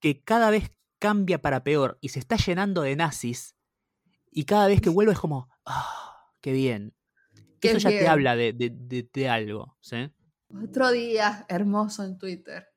que 0.00 0.22
cada 0.22 0.50
vez 0.50 0.70
cambia 0.98 1.42
para 1.42 1.62
peor 1.62 1.98
y 2.00 2.08
se 2.08 2.18
está 2.18 2.36
llenando 2.36 2.82
de 2.82 2.96
nazis, 2.96 3.54
y 4.30 4.44
cada 4.44 4.66
vez 4.66 4.80
que 4.80 4.90
vuelvo 4.90 5.12
es 5.12 5.18
como, 5.18 5.48
ah, 5.64 6.30
qué 6.40 6.52
bien. 6.52 6.94
Eso 7.60 7.78
ya 7.78 7.88
te 7.88 8.06
habla 8.06 8.36
de, 8.36 8.52
de, 8.52 9.08
de 9.12 9.28
algo, 9.28 9.76
¿sí? 9.80 10.10
Otro 10.48 10.90
día 10.90 11.44
hermoso 11.48 12.04
en 12.04 12.18
Twitter, 12.18 12.68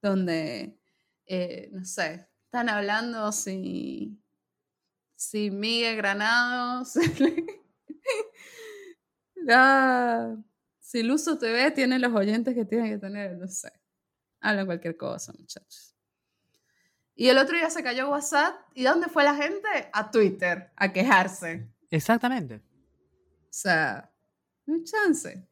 donde, 0.00 0.78
eh, 1.26 1.68
no 1.72 1.84
sé, 1.84 2.28
están 2.44 2.68
hablando 2.68 3.32
si, 3.32 4.18
si 5.14 5.50
Miguel 5.50 5.96
Granados, 5.96 6.92
si 10.80 11.02
Luso 11.02 11.38
TV 11.38 11.70
tiene 11.70 11.98
los 11.98 12.14
oyentes 12.14 12.54
que 12.54 12.64
tiene 12.64 12.90
que 12.90 12.98
tener, 12.98 13.36
no 13.36 13.48
sé. 13.48 13.72
Hablan 14.40 14.66
cualquier 14.66 14.96
cosa, 14.96 15.32
muchachos. 15.32 15.94
Y 17.14 17.28
el 17.28 17.38
otro 17.38 17.56
día 17.56 17.70
se 17.70 17.82
cayó 17.82 18.10
WhatsApp. 18.10 18.54
¿Y 18.74 18.84
dónde 18.84 19.08
fue 19.08 19.24
la 19.24 19.34
gente? 19.34 19.68
A 19.92 20.10
Twitter, 20.10 20.72
a 20.76 20.92
quejarse. 20.92 21.68
Exactamente. 21.90 22.56
O 22.56 23.50
sea, 23.50 24.10
no 24.66 24.74
hay 24.74 24.84
chance. 24.84 25.48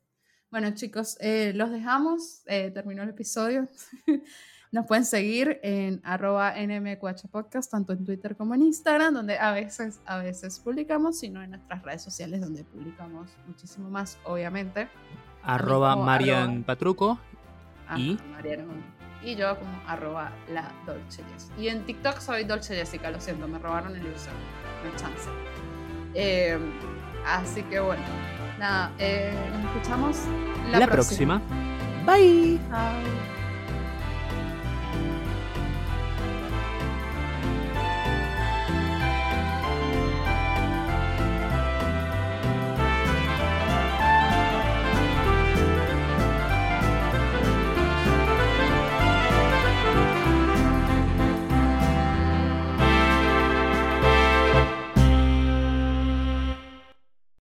Bueno, 0.50 0.72
chicos, 0.72 1.16
eh, 1.20 1.52
los 1.54 1.70
dejamos. 1.70 2.42
Eh, 2.46 2.72
terminó 2.72 3.04
el 3.04 3.10
episodio. 3.10 3.68
Nos 4.72 4.86
pueden 4.86 5.04
seguir 5.04 5.60
en 5.62 6.00
arroba 6.04 6.54
nmqhpodcast, 6.56 7.70
tanto 7.70 7.92
en 7.92 8.04
Twitter 8.04 8.36
como 8.36 8.54
en 8.54 8.62
Instagram, 8.62 9.14
donde 9.14 9.38
a 9.38 9.52
veces, 9.52 10.00
a 10.06 10.18
veces 10.18 10.60
publicamos, 10.60 11.18
sino 11.18 11.42
en 11.42 11.50
nuestras 11.50 11.82
redes 11.82 12.02
sociales, 12.02 12.40
donde 12.40 12.64
publicamos 12.64 13.30
muchísimo 13.46 13.90
más, 13.90 14.18
obviamente. 14.24 14.88
Arroba 15.42 15.96
Marian 15.96 16.62
Patruco. 16.62 17.18
y... 17.96 18.16
y 19.24 19.34
yo 19.34 19.58
como 19.58 19.80
arroba 19.88 20.32
la 20.52 20.72
Dolce 20.86 21.24
Y 21.58 21.66
en 21.66 21.84
TikTok 21.84 22.20
soy 22.20 22.44
Dolce 22.44 22.76
Jessica, 22.76 23.10
lo 23.10 23.20
siento, 23.20 23.48
me 23.48 23.58
robaron 23.58 23.96
el 23.96 24.02
user. 24.02 24.32
No 24.84 24.96
chance. 24.96 25.28
Eh, 26.14 26.58
así 27.24 27.62
que 27.64 27.80
bueno 27.80 28.39
nada, 28.60 28.92
eh, 28.98 29.32
nos 29.52 29.64
escuchamos 29.64 30.16
la, 30.70 30.86
próxima. 30.86 31.40
Bye. 32.06 32.60